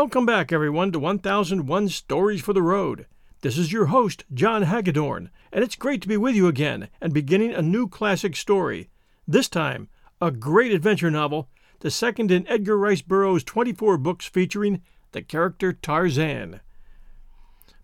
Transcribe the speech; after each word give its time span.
Welcome 0.00 0.24
back, 0.24 0.50
everyone, 0.50 0.92
to 0.92 0.98
1001 0.98 1.90
Stories 1.90 2.40
for 2.40 2.54
the 2.54 2.62
Road. 2.62 3.04
This 3.42 3.58
is 3.58 3.70
your 3.70 3.86
host, 3.86 4.24
John 4.32 4.62
Hagedorn, 4.62 5.28
and 5.52 5.62
it's 5.62 5.76
great 5.76 6.00
to 6.00 6.08
be 6.08 6.16
with 6.16 6.34
you 6.34 6.48
again 6.48 6.88
and 7.02 7.12
beginning 7.12 7.52
a 7.52 7.60
new 7.60 7.86
classic 7.86 8.34
story. 8.34 8.88
This 9.28 9.46
time, 9.46 9.90
a 10.18 10.30
great 10.30 10.72
adventure 10.72 11.10
novel, 11.10 11.50
the 11.80 11.90
second 11.90 12.30
in 12.30 12.48
Edgar 12.48 12.78
Rice 12.78 13.02
Burroughs' 13.02 13.44
24 13.44 13.98
books 13.98 14.24
featuring 14.24 14.80
the 15.12 15.20
character 15.20 15.70
Tarzan. 15.74 16.60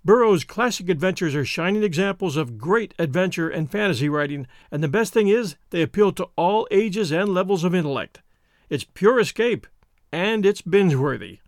Burroughs' 0.03 0.45
classic 0.45 0.89
adventures 0.89 1.34
are 1.34 1.45
shining 1.45 1.83
examples 1.83 2.39
of 2.39 2.56
great 2.56 2.95
adventure 2.98 3.51
and 3.51 3.70
fantasy 3.70 4.08
writing, 4.08 4.47
and 4.70 4.83
the 4.83 4.89
best 4.89 5.12
thing 5.12 5.28
is 5.28 5.56
they 5.69 5.83
appeal 5.83 6.12
to 6.12 6.30
all 6.34 6.67
ages 6.70 7.12
and 7.12 7.34
levels 7.34 7.62
of 7.62 7.75
intellect. 7.75 8.23
It's 8.70 8.84
pure 8.84 9.20
escape, 9.20 9.67
and 10.11 10.47
it's 10.47 10.62
binge 10.62 10.95
worthy. 10.95 11.41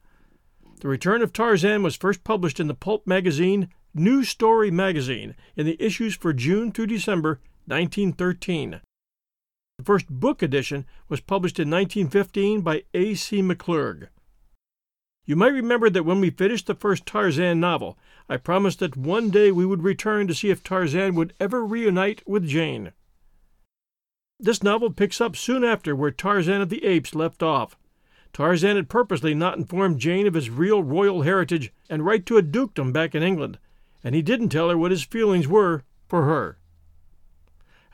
The 0.80 0.88
Return 0.88 1.22
of 1.22 1.32
Tarzan 1.32 1.82
was 1.82 1.96
first 1.96 2.22
published 2.22 2.60
in 2.60 2.68
the 2.68 2.74
pulp 2.74 3.04
magazine 3.04 3.68
New 3.94 4.22
Story 4.22 4.70
magazine 4.70 5.34
in 5.56 5.66
the 5.66 5.80
issues 5.82 6.14
for 6.14 6.32
June 6.32 6.70
through 6.70 6.86
December 6.86 7.40
1913. 7.66 8.80
The 9.78 9.84
first 9.84 10.08
book 10.08 10.40
edition 10.40 10.86
was 11.08 11.20
published 11.20 11.58
in 11.58 11.68
1915 11.68 12.60
by 12.60 12.84
A. 12.94 13.14
C. 13.14 13.42
McClurg. 13.42 14.08
You 15.26 15.34
might 15.34 15.48
remember 15.52 15.90
that 15.90 16.04
when 16.04 16.20
we 16.20 16.30
finished 16.30 16.66
the 16.66 16.76
first 16.76 17.04
Tarzan 17.06 17.58
novel, 17.58 17.98
I 18.28 18.36
promised 18.36 18.78
that 18.78 18.96
one 18.96 19.30
day 19.30 19.50
we 19.50 19.66
would 19.66 19.82
return 19.82 20.28
to 20.28 20.34
see 20.34 20.50
if 20.50 20.62
Tarzan 20.62 21.16
would 21.16 21.34
ever 21.40 21.64
reunite 21.64 22.22
with 22.24 22.46
Jane. 22.46 22.92
This 24.38 24.62
novel 24.62 24.92
picks 24.92 25.20
up 25.20 25.34
soon 25.34 25.64
after 25.64 25.96
where 25.96 26.12
Tarzan 26.12 26.60
of 26.60 26.68
the 26.68 26.84
Apes 26.84 27.16
left 27.16 27.42
off. 27.42 27.76
Tarzan 28.32 28.76
had 28.76 28.88
purposely 28.88 29.34
not 29.34 29.58
informed 29.58 29.98
Jane 29.98 30.26
of 30.26 30.34
his 30.34 30.50
real 30.50 30.82
royal 30.82 31.22
heritage 31.22 31.72
and 31.88 32.04
right 32.04 32.24
to 32.26 32.36
a 32.36 32.42
dukedom 32.42 32.92
back 32.92 33.14
in 33.14 33.22
England, 33.22 33.58
and 34.04 34.14
he 34.14 34.22
didn't 34.22 34.50
tell 34.50 34.68
her 34.68 34.78
what 34.78 34.90
his 34.90 35.02
feelings 35.02 35.48
were 35.48 35.82
for 36.06 36.24
her. 36.24 36.58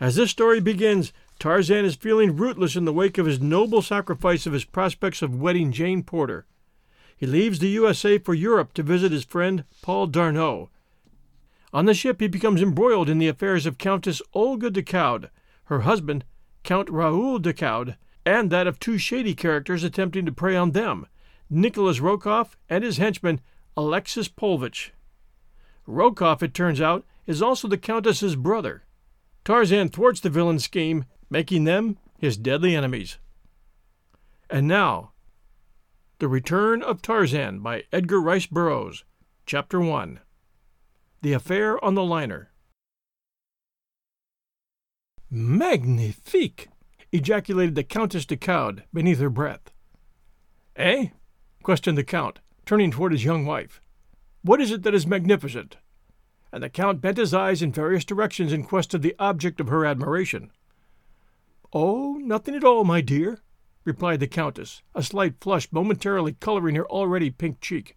As 0.01 0.17
this 0.17 0.31
story 0.31 0.61
begins, 0.61 1.13
Tarzan 1.39 1.85
is 1.85 1.95
feeling 1.95 2.37
rootless 2.37 2.77
in 2.77 2.85
the 2.85 2.93
wake 2.93 3.19
of 3.19 3.27
his 3.27 3.41
noble 3.41 3.83
sacrifice 3.83 4.47
of 4.47 4.53
his 4.53 4.65
prospects 4.65 5.23
of 5.23 5.41
wedding 5.41 5.73
Jane 5.73 6.03
Porter. 6.03 6.47
He 7.17 7.27
leaves 7.27 7.59
the 7.59 7.69
USA 7.69 8.19
for 8.19 8.35
Europe 8.35 8.75
to 8.75 8.83
visit 8.83 9.13
his 9.13 9.25
friend 9.25 9.65
Paul 9.83 10.09
D'Arnot. 10.09 10.69
On 11.73 11.87
the 11.87 11.95
ship, 11.95 12.21
he 12.21 12.29
becomes 12.29 12.63
embroiled 12.63 13.09
in 13.09 13.19
the 13.19 13.29
affairs 13.29 13.67
of 13.67 13.79
Countess 13.79 14.21
Olga 14.33 14.71
de 14.71 14.83
Coude, 14.83 15.31
her 15.65 15.81
husband, 15.81 16.25
Count 16.63 16.89
Raoul 16.91 17.39
de 17.39 17.53
Coude, 17.53 17.97
and 18.27 18.51
that 18.51 18.67
of 18.67 18.79
two 18.79 18.99
shady 18.99 19.35
characters 19.35 19.85
attempting 19.85 20.27
to 20.27 20.33
prey 20.33 20.57
on 20.57 20.73
them 20.73 21.07
Nicholas 21.51 22.01
Rokoff 22.01 22.57
and 22.69 22.83
his 22.83 22.97
henchman 22.97 23.41
Alexis 23.77 24.29
Paulvitch. 24.29 24.93
Rokoff, 25.87 26.43
it 26.43 26.55
turns 26.55 26.81
out, 26.81 27.05
is 27.27 27.43
also 27.43 27.69
the 27.69 27.79
Countess's 27.79 28.37
brother. 28.37 28.85
Tarzan 29.45 29.89
thwarts 29.91 30.21
the 30.21 30.31
villain's 30.31 30.65
scheme, 30.65 31.05
making 31.29 31.65
them 31.65 31.99
his 32.19 32.37
deadly 32.37 32.75
enemies. 32.75 33.19
And 34.49 34.67
now, 34.67 35.13
The 36.19 36.29
Return 36.29 36.83
of 36.83 37.03
Tarzan 37.03 37.61
by 37.61 37.85
Edgar 37.93 38.21
Rice 38.21 38.47
Burroughs, 38.47 39.05
Chapter 39.45 39.81
1 39.81 40.21
The 41.21 41.33
Affair 41.35 41.83
on 41.85 41.95
the 41.95 42.05
Liner. 42.05 42.51
Magnifique! 45.31 46.69
Ejaculated 47.15 47.77
the 47.77 47.85
Countess 47.85 48.27
de 48.27 48.37
Coude 48.37 48.83
beneath 48.93 49.21
her 49.21 49.31
breath. 49.31 49.71
Eh? 50.75 51.11
questioned 51.63 51.97
the 51.97 52.03
Count, 52.03 52.41
turning 52.67 52.91
toward 52.91 53.13
his 53.13 53.25
young 53.25 53.47
wife. 53.47 53.81
What 54.43 54.61
is 54.61 54.73
it 54.73 54.83
that 54.83 54.97
is 54.97 55.07
magnificent? 55.07 55.77
And 56.53 56.61
the 56.65 56.69
Count 56.69 57.01
bent 57.01 57.19
his 57.19 57.33
eyes 57.33 57.63
in 57.63 57.71
various 57.71 58.05
directions 58.05 58.53
in 58.53 58.65
quest 58.65 58.95
of 58.95 59.03
the 59.03 59.15
object 59.21 59.61
of 59.61 59.69
her 59.69 59.87
admiration. 59.87 60.51
Oh, 61.73 62.15
nothing 62.15 62.57
at 62.57 62.65
all, 62.65 62.83
my 62.83 63.01
dear, 63.01 63.39
replied 63.85 64.19
the 64.19 64.27
Countess, 64.27 64.83
a 64.93 65.03
slight 65.03 65.35
flush 65.41 65.71
momentarily 65.71 66.33
coloring 66.33 66.75
her 66.75 66.87
already 66.87 67.31
pink 67.31 67.61
cheek. 67.61 67.97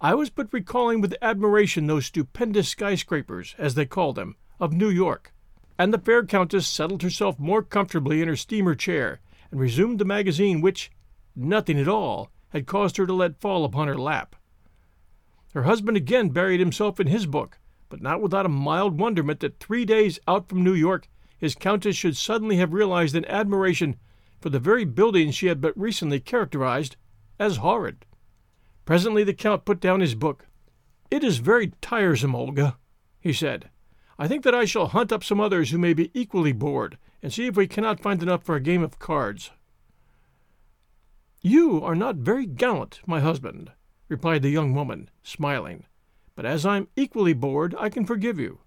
I 0.00 0.16
was 0.16 0.28
but 0.28 0.52
recalling 0.52 1.00
with 1.00 1.14
admiration 1.22 1.86
those 1.86 2.06
stupendous 2.06 2.68
skyscrapers, 2.68 3.54
as 3.58 3.76
they 3.76 3.86
call 3.86 4.12
them, 4.12 4.34
of 4.58 4.72
New 4.72 4.90
York 4.90 5.33
and 5.78 5.92
the 5.92 5.98
fair 5.98 6.24
countess 6.24 6.66
settled 6.66 7.02
herself 7.02 7.38
more 7.38 7.62
comfortably 7.62 8.22
in 8.22 8.28
her 8.28 8.36
steamer 8.36 8.74
chair 8.74 9.20
and 9.50 9.60
resumed 9.60 9.98
the 9.98 10.04
magazine 10.04 10.60
which, 10.60 10.90
nothing 11.34 11.78
at 11.78 11.88
all, 11.88 12.30
had 12.50 12.66
caused 12.66 12.96
her 12.96 13.06
to 13.06 13.12
let 13.12 13.40
fall 13.40 13.64
upon 13.64 13.88
her 13.88 13.98
lap. 13.98 14.36
Her 15.52 15.64
husband 15.64 15.96
again 15.96 16.30
buried 16.30 16.60
himself 16.60 17.00
in 17.00 17.06
his 17.06 17.26
book, 17.26 17.58
but 17.88 18.02
not 18.02 18.20
without 18.20 18.46
a 18.46 18.48
mild 18.48 18.98
wonderment 18.98 19.40
that 19.40 19.60
three 19.60 19.84
days 19.84 20.18
out 20.26 20.48
from 20.48 20.62
New 20.62 20.74
York 20.74 21.08
his 21.38 21.54
countess 21.54 21.96
should 21.96 22.16
suddenly 22.16 22.56
have 22.56 22.72
realized 22.72 23.14
an 23.14 23.24
admiration 23.26 23.96
for 24.40 24.50
the 24.50 24.58
very 24.58 24.84
buildings 24.84 25.34
she 25.34 25.46
had 25.46 25.60
but 25.60 25.78
recently 25.78 26.18
characterized 26.18 26.96
as 27.38 27.58
horrid. 27.58 28.04
Presently 28.84 29.24
the 29.24 29.34
count 29.34 29.64
put 29.64 29.80
down 29.80 30.00
his 30.00 30.14
book. 30.14 30.46
It 31.10 31.22
is 31.22 31.38
very 31.38 31.72
tiresome, 31.80 32.34
Olga, 32.34 32.76
he 33.20 33.32
said. 33.32 33.70
I 34.18 34.28
think 34.28 34.44
that 34.44 34.54
I 34.54 34.64
shall 34.64 34.86
hunt 34.86 35.12
up 35.12 35.24
some 35.24 35.40
others 35.40 35.70
who 35.70 35.78
may 35.78 35.92
be 35.92 36.10
equally 36.14 36.52
bored, 36.52 36.98
and 37.22 37.32
see 37.32 37.46
if 37.46 37.56
we 37.56 37.66
cannot 37.66 38.00
find 38.00 38.22
enough 38.22 38.44
for 38.44 38.54
a 38.54 38.60
game 38.60 38.82
of 38.82 38.98
cards. 38.98 39.50
You 41.42 41.82
are 41.82 41.94
not 41.94 42.16
very 42.16 42.46
gallant, 42.46 43.00
my 43.06 43.20
husband, 43.20 43.72
replied 44.08 44.42
the 44.42 44.50
young 44.50 44.74
woman, 44.74 45.10
smiling, 45.22 45.84
but 46.34 46.46
as 46.46 46.64
I'm 46.64 46.88
equally 46.96 47.32
bored, 47.32 47.74
I 47.78 47.88
can 47.88 48.06
forgive 48.06 48.38
you. 48.38 48.60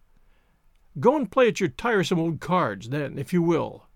Go 1.00 1.16
and 1.16 1.32
play 1.32 1.48
at 1.48 1.60
your 1.60 1.70
tiresome 1.70 2.20
old 2.20 2.40
cards, 2.40 2.90
then, 2.90 3.18
if 3.18 3.32
you 3.32 3.42
will. 3.42 3.88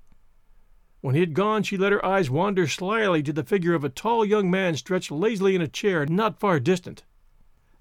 When 1.01 1.15
he 1.15 1.21
had 1.21 1.33
gone, 1.33 1.63
she 1.63 1.77
let 1.77 1.91
her 1.91 2.05
eyes 2.05 2.29
wander 2.29 2.67
slyly 2.67 3.23
to 3.23 3.33
the 3.33 3.43
figure 3.43 3.73
of 3.73 3.83
a 3.83 3.89
tall 3.89 4.23
young 4.23 4.51
man 4.51 4.75
stretched 4.75 5.09
lazily 5.09 5.55
in 5.55 5.61
a 5.61 5.67
chair 5.67 6.05
not 6.05 6.39
far 6.39 6.59
distant. 6.59 7.03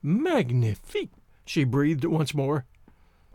Magnifique! 0.02 1.12
she 1.44 1.64
breathed 1.64 2.04
once 2.04 2.34
more. 2.34 2.64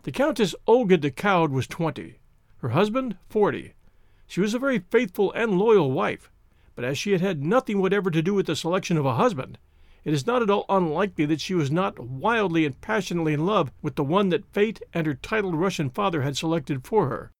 The 0.06 0.12
Countess 0.12 0.54
Olga 0.68 0.98
de 0.98 1.10
Coude 1.10 1.50
was 1.50 1.66
twenty, 1.66 2.20
her 2.58 2.68
husband 2.68 3.16
forty. 3.28 3.74
She 4.28 4.40
was 4.40 4.54
a 4.54 4.58
very 4.60 4.78
faithful 4.78 5.32
and 5.32 5.58
loyal 5.58 5.90
wife, 5.90 6.30
but 6.76 6.84
as 6.84 6.96
she 6.96 7.10
had 7.10 7.20
had 7.20 7.42
nothing 7.42 7.80
whatever 7.80 8.08
to 8.12 8.22
do 8.22 8.32
with 8.32 8.46
the 8.46 8.54
selection 8.54 8.96
of 8.98 9.04
a 9.04 9.16
husband, 9.16 9.58
it 10.04 10.14
is 10.14 10.24
not 10.24 10.42
at 10.42 10.48
all 10.48 10.64
unlikely 10.68 11.26
that 11.26 11.40
she 11.40 11.54
was 11.54 11.72
not 11.72 11.98
wildly 11.98 12.64
and 12.64 12.80
passionately 12.80 13.32
in 13.32 13.46
love 13.46 13.72
with 13.82 13.96
the 13.96 14.04
one 14.04 14.28
that 14.28 14.46
fate 14.52 14.80
and 14.94 15.08
her 15.08 15.14
titled 15.14 15.56
Russian 15.56 15.90
father 15.90 16.22
had 16.22 16.36
selected 16.36 16.86
for 16.86 17.08
her. 17.08 17.32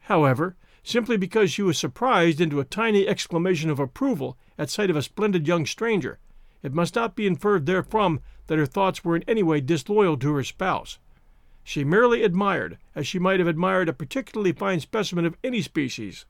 However, 0.00 0.54
simply 0.82 1.16
because 1.16 1.50
she 1.50 1.62
was 1.62 1.78
surprised 1.78 2.42
into 2.42 2.60
a 2.60 2.66
tiny 2.66 3.08
exclamation 3.08 3.70
of 3.70 3.80
approval 3.80 4.36
at 4.58 4.68
sight 4.68 4.90
of 4.90 4.96
a 4.96 5.02
splendid 5.02 5.48
young 5.48 5.64
stranger, 5.64 6.18
it 6.62 6.74
must 6.74 6.94
not 6.94 7.16
be 7.16 7.26
inferred 7.26 7.64
therefrom 7.64 8.20
that 8.48 8.58
her 8.58 8.66
thoughts 8.66 9.02
were 9.02 9.16
in 9.16 9.24
any 9.26 9.42
way 9.42 9.62
disloyal 9.62 10.18
to 10.18 10.34
her 10.34 10.44
spouse. 10.44 10.98
She 11.68 11.82
merely 11.82 12.22
admired, 12.22 12.78
as 12.94 13.08
she 13.08 13.18
might 13.18 13.40
have 13.40 13.48
admired 13.48 13.88
a 13.88 13.92
particularly 13.92 14.52
fine 14.52 14.78
specimen 14.78 15.26
of 15.26 15.36
any 15.42 15.60
species. 15.62 16.24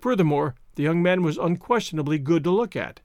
Furthermore, 0.00 0.56
the 0.74 0.82
young 0.82 1.00
man 1.00 1.22
was 1.22 1.38
unquestionably 1.38 2.18
good 2.18 2.42
to 2.42 2.50
look 2.50 2.74
at. 2.74 3.00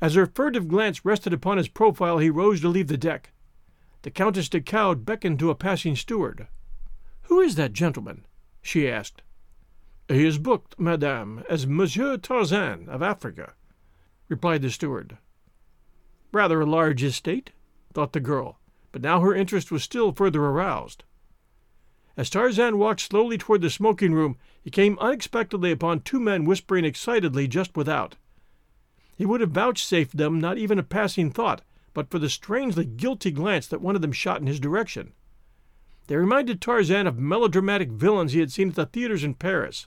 As 0.00 0.14
her 0.14 0.26
furtive 0.26 0.66
glance 0.66 1.04
rested 1.04 1.32
upon 1.32 1.58
his 1.58 1.68
profile, 1.68 2.18
he 2.18 2.28
rose 2.28 2.60
to 2.62 2.68
leave 2.68 2.88
the 2.88 2.96
deck. 2.96 3.30
The 4.02 4.10
Countess 4.10 4.48
de 4.48 4.60
Coude 4.60 5.04
beckoned 5.04 5.38
to 5.38 5.50
a 5.50 5.54
passing 5.54 5.94
steward. 5.94 6.48
Who 7.26 7.40
is 7.40 7.54
that 7.54 7.72
gentleman? 7.72 8.26
she 8.60 8.90
asked. 8.90 9.22
He 10.08 10.26
is 10.26 10.38
booked, 10.38 10.76
madame, 10.76 11.44
as 11.48 11.68
Monsieur 11.68 12.16
Tarzan 12.16 12.88
of 12.88 13.00
Africa, 13.00 13.54
replied 14.28 14.62
the 14.62 14.70
steward. 14.70 15.18
Rather 16.32 16.60
a 16.60 16.66
large 16.66 17.04
estate, 17.04 17.52
thought 17.94 18.12
the 18.12 18.18
girl, 18.18 18.58
but 18.92 19.02
now 19.02 19.20
her 19.20 19.34
interest 19.34 19.72
was 19.72 19.82
still 19.82 20.12
further 20.12 20.44
aroused. 20.44 21.04
As 22.16 22.28
Tarzan 22.28 22.76
walked 22.78 23.00
slowly 23.00 23.38
toward 23.38 23.62
the 23.62 23.70
smoking 23.70 24.12
room, 24.12 24.36
he 24.60 24.70
came 24.70 24.98
unexpectedly 25.00 25.72
upon 25.72 26.00
two 26.00 26.20
men 26.20 26.44
whispering 26.44 26.84
excitedly 26.84 27.48
just 27.48 27.74
without. 27.76 28.16
He 29.16 29.24
would 29.24 29.40
have 29.40 29.50
vouchsafed 29.50 30.16
them 30.16 30.40
not 30.40 30.58
even 30.58 30.78
a 30.78 30.82
passing 30.82 31.30
thought, 31.30 31.62
but 31.94 32.10
for 32.10 32.18
the 32.18 32.28
strangely 32.28 32.84
guilty 32.84 33.30
glance 33.30 33.66
that 33.66 33.80
one 33.80 33.96
of 33.96 34.02
them 34.02 34.12
shot 34.12 34.40
in 34.40 34.46
his 34.46 34.60
direction. 34.60 35.12
They 36.06 36.16
reminded 36.16 36.60
Tarzan 36.60 37.06
of 37.06 37.18
melodramatic 37.18 37.90
villains 37.90 38.32
he 38.32 38.40
had 38.40 38.52
seen 38.52 38.70
at 38.70 38.74
the 38.74 38.86
theaters 38.86 39.24
in 39.24 39.34
Paris. 39.34 39.86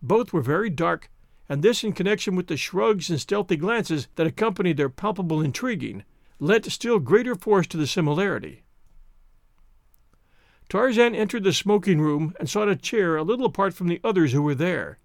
Both 0.00 0.32
were 0.32 0.42
very 0.42 0.70
dark, 0.70 1.10
and 1.48 1.62
this 1.62 1.82
in 1.82 1.92
connection 1.92 2.36
with 2.36 2.46
the 2.46 2.56
shrugs 2.56 3.10
and 3.10 3.20
stealthy 3.20 3.56
glances 3.56 4.08
that 4.14 4.26
accompanied 4.26 4.76
their 4.76 4.88
palpable 4.88 5.40
intriguing, 5.40 6.04
lent 6.38 6.70
still 6.70 6.98
greater 6.98 7.34
force 7.34 7.66
to 7.68 7.76
the 7.76 7.86
similarity. 7.86 8.62
Tarzan 10.68 11.14
entered 11.14 11.44
the 11.44 11.52
smoking 11.52 12.00
room 12.00 12.34
and 12.40 12.48
sought 12.48 12.68
a 12.68 12.76
chair 12.76 13.16
a 13.16 13.22
little 13.22 13.44
apart 13.44 13.74
from 13.74 13.88
the 13.88 14.00
others 14.02 14.32
who 14.32 14.42
were 14.42 14.54
there. 14.54 14.98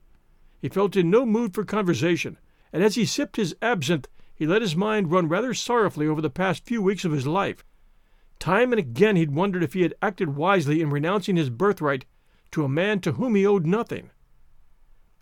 He 0.59 0.69
felt 0.69 0.95
in 0.95 1.09
no 1.09 1.25
mood 1.25 1.53
for 1.53 1.65
conversation, 1.65 2.37
and 2.71 2.83
as 2.83 2.95
he 2.95 3.05
sipped 3.05 3.35
his 3.35 3.55
absinthe, 3.61 4.07
he 4.33 4.47
let 4.47 4.61
his 4.61 4.75
mind 4.75 5.11
run 5.11 5.27
rather 5.27 5.53
sorrowfully 5.53 6.07
over 6.07 6.21
the 6.21 6.29
past 6.29 6.65
few 6.65 6.81
weeks 6.81 7.03
of 7.03 7.11
his 7.11 7.27
life. 7.27 7.65
Time 8.39 8.71
and 8.71 8.79
again 8.79 9.15
he'd 9.15 9.35
wondered 9.35 9.63
if 9.63 9.73
he 9.73 9.81
had 9.81 9.95
acted 10.01 10.35
wisely 10.35 10.81
in 10.81 10.89
renouncing 10.89 11.35
his 11.35 11.49
birthright 11.49 12.05
to 12.51 12.63
a 12.63 12.69
man 12.69 12.99
to 13.01 13.13
whom 13.13 13.35
he 13.35 13.45
owed 13.45 13.65
nothing. 13.65 14.11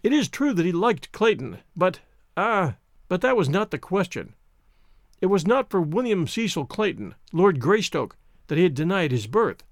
It 0.03 0.13
is 0.13 0.29
true 0.29 0.53
that 0.53 0.65
he 0.65 0.71
liked 0.71 1.11
Clayton, 1.11 1.59
but 1.75 2.01
ah, 2.37 2.75
but 3.07 3.21
that 3.21 3.37
was 3.37 3.49
not 3.49 3.71
the 3.71 3.79
question. 3.79 4.35
It 5.21 5.27
was 5.27 5.47
not 5.47 5.69
for 5.69 5.81
William 5.81 6.27
Cecil 6.27 6.65
Clayton, 6.65 7.15
Lord 7.31 7.59
Greystoke, 7.59 8.17
that 8.47 8.57
he 8.57 8.63
had 8.63 8.73
denied 8.73 9.11
his 9.11 9.27
birth. 9.27 9.63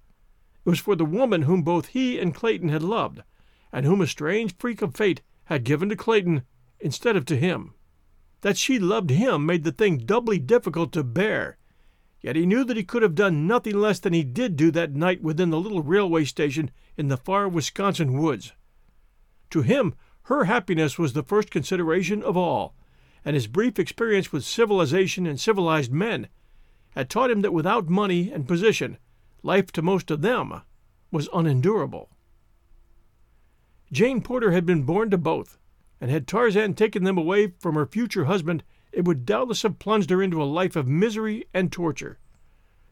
It 0.66 0.69
was 0.69 0.80
for 0.80 0.95
the 0.95 1.06
woman 1.06 1.44
whom 1.44 1.62
both 1.62 1.88
he 1.88 2.18
and 2.18 2.34
Clayton 2.34 2.69
had 2.69 2.81
loved, 2.81 3.22
and 3.72 3.86
whom 3.86 4.01
a 4.01 4.07
strange 4.07 4.56
freak 4.57 4.81
of 4.81 4.95
fate 4.95 5.22
had 5.45 5.66
given 5.66 5.90
to 5.90 5.95
Clayton 5.95 6.44
instead 6.80 7.16
of 7.18 7.25
to 7.25 7.36
him. 7.36 7.74
That 8.42 8.57
she 8.57 8.80
loved 8.80 9.10
him 9.10 9.45
made 9.45 9.63
the 9.63 9.72
thing 9.72 9.98
doubly 10.00 10.40
difficult 10.40 10.92
to 10.94 11.04
bear, 11.04 11.57
yet 12.22 12.36
he 12.36 12.45
knew 12.45 12.63
that 12.63 12.78
he 12.78 12.84
could 12.84 13.01
have 13.01 13.16
done 13.16 13.45
nothing 13.45 13.78
less 13.78 14.00
than 14.00 14.13
he 14.13 14.24
did 14.24 14.56
do 14.56 14.72
that 14.72 14.95
night 14.95 15.22
within 15.22 15.50
the 15.50 15.60
little 15.60 15.84
railway 15.84 16.24
station 16.24 16.72
in 16.95 17.10
the 17.10 17.18
far 17.18 17.50
Wisconsin 17.50 18.13
woods. 18.13 18.54
To 19.50 19.62
him, 19.62 19.94
her 20.24 20.45
happiness 20.45 20.98
was 20.98 21.13
the 21.13 21.24
first 21.24 21.51
consideration 21.51 22.24
of 22.24 22.38
all, 22.38 22.74
and 23.25 23.36
his 23.36 23.48
brief 23.48 23.80
experience 23.80 24.31
with 24.31 24.44
civilization 24.44 25.25
and 25.25 25.40
civilized 25.40 25.92
men 25.92 26.28
had 26.92 27.10
taught 27.10 27.31
him 27.31 27.42
that 27.42 27.54
without 27.54 27.90
money 27.90 28.31
and 28.31 28.48
position 28.48 28.98
life 29.42 29.72
to 29.72 29.81
most 29.81 30.12
of 30.12 30.22
them 30.22 30.62
was 31.12 31.30
unendurable. 31.34 32.10
Jane 33.92 34.22
Porter 34.22 34.52
had 34.52 34.66
been 34.66 34.84
born 34.84 35.10
to 35.12 35.18
both, 35.18 35.60
and 36.02 36.10
had 36.10 36.28
Tarzan 36.28 36.74
taken 36.74 37.04
them 37.04 37.18
away 37.18 37.54
from 37.60 37.75
her 37.75 37.86
future 37.86 38.25
husband, 38.25 38.64
it 38.92 39.06
would 39.06 39.26
doubtless 39.26 39.62
have 39.62 39.80
plunged 39.80 40.10
her 40.10 40.22
into 40.22 40.42
a 40.42 40.46
life 40.46 40.76
of 40.76 40.88
misery 40.88 41.46
and 41.54 41.72
torture. 41.72 42.19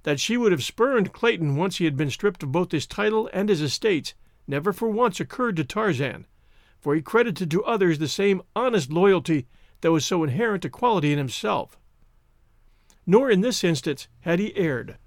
That 0.04 0.20
she 0.20 0.38
would 0.38 0.52
have 0.52 0.64
spurned 0.64 1.14
Clayton 1.14 1.56
once 1.56 1.78
he 1.78 1.86
had 1.86 1.98
been 1.98 2.10
stripped 2.10 2.44
of 2.44 2.52
both 2.52 2.72
his 2.72 2.88
title 2.88 3.30
and 3.34 3.50
his 3.50 3.62
estates 3.62 4.14
never 4.48 4.74
for 4.74 4.90
once 4.90 5.20
occurred 5.20 5.56
to 5.58 5.64
Tarzan, 5.64 6.26
for 6.80 6.96
he 6.96 7.02
credited 7.02 7.50
to 7.52 7.64
others 7.64 8.00
the 8.00 8.08
same 8.08 8.42
honest 8.56 8.92
loyalty 8.92 9.48
that 9.82 9.92
was 9.92 10.06
so 10.06 10.24
inherent 10.24 10.66
a 10.66 10.70
quality 10.70 11.12
in 11.12 11.18
himself. 11.18 11.78
Nor 13.06 13.30
in 13.30 13.42
this 13.42 13.64
instance 13.64 14.08
had 14.22 14.40
he 14.40 14.56
erred. 14.56 14.98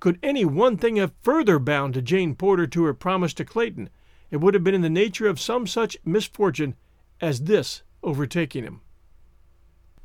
Could 0.00 0.18
any 0.22 0.44
one 0.44 0.76
thing 0.76 0.96
have 0.96 1.12
further 1.22 1.58
bound 1.58 1.94
to 1.94 2.02
Jane 2.02 2.34
Porter 2.34 2.66
to 2.66 2.84
her 2.84 2.94
promise 2.94 3.34
to 3.34 3.44
Clayton, 3.44 3.90
it 4.30 4.38
would 4.38 4.54
have 4.54 4.64
been 4.64 4.74
in 4.74 4.82
the 4.82 4.90
nature 4.90 5.28
of 5.28 5.38
some 5.38 5.66
such 5.66 5.96
misfortune 6.04 6.74
as 7.20 7.42
this 7.42 7.82
overtaking 8.02 8.64
him. 8.64 8.80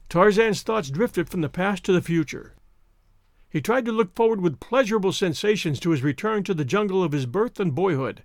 Tarzan's 0.09 0.62
thoughts 0.62 0.89
drifted 0.89 1.30
from 1.30 1.41
the 1.41 1.50
past 1.50 1.83
to 1.85 1.94
the 1.94 2.01
future. 2.01 2.56
He 3.50 3.62
tried 3.62 3.85
to 3.85 3.91
look 3.91 4.15
forward 4.15 4.41
with 4.41 4.59
pleasurable 4.59 5.13
sensations 5.13 5.80
to 5.80 5.91
his 5.91 6.03
return 6.03 6.44
to 6.44 6.53
the 6.53 6.65
jungle 6.65 7.03
of 7.03 7.12
his 7.12 7.25
birth 7.25 7.59
and 7.59 7.73
boyhood, 7.73 8.23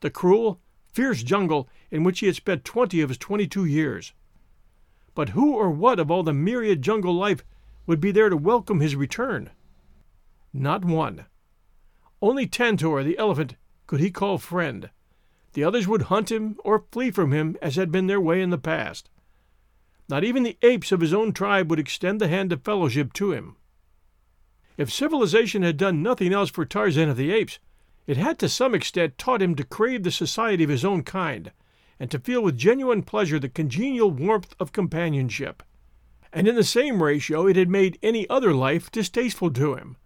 the 0.00 0.10
cruel, 0.10 0.60
fierce 0.92 1.22
jungle 1.22 1.68
in 1.90 2.02
which 2.02 2.20
he 2.20 2.26
had 2.26 2.36
spent 2.36 2.64
twenty 2.64 3.00
of 3.00 3.10
his 3.10 3.18
twenty 3.18 3.46
two 3.46 3.64
years. 3.64 4.12
But 5.14 5.30
who 5.30 5.54
or 5.54 5.70
what 5.70 5.98
of 5.98 6.10
all 6.10 6.22
the 6.22 6.32
myriad 6.32 6.82
jungle 6.82 7.14
life 7.14 7.44
would 7.86 8.00
be 8.00 8.12
there 8.12 8.28
to 8.28 8.36
welcome 8.36 8.80
his 8.80 8.96
return? 8.96 9.50
Not 10.52 10.84
one. 10.84 11.26
Only 12.22 12.46
Tantor, 12.46 13.02
the 13.02 13.18
elephant, 13.18 13.56
could 13.86 14.00
he 14.00 14.10
call 14.10 14.38
friend. 14.38 14.90
The 15.54 15.64
others 15.64 15.88
would 15.88 16.02
hunt 16.02 16.30
him 16.30 16.56
or 16.64 16.84
flee 16.92 17.10
from 17.10 17.32
him 17.32 17.56
as 17.60 17.76
had 17.76 17.90
been 17.90 18.06
their 18.06 18.20
way 18.20 18.40
in 18.40 18.50
the 18.50 18.58
past. 18.58 19.10
Not 20.08 20.24
even 20.24 20.42
the 20.42 20.58
apes 20.62 20.92
of 20.92 21.00
his 21.00 21.14
own 21.14 21.32
tribe 21.32 21.70
would 21.70 21.78
extend 21.78 22.20
the 22.20 22.28
hand 22.28 22.52
of 22.52 22.62
fellowship 22.62 23.12
to 23.14 23.32
him. 23.32 23.56
If 24.76 24.92
civilization 24.92 25.62
had 25.62 25.76
done 25.76 26.02
nothing 26.02 26.32
else 26.32 26.50
for 26.50 26.64
Tarzan 26.64 27.08
of 27.08 27.16
the 27.16 27.32
Apes, 27.32 27.58
it 28.06 28.16
had 28.16 28.38
to 28.38 28.48
some 28.48 28.74
extent 28.74 29.18
taught 29.18 29.42
him 29.42 29.54
to 29.56 29.64
crave 29.64 30.02
the 30.02 30.10
society 30.10 30.64
of 30.64 30.70
his 30.70 30.84
own 30.84 31.02
kind, 31.02 31.52
and 32.00 32.10
to 32.10 32.18
feel 32.18 32.42
with 32.42 32.56
genuine 32.56 33.02
pleasure 33.02 33.38
the 33.38 33.48
congenial 33.48 34.10
warmth 34.10 34.56
of 34.58 34.72
companionship. 34.72 35.62
And 36.32 36.48
in 36.48 36.54
the 36.54 36.64
same 36.64 37.02
ratio 37.02 37.46
it 37.46 37.56
had 37.56 37.68
made 37.68 37.98
any 38.02 38.28
other 38.30 38.54
life 38.54 38.90
distasteful 38.90 39.50
to 39.52 39.74
him, 39.74 39.96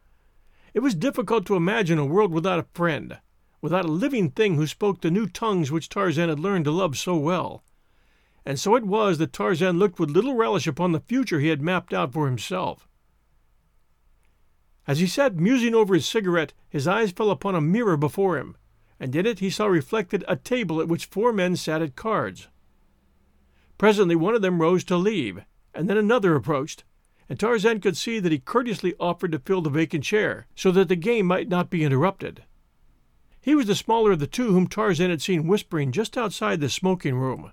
it 0.75 0.81
was 0.81 0.97
difficult 0.97 1.47
to 1.47 1.55
imagine 1.55 2.01
a 2.01 2.05
world 2.05 2.33
without 2.33 2.59
a 2.59 2.67
friend, 2.75 3.19
without 3.63 3.85
a 3.85 3.93
living 3.93 4.31
thing 4.31 4.57
who 4.57 4.67
spoke 4.67 5.01
the 5.01 5.11
new 5.11 5.29
tongues 5.29 5.71
which 5.71 5.89
Tarzan 5.89 6.29
had 6.29 6.41
learned 6.41 6.65
to 6.65 6.73
love 6.73 6.99
so 6.99 7.17
well. 7.17 7.63
And 8.45 8.59
so 8.59 8.75
it 8.75 8.85
was 8.85 9.19
that 9.19 9.33
Tarzan 9.33 9.79
looked 9.79 10.01
with 10.01 10.11
little 10.11 10.35
relish 10.35 10.67
upon 10.67 10.91
the 10.91 11.01
future 11.01 11.39
he 11.39 11.49
had 11.49 11.63
mapped 11.63 11.95
out 11.95 12.13
for 12.13 12.27
himself. 12.27 12.89
As 14.87 14.99
he 14.99 15.07
sat 15.07 15.37
musing 15.37 15.75
over 15.75 15.95
his 15.95 16.07
cigarette, 16.07 16.53
his 16.69 16.89
eyes 16.89 17.13
fell 17.13 17.31
upon 17.31 17.55
a 17.55 17.61
mirror 17.61 17.97
before 17.97 18.37
him, 18.37 18.57
and 19.05 19.15
in 19.15 19.27
it 19.27 19.41
he 19.41 19.51
saw 19.51 19.67
reflected 19.67 20.25
a 20.27 20.35
table 20.35 20.81
at 20.81 20.89
which 20.89 21.05
four 21.05 21.31
men 21.31 21.55
sat 21.57 21.83
at 21.83 21.95
cards. 21.95 22.49
Presently 23.77 24.17
one 24.17 24.35
of 24.35 24.41
them 24.41 24.63
rose 24.63 24.83
to 24.85 24.97
leave, 24.97 25.43
and 25.75 25.91
then 25.91 25.99
another 25.99 26.35
approached, 26.35 26.85
and 27.29 27.39
Tarzan 27.39 27.83
could 27.83 27.99
see 27.99 28.19
that 28.19 28.33
he 28.33 28.39
courteously 28.39 28.95
offered 28.99 29.33
to 29.33 29.39
fill 29.39 29.61
the 29.61 29.69
vacant 29.69 30.05
chair, 30.05 30.47
so 30.57 30.71
that 30.71 30.89
the 30.89 30.97
game 30.97 31.27
might 31.27 31.51
not 31.51 31.69
be 31.69 31.85
interrupted. 31.85 32.45
He 33.43 33.55
was 33.55 33.67
the 33.67 33.75
smaller 33.75 34.13
of 34.13 34.21
the 34.21 34.27
two 34.27 34.55
whom 34.55 34.69
Tarzan 34.69 35.11
had 35.11 35.21
seen 35.21 35.47
whispering 35.47 35.93
just 35.93 36.17
outside 36.17 36.63
the 36.63 36.71
smoking 36.71 37.17
room. 37.17 37.53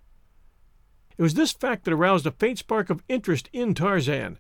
It 1.18 1.22
was 1.22 1.34
this 1.34 1.52
fact 1.52 1.84
that 1.84 1.94
aroused 1.94 2.26
a 2.26 2.32
faint 2.32 2.60
spark 2.60 2.90
of 2.90 3.04
interest 3.10 3.50
in 3.52 3.74
Tarzan, 3.74 4.38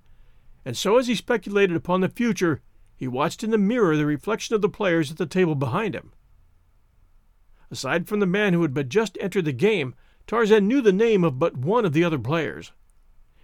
and 0.63 0.77
so 0.77 0.97
as 0.97 1.07
he 1.07 1.15
speculated 1.15 1.75
upon 1.75 1.99
the 1.99 2.07
future, 2.07 2.61
he 2.95 3.09
watched 3.09 3.43
in 3.43 3.51
the 3.51 3.57
mirror 3.57 3.97
the 3.97 4.05
reflection 4.05 4.55
of 4.55 4.61
the 4.61 4.69
players 4.69 5.11
at 5.11 5.17
the 5.17 5.25
table 5.25 5.55
behind 5.55 5.93
him. 5.93 6.13
Aside 7.71 8.09
from 8.09 8.19
the 8.19 8.25
man 8.25 8.51
who 8.51 8.61
had 8.63 8.73
but 8.73 8.89
just 8.89 9.17
entered 9.21 9.45
the 9.45 9.53
game, 9.53 9.95
Tarzan 10.27 10.67
knew 10.67 10.81
the 10.81 10.91
name 10.91 11.23
of 11.23 11.39
but 11.39 11.55
one 11.55 11.85
of 11.85 11.93
the 11.93 12.03
other 12.03 12.19
players. 12.19 12.73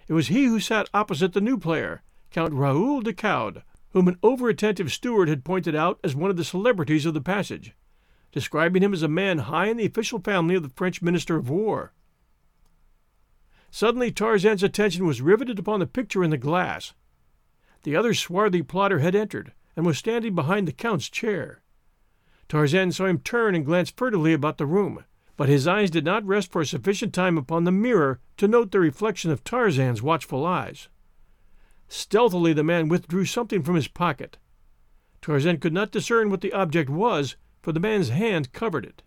It 0.09 0.13
was 0.13 0.27
he 0.27 0.45
who 0.45 0.59
sat 0.59 0.89
opposite 0.93 1.31
the 1.31 1.41
new 1.41 1.57
player, 1.57 2.01
Count 2.29 2.53
Raoul 2.53 3.01
de 3.01 3.13
Coude, 3.13 3.63
whom 3.91 4.09
an 4.09 4.17
over 4.21 4.49
attentive 4.49 4.91
steward 4.91 5.29
had 5.29 5.45
pointed 5.45 5.75
out 5.75 5.99
as 6.03 6.13
one 6.13 6.29
of 6.29 6.35
the 6.35 6.43
celebrities 6.43 7.05
of 7.05 7.13
the 7.13 7.21
passage, 7.21 7.73
describing 8.33 8.83
him 8.83 8.93
as 8.93 9.01
a 9.01 9.07
man 9.07 9.39
high 9.39 9.67
in 9.67 9.77
the 9.77 9.85
official 9.85 10.19
family 10.19 10.55
of 10.55 10.63
the 10.63 10.69
French 10.75 11.01
Minister 11.01 11.37
of 11.37 11.49
War. 11.49 11.93
Suddenly 13.71 14.11
Tarzan's 14.11 14.63
attention 14.63 15.05
was 15.05 15.21
riveted 15.21 15.57
upon 15.57 15.79
the 15.79 15.87
picture 15.87 16.23
in 16.23 16.31
the 16.31 16.37
glass. 16.37 16.93
The 17.83 17.95
other 17.95 18.13
swarthy 18.13 18.61
plotter 18.61 18.99
had 18.99 19.15
entered, 19.15 19.53
and 19.75 19.85
was 19.85 19.97
standing 19.97 20.35
behind 20.35 20.67
the 20.67 20.73
Count's 20.73 21.09
chair. 21.09 21.61
Tarzan 22.49 22.91
saw 22.91 23.05
him 23.05 23.19
turn 23.19 23.55
and 23.55 23.65
glance 23.65 23.89
furtively 23.89 24.31
about 24.33 24.57
the 24.57 24.65
room, 24.65 25.03
but 25.35 25.49
his 25.49 25.67
eyes 25.67 25.91
did 25.91 26.05
not 26.05 26.25
rest 26.25 26.51
for 26.51 26.61
a 26.61 26.65
sufficient 26.65 27.13
time 27.13 27.37
upon 27.37 27.65
the 27.65 27.71
mirror 27.71 28.19
to 28.37 28.47
note 28.47 28.71
the 28.71 28.79
reflection 28.79 29.31
of 29.31 29.43
Tarzan's 29.43 30.01
watchful 30.01 30.45
eyes. 30.45 30.87
Stealthily 31.89 32.53
the 32.53 32.63
man 32.63 32.87
withdrew 32.87 33.25
something 33.25 33.63
from 33.63 33.75
his 33.75 33.87
pocket. 33.87 34.37
Tarzan 35.21 35.57
could 35.57 35.73
not 35.73 35.91
discern 35.91 36.29
what 36.29 36.41
the 36.41 36.53
object 36.53 36.89
was, 36.89 37.35
for 37.61 37.71
the 37.71 37.79
man's 37.79 38.09
hand 38.09 38.53
covered 38.53 38.85
it. 38.85 39.03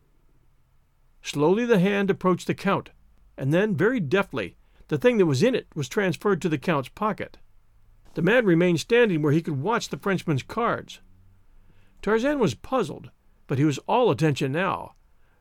Slowly 1.22 1.64
the 1.64 1.78
hand 1.78 2.10
approached 2.10 2.46
the 2.46 2.54
Count, 2.54 2.90
and 3.36 3.52
then, 3.54 3.74
very 3.74 4.00
deftly, 4.00 4.56
the 4.88 4.98
thing 4.98 5.18
that 5.18 5.26
was 5.26 5.42
in 5.42 5.54
it 5.54 5.66
was 5.74 5.88
transferred 5.88 6.42
to 6.42 6.48
the 6.48 6.58
Count's 6.58 6.88
pocket. 6.88 7.38
The 8.14 8.22
man 8.22 8.44
remained 8.44 8.80
standing 8.80 9.22
where 9.22 9.32
he 9.32 9.42
could 9.42 9.60
watch 9.60 9.88
the 9.88 9.98
Frenchman's 9.98 10.42
cards. 10.42 11.00
Tarzan 12.02 12.38
was 12.38 12.54
puzzled, 12.54 13.10
but 13.50 13.58
he 13.58 13.64
was 13.64 13.78
all 13.88 14.12
attention 14.12 14.52
now, 14.52 14.94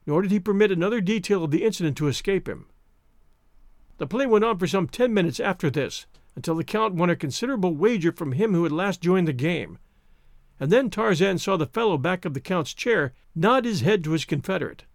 nor 0.08 0.24
did 0.24 0.32
he 0.32 0.40
permit 0.40 0.72
another 0.72 1.00
detail 1.00 1.44
of 1.44 1.52
the 1.52 1.64
incident 1.64 1.96
to 1.96 2.08
escape 2.08 2.50
him. 2.50 2.66
The 4.00 4.08
play 4.08 4.26
went 4.26 4.44
on 4.44 4.58
for 4.58 4.66
some 4.66 4.88
ten 4.88 5.14
minutes 5.14 5.40
after 5.40 5.70
this, 5.70 6.08
until 6.36 6.56
the 6.56 6.64
Count 6.64 6.96
won 6.96 7.12
a 7.12 7.16
considerable 7.16 7.76
wager 7.76 8.12
from 8.12 8.32
him 8.32 8.56
who 8.56 8.64
had 8.64 8.72
last 8.72 9.00
joined 9.00 9.28
the 9.28 9.32
game, 9.32 9.78
and 10.60 10.72
then 10.72 10.90
Tarzan 10.90 11.38
saw 11.38 11.56
the 11.56 11.68
fellow 11.68 12.00
back 12.00 12.26
of 12.26 12.34
the 12.34 12.40
Count's 12.40 12.74
chair 12.74 13.14
nod 13.36 13.64
his 13.64 13.82
head 13.82 14.04
to 14.06 14.14
his 14.14 14.26
confederate. 14.26 14.86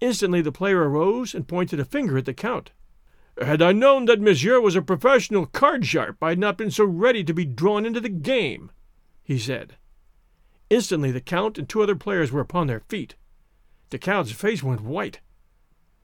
Instantly 0.00 0.42
the 0.42 0.50
player 0.50 0.82
arose 0.90 1.36
and 1.36 1.46
pointed 1.46 1.78
a 1.78 1.84
finger 1.84 2.18
at 2.18 2.24
the 2.24 2.34
Count. 2.34 2.72
Had 3.40 3.62
I 3.62 3.70
known 3.70 4.06
that 4.06 4.20
Monsieur 4.20 4.60
was 4.60 4.74
a 4.74 4.82
professional 4.82 5.46
card 5.46 5.86
sharp, 5.86 6.16
I 6.20 6.30
had 6.30 6.40
not 6.40 6.58
been 6.58 6.72
so 6.72 6.84
ready 6.84 7.22
to 7.22 7.32
be 7.32 7.44
drawn 7.44 7.86
into 7.86 8.00
the 8.00 8.08
game, 8.08 8.72
he 9.22 9.38
said. 9.38 9.76
Instantly 10.72 11.10
the 11.10 11.20
Count 11.20 11.58
and 11.58 11.68
two 11.68 11.82
other 11.82 11.94
players 11.94 12.32
were 12.32 12.40
upon 12.40 12.66
their 12.66 12.80
feet. 12.80 13.14
The 13.90 13.98
Count's 13.98 14.32
face 14.32 14.62
went 14.62 14.80
white. 14.80 15.20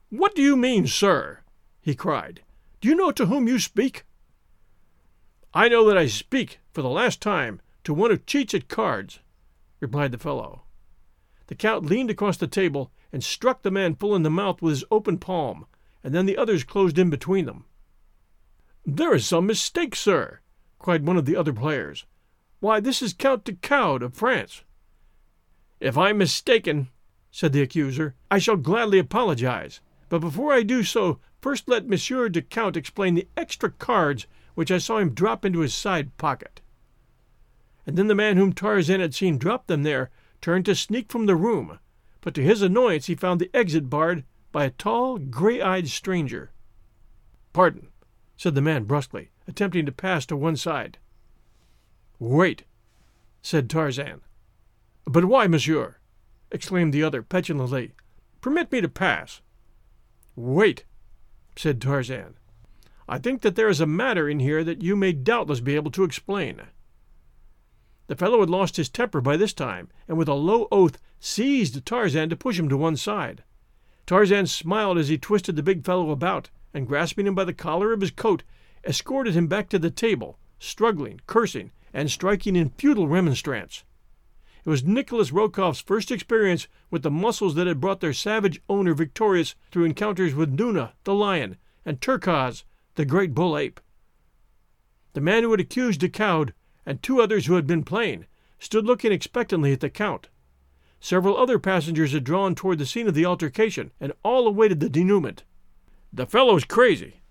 What 0.09 0.35
do 0.35 0.43
you 0.43 0.55
mean, 0.55 0.85
sir? 0.85 1.39
he 1.81 1.95
cried. 1.95 2.43
Do 2.79 2.87
you 2.87 2.93
know 2.93 3.09
to 3.09 3.25
whom 3.25 3.47
you 3.47 3.57
speak? 3.57 4.03
I 5.55 5.69
know 5.69 5.87
that 5.87 5.97
I 5.97 6.05
speak, 6.05 6.59
for 6.71 6.83
the 6.83 6.87
last 6.87 7.19
time, 7.19 7.61
to 7.83 7.95
one 7.95 8.11
who 8.11 8.17
cheats 8.17 8.53
at 8.53 8.67
cards, 8.67 9.21
replied 9.79 10.11
the 10.11 10.19
fellow. 10.19 10.61
The 11.47 11.55
Count 11.55 11.87
leaned 11.87 12.11
across 12.11 12.37
the 12.37 12.45
table 12.45 12.91
and 13.11 13.23
struck 13.23 13.63
the 13.63 13.71
man 13.71 13.95
full 13.95 14.15
in 14.15 14.21
the 14.21 14.29
mouth 14.29 14.61
with 14.61 14.73
his 14.73 14.85
open 14.91 15.17
palm, 15.17 15.65
and 16.03 16.13
then 16.13 16.27
the 16.27 16.37
others 16.37 16.63
closed 16.63 16.99
in 16.99 17.09
between 17.09 17.45
them. 17.45 17.65
There 18.85 19.15
is 19.15 19.25
some 19.25 19.47
mistake, 19.47 19.95
sir, 19.95 20.41
cried 20.77 21.07
one 21.07 21.17
of 21.17 21.25
the 21.25 21.35
other 21.35 21.53
players. 21.53 22.05
Why, 22.61 22.81
this 22.81 23.01
is 23.01 23.13
Count 23.13 23.45
de 23.45 23.53
Coude 23.53 24.03
of 24.03 24.13
France. 24.13 24.63
If 25.79 25.97
I'm 25.97 26.17
mistaken, 26.17 26.89
said 27.31 27.53
the 27.53 27.61
accuser, 27.61 28.15
I 28.29 28.39
shall 28.39 28.57
gladly 28.57 28.99
apologize. 28.99 29.79
But 30.09 30.19
before 30.19 30.51
I 30.51 30.63
do 30.63 30.83
so, 30.83 31.19
first 31.39 31.69
let 31.69 31.87
Monsieur 31.87 32.27
de 32.27 32.41
Count 32.41 32.75
explain 32.75 33.15
the 33.15 33.29
extra 33.37 33.71
cards 33.71 34.27
which 34.55 34.71
I 34.71 34.77
saw 34.77 34.97
him 34.97 35.13
drop 35.13 35.45
into 35.45 35.59
his 35.59 35.73
side 35.73 36.17
pocket. 36.17 36.59
And 37.87 37.97
then 37.97 38.07
the 38.07 38.15
man 38.15 38.35
whom 38.35 38.51
Tarzan 38.51 38.99
had 38.99 39.15
seen 39.15 39.37
drop 39.37 39.67
them 39.67 39.83
there 39.83 40.09
turned 40.41 40.65
to 40.65 40.75
sneak 40.75 41.11
from 41.11 41.27
the 41.27 41.37
room, 41.37 41.79
but 42.19 42.33
to 42.33 42.43
his 42.43 42.61
annoyance 42.61 43.05
he 43.05 43.15
found 43.15 43.39
the 43.39 43.49
exit 43.53 43.89
barred 43.89 44.25
by 44.51 44.65
a 44.65 44.71
tall, 44.71 45.17
gray 45.17 45.61
eyed 45.61 45.87
stranger. 45.87 46.51
Pardon, 47.53 47.87
said 48.35 48.53
the 48.53 48.61
man 48.61 48.83
brusquely, 48.83 49.29
attempting 49.47 49.85
to 49.85 49.93
pass 49.93 50.25
to 50.25 50.35
one 50.35 50.57
side. 50.57 50.97
Wait, 52.19 52.63
said 53.41 53.69
Tarzan. 53.69 54.21
But 55.05 55.25
why, 55.25 55.47
monsieur? 55.47 55.95
exclaimed 56.51 56.93
the 56.93 57.03
other 57.03 57.21
petulantly. 57.21 57.93
Permit 58.41 58.71
me 58.71 58.81
to 58.81 58.89
pass. 58.89 59.41
Wait, 60.35 60.83
said 61.55 61.81
Tarzan. 61.81 62.35
I 63.07 63.17
think 63.17 63.41
that 63.41 63.55
there 63.55 63.69
is 63.69 63.81
a 63.81 63.85
matter 63.85 64.29
in 64.29 64.39
here 64.39 64.63
that 64.63 64.83
you 64.83 64.95
may 64.95 65.13
doubtless 65.13 65.61
be 65.61 65.75
able 65.75 65.91
to 65.91 66.03
explain. 66.03 66.61
The 68.07 68.15
fellow 68.15 68.41
had 68.41 68.49
lost 68.49 68.75
his 68.75 68.89
temper 68.89 69.21
by 69.21 69.37
this 69.37 69.53
time, 69.53 69.89
and 70.07 70.17
with 70.17 70.27
a 70.27 70.33
low 70.33 70.67
oath 70.71 70.99
seized 71.19 71.85
Tarzan 71.85 72.29
to 72.29 72.35
push 72.35 72.59
him 72.59 72.69
to 72.69 72.77
one 72.77 72.97
side. 72.97 73.43
Tarzan 74.05 74.47
smiled 74.47 74.97
as 74.97 75.07
he 75.07 75.17
twisted 75.17 75.55
the 75.55 75.63
big 75.63 75.85
fellow 75.85 76.11
about, 76.11 76.49
and 76.73 76.87
grasping 76.87 77.27
him 77.27 77.35
by 77.35 77.45
the 77.45 77.53
collar 77.53 77.93
of 77.93 78.01
his 78.01 78.11
coat, 78.11 78.43
escorted 78.85 79.35
him 79.35 79.47
back 79.47 79.69
to 79.69 79.79
the 79.79 79.91
table, 79.91 80.37
struggling, 80.59 81.21
cursing, 81.27 81.71
and 81.93 82.09
striking 82.09 82.55
in 82.55 82.69
futile 82.71 83.07
remonstrance. 83.07 83.83
It 84.65 84.69
was 84.69 84.83
Nicholas 84.83 85.31
Rokoff's 85.31 85.81
first 85.81 86.11
experience 86.11 86.67
with 86.91 87.01
the 87.01 87.11
muscles 87.11 87.55
that 87.55 87.67
had 87.67 87.79
brought 87.79 88.01
their 88.01 88.13
savage 88.13 88.61
owner 88.67 88.93
victorious 88.93 89.55
through 89.71 89.85
encounters 89.85 90.35
with 90.35 90.51
Numa, 90.51 90.93
the 91.05 91.13
lion, 91.13 91.57
and 91.85 92.01
Terkoz, 92.01 92.63
the 92.95 93.05
great 93.05 93.33
bull 93.33 93.57
ape. 93.57 93.79
The 95.13 95.21
man 95.21 95.43
who 95.43 95.51
had 95.51 95.59
accused 95.59 96.01
de 96.01 96.09
Coude, 96.09 96.53
and 96.85 97.01
two 97.01 97.21
others 97.21 97.45
who 97.45 97.55
had 97.55 97.65
been 97.65 97.83
playing, 97.83 98.25
stood 98.59 98.85
looking 98.85 99.11
expectantly 99.11 99.71
at 99.71 99.79
the 99.79 99.89
Count. 99.89 100.27
Several 100.99 101.37
other 101.37 101.59
passengers 101.59 102.11
had 102.11 102.25
drawn 102.25 102.55
toward 102.55 102.77
the 102.77 102.85
scene 102.85 103.07
of 103.07 103.13
the 103.13 103.25
altercation, 103.25 103.91
and 103.99 104.11
all 104.23 104.45
awaited 104.45 104.81
the 104.81 104.89
denouement. 104.89 105.43
The 106.11 106.25
fellow's 106.25 106.65
crazy, 106.65 107.21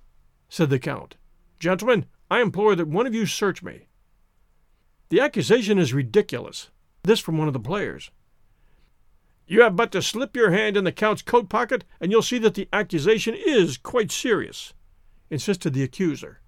said 0.48 0.70
the 0.70 0.78
Count. 0.78 1.16
Gentlemen, 1.58 2.06
I 2.30 2.40
implore 2.40 2.74
that 2.74 2.88
one 2.88 3.06
of 3.06 3.14
you 3.14 3.26
search 3.26 3.62
me. 3.62 3.87
The 5.10 5.20
accusation 5.20 5.78
is 5.78 5.94
ridiculous. 5.94 6.70
This 7.02 7.20
from 7.20 7.38
one 7.38 7.48
of 7.48 7.54
the 7.54 7.60
players. 7.60 8.10
You 9.46 9.62
have 9.62 9.76
but 9.76 9.90
to 9.92 10.02
slip 10.02 10.36
your 10.36 10.50
hand 10.50 10.76
in 10.76 10.84
the 10.84 10.92
Count's 10.92 11.22
coat 11.22 11.48
pocket, 11.48 11.84
and 12.00 12.12
you'll 12.12 12.20
see 12.20 12.38
that 12.38 12.54
the 12.54 12.68
accusation 12.70 13.34
is 13.34 13.78
quite 13.78 14.12
serious, 14.12 14.74
insisted 15.30 15.72
the 15.72 15.82
accuser. 15.82 16.40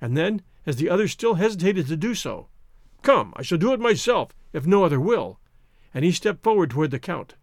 And 0.00 0.16
then, 0.16 0.40
as 0.64 0.76
the 0.76 0.88
others 0.88 1.12
still 1.12 1.34
hesitated 1.34 1.86
to 1.88 1.96
do 1.96 2.14
so, 2.14 2.48
Come, 3.02 3.34
I 3.36 3.42
shall 3.42 3.58
do 3.58 3.72
it 3.72 3.80
myself, 3.80 4.30
if 4.52 4.66
no 4.66 4.84
other 4.84 4.98
will, 4.98 5.38
and 5.92 6.04
he 6.04 6.12
stepped 6.12 6.42
forward 6.42 6.70
toward 6.70 6.90
the 6.90 6.98
Count. 6.98 7.34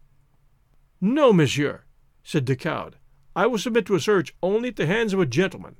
No, 1.00 1.32
monsieur, 1.32 1.84
said 2.24 2.44
de 2.44 2.56
Coude. 2.56 2.96
I 3.34 3.46
will 3.46 3.58
submit 3.58 3.86
to 3.86 3.94
a 3.94 4.00
search 4.00 4.34
only 4.42 4.70
at 4.70 4.76
the 4.76 4.86
hands 4.86 5.12
of 5.12 5.20
a 5.20 5.26
gentleman. 5.26 5.76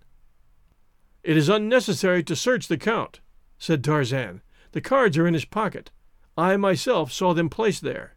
It 1.24 1.36
is 1.36 1.48
unnecessary 1.48 2.22
to 2.24 2.36
search 2.36 2.68
the 2.68 2.76
Count, 2.76 3.20
said 3.58 3.82
Tarzan. 3.82 4.42
The 4.72 4.80
cards 4.80 5.16
are 5.16 5.26
in 5.26 5.34
his 5.34 5.44
pocket. 5.44 5.90
I 6.36 6.56
myself 6.56 7.12
saw 7.12 7.32
them 7.32 7.48
placed 7.48 7.82
there. 7.82 8.16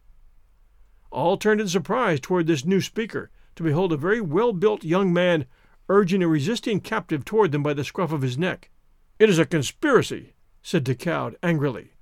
All 1.10 1.36
turned 1.36 1.60
in 1.60 1.68
surprise 1.68 2.20
toward 2.20 2.46
this 2.46 2.64
new 2.64 2.80
speaker, 2.80 3.30
to 3.56 3.62
behold 3.62 3.92
a 3.92 3.96
very 3.96 4.20
well 4.20 4.52
built 4.52 4.84
young 4.84 5.12
man 5.12 5.46
urging 5.88 6.22
a 6.22 6.28
resisting 6.28 6.80
captive 6.80 7.24
toward 7.24 7.52
them 7.52 7.62
by 7.62 7.74
the 7.74 7.84
scruff 7.84 8.12
of 8.12 8.22
his 8.22 8.38
neck. 8.38 8.70
It 9.18 9.28
is 9.28 9.38
a 9.38 9.46
conspiracy, 9.46 10.34
said 10.62 10.84
de 10.84 10.94
Coude 10.94 11.36
angrily. 11.42 11.92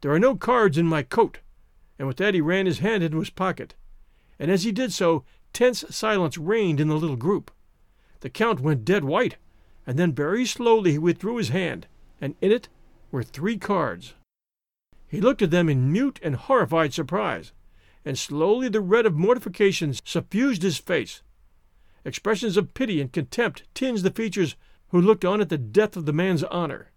There 0.00 0.12
are 0.12 0.18
no 0.18 0.34
cards 0.34 0.76
in 0.76 0.86
my 0.86 1.02
coat 1.02 1.38
and 1.98 2.06
with 2.06 2.16
that 2.18 2.34
he 2.34 2.40
ran 2.40 2.66
his 2.66 2.80
hand 2.80 3.02
into 3.02 3.18
his 3.18 3.30
pocket. 3.30 3.74
And 4.38 4.50
as 4.50 4.64
he 4.64 4.72
did 4.72 4.92
so, 4.92 5.24
tense 5.52 5.84
silence 5.90 6.36
reigned 6.36 6.80
in 6.80 6.88
the 6.88 6.96
little 6.96 7.16
group. 7.16 7.50
The 8.20 8.30
Count 8.30 8.60
went 8.60 8.84
dead 8.84 9.04
white, 9.04 9.36
and 9.86 9.98
then 9.98 10.12
very 10.12 10.44
slowly 10.44 10.92
he 10.92 10.98
withdrew 10.98 11.36
his 11.36 11.50
hand, 11.50 11.86
and 12.20 12.34
in 12.40 12.52
it 12.52 12.68
were 13.10 13.22
three 13.22 13.56
cards. 13.58 14.14
He 15.08 15.20
looked 15.20 15.42
at 15.42 15.50
them 15.50 15.68
in 15.68 15.92
mute 15.92 16.18
and 16.22 16.36
horrified 16.36 16.92
surprise, 16.92 17.52
and 18.04 18.18
slowly 18.18 18.68
the 18.68 18.80
red 18.80 19.06
of 19.06 19.14
mortification 19.14 19.94
suffused 20.04 20.62
his 20.62 20.78
face. 20.78 21.22
Expressions 22.04 22.56
of 22.56 22.74
pity 22.74 23.00
and 23.00 23.12
contempt 23.12 23.64
tinged 23.74 23.98
the 23.98 24.10
features 24.10 24.56
who 24.88 25.00
looked 25.00 25.24
on 25.24 25.40
at 25.40 25.48
the 25.48 25.58
death 25.58 25.96
of 25.96 26.06
the 26.06 26.12
man's 26.12 26.44
honor. 26.44 26.92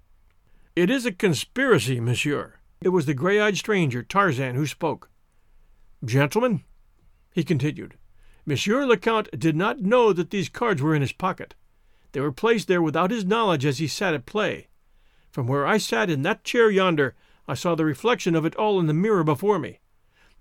It 0.75 0.89
is 0.89 1.05
a 1.05 1.11
conspiracy, 1.11 1.99
monsieur, 1.99 2.55
it 2.81 2.89
was 2.89 3.05
the 3.05 3.13
gray 3.13 3.39
eyed 3.39 3.57
stranger, 3.57 4.03
Tarzan, 4.03 4.55
who 4.55 4.65
spoke. 4.65 5.09
Gentlemen, 6.05 6.63
he 7.33 7.43
continued, 7.43 7.97
Monsieur 8.45 8.85
le 8.85 8.95
Count 8.95 9.27
did 9.37 9.55
not 9.55 9.81
know 9.81 10.13
that 10.13 10.29
these 10.29 10.47
cards 10.47 10.81
were 10.81 10.95
in 10.95 11.01
his 11.01 11.11
pocket. 11.11 11.55
They 12.13 12.21
were 12.21 12.31
placed 12.31 12.67
there 12.67 12.81
without 12.81 13.11
his 13.11 13.25
knowledge 13.25 13.65
as 13.65 13.79
he 13.79 13.87
sat 13.87 14.13
at 14.13 14.25
play. 14.25 14.68
From 15.31 15.47
where 15.47 15.65
I 15.65 15.77
sat 15.77 16.09
in 16.09 16.23
that 16.23 16.43
chair 16.43 16.69
yonder, 16.71 17.15
I 17.47 17.53
saw 17.53 17.75
the 17.75 17.85
reflection 17.85 18.35
of 18.35 18.45
it 18.45 18.55
all 18.55 18.79
in 18.79 18.87
the 18.87 18.93
mirror 18.93 19.23
before 19.23 19.59
me. 19.59 19.79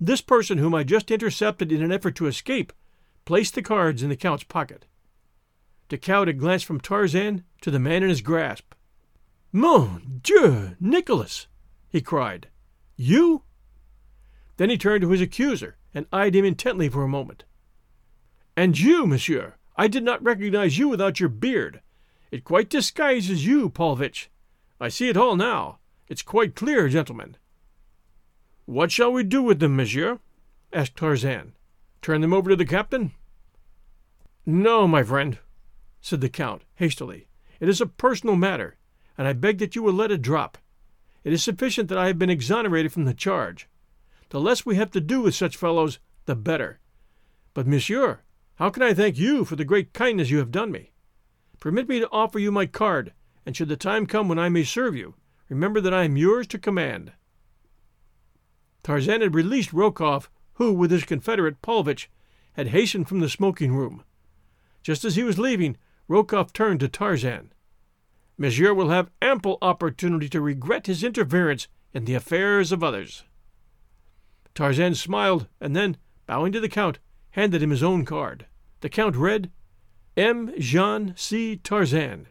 This 0.01 0.21
person 0.21 0.59
whom 0.59 0.75
I 0.75 0.85
just 0.85 1.11
intercepted 1.11 1.73
in 1.73 1.83
an 1.83 1.93
effort 1.93 2.15
to 2.17 2.27
escape 2.27 2.73
placed 3.25 3.55
the 3.55 3.63
cards 3.63 4.03
in 4.03 4.09
the 4.09 4.17
Count's 4.17 4.45
pocket. 4.45 4.87
De 5.89 5.99
Coude 5.99 6.29
had 6.29 6.39
glanced 6.39 6.65
from 6.65 6.81
Tarzan 6.81 7.45
to 7.61 7.71
the 7.71 7.79
man 7.79 8.03
in 8.03 8.09
his 8.09 8.23
grasp. 8.23 8.75
Mon 9.53 10.21
Dieu, 10.23 10.77
Nicholas! 10.79 11.47
he 11.89 12.01
cried. 12.01 12.49
You? 12.97 13.43
Then 14.57 14.71
he 14.71 14.79
turned 14.79 15.03
to 15.03 15.11
his 15.11 15.21
accuser 15.21 15.77
and 15.95 16.07
eyed 16.13 16.35
him 16.35 16.45
intently 16.45 16.89
for 16.89 17.03
a 17.03 17.09
moment. 17.09 17.45
And 18.57 18.79
you, 18.79 19.07
monsieur, 19.07 19.55
I 19.77 19.89
did 19.89 20.03
not 20.03 20.23
recognize 20.23 20.79
you 20.79 20.89
without 20.89 21.21
your 21.21 21.29
beard. 21.29 21.81
It 22.31 22.45
quite 22.45 22.69
disguises 22.69 23.47
you, 23.47 23.71
Paulvitch. 23.71 24.29
I 24.81 24.89
see 24.89 25.09
it 25.09 25.17
all 25.17 25.37
now. 25.37 25.79
It's 26.09 26.23
quite 26.23 26.55
clear, 26.55 26.89
gentlemen. 26.89 27.37
What 28.65 28.93
shall 28.93 29.13
we 29.13 29.25
do 29.25 29.43
with 29.43 29.59
them, 29.61 29.77
monsieur? 29.77 30.21
asked 30.73 30.97
Tarzan. 30.97 31.55
Turn 32.03 32.21
them 32.21 32.33
over 32.33 32.51
to 32.51 32.57
the 32.57 32.67
captain? 32.67 33.13
No, 34.47 34.87
my 34.87 35.03
friend, 35.03 35.39
said 36.01 36.21
the 36.21 36.29
count 36.29 36.63
hastily. 36.77 37.29
It 37.61 37.69
is 37.69 37.81
a 37.81 37.87
personal 37.87 38.37
matter, 38.37 38.77
and 39.17 39.27
I 39.27 39.33
beg 39.33 39.59
that 39.59 39.75
you 39.75 39.83
will 39.83 39.93
let 39.93 40.11
it 40.11 40.23
drop. 40.23 40.59
It 41.25 41.33
is 41.33 41.43
sufficient 41.43 41.89
that 41.89 41.99
I 41.99 42.07
have 42.07 42.19
been 42.19 42.31
exonerated 42.31 42.93
from 42.93 43.05
the 43.05 43.15
charge. 43.15 43.69
The 44.31 44.41
less 44.41 44.65
we 44.65 44.77
have 44.77 44.91
to 44.93 45.01
do 45.01 45.21
with 45.21 45.35
such 45.35 45.57
fellows, 45.57 45.99
the 46.27 46.37
better. 46.37 46.79
But, 47.53 47.67
monsieur, 47.67 48.21
how 48.57 48.71
can 48.71 48.83
I 48.83 48.95
thank 48.95 49.19
you 49.19 49.45
for 49.45 49.57
the 49.57 49.65
great 49.65 49.93
kindness 49.93 50.31
you 50.31 50.39
have 50.39 50.53
done 50.53 50.71
me? 50.71 50.93
Permit 51.59 51.89
me 51.89 51.99
to 52.01 52.11
offer 52.13 52.39
you 52.39 52.53
my 52.53 52.67
card, 52.67 53.13
and 53.49 53.57
should 53.57 53.71
the 53.71 53.79
time 53.79 54.05
come 54.05 54.29
when 54.29 54.39
I 54.39 54.51
may 54.51 54.63
serve 54.63 54.95
you, 54.95 55.15
remember 55.49 55.81
that 55.81 55.95
I 55.95 56.05
am 56.05 56.19
yours 56.19 56.47
to 56.49 56.59
command. 56.59 57.13
Tarzan 58.83 59.23
had 59.23 59.35
released 59.35 59.73
Rokoff, 59.73 60.29
who, 60.57 60.75
with 60.75 60.91
his 60.91 61.05
confederate 61.05 61.63
Paulvitch, 61.63 62.11
had 62.53 62.69
hastened 62.69 63.09
from 63.09 63.21
the 63.21 63.29
smoking 63.31 63.73
room. 63.73 64.05
Just 64.83 65.03
as 65.03 65.17
he 65.17 65.25
was 65.25 65.39
leaving, 65.39 65.79
Rokoff 66.11 66.53
turned 66.53 66.81
to 66.81 66.89
Tarzan. 66.89 67.55
Monsieur 68.37 68.75
will 68.75 68.91
have 68.91 69.11
ample 69.23 69.57
opportunity 69.63 70.29
to 70.29 70.43
regret 70.43 70.87
his 70.87 71.03
interference 71.03 71.69
in 71.95 72.05
the 72.05 72.13
affairs 72.13 72.71
of 72.71 72.85
others. 72.85 73.25
Tarzan 74.55 74.95
smiled, 74.95 75.49
and 75.59 75.75
then, 75.75 75.97
bowing 76.27 76.53
to 76.53 76.61
the 76.61 76.69
Count, 76.69 76.99
handed 77.31 77.63
him 77.63 77.71
his 77.71 77.83
own 77.83 78.05
card. 78.05 78.45
The 78.81 78.91
Count 78.91 79.17
read, 79.17 79.51
M. 80.19 80.53
Jean 80.59 81.15
C. 81.17 81.57
Tarzan. 81.57 82.27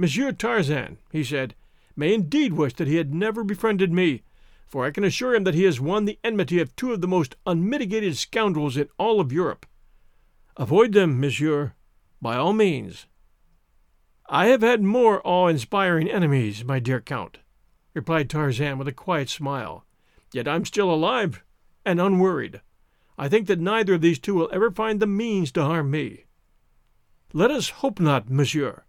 Monsieur 0.00 0.32
Tarzan, 0.32 0.96
he 1.12 1.22
said, 1.22 1.54
may 1.94 2.14
indeed 2.14 2.54
wish 2.54 2.72
that 2.76 2.88
he 2.88 2.96
had 2.96 3.12
never 3.12 3.44
befriended 3.44 3.92
me, 3.92 4.22
for 4.66 4.86
I 4.86 4.90
can 4.92 5.04
assure 5.04 5.34
him 5.34 5.44
that 5.44 5.52
he 5.52 5.64
has 5.64 5.78
won 5.78 6.06
the 6.06 6.18
enmity 6.24 6.58
of 6.58 6.74
two 6.74 6.94
of 6.94 7.02
the 7.02 7.06
most 7.06 7.36
unmitigated 7.46 8.16
scoundrels 8.16 8.78
in 8.78 8.88
all 8.96 9.20
of 9.20 9.30
Europe. 9.30 9.66
Avoid 10.56 10.94
them, 10.94 11.20
monsieur, 11.20 11.74
by 12.18 12.36
all 12.36 12.54
means. 12.54 13.08
I 14.26 14.46
have 14.46 14.62
had 14.62 14.82
more 14.82 15.20
awe 15.22 15.48
inspiring 15.48 16.08
enemies, 16.08 16.64
my 16.64 16.78
dear 16.78 17.02
Count, 17.02 17.36
replied 17.92 18.30
Tarzan 18.30 18.78
with 18.78 18.88
a 18.88 18.92
quiet 18.92 19.28
smile. 19.28 19.84
Yet 20.32 20.48
I'm 20.48 20.64
still 20.64 20.90
alive 20.90 21.44
and 21.84 22.00
unworried. 22.00 22.62
I 23.18 23.28
think 23.28 23.48
that 23.48 23.60
neither 23.60 23.92
of 23.92 24.00
these 24.00 24.18
two 24.18 24.32
will 24.34 24.48
ever 24.50 24.70
find 24.70 24.98
the 24.98 25.06
means 25.06 25.52
to 25.52 25.62
harm 25.62 25.90
me. 25.90 26.24
Let 27.34 27.50
us 27.50 27.68
hope 27.68 28.00
not, 28.00 28.30
monsieur, 28.30 28.84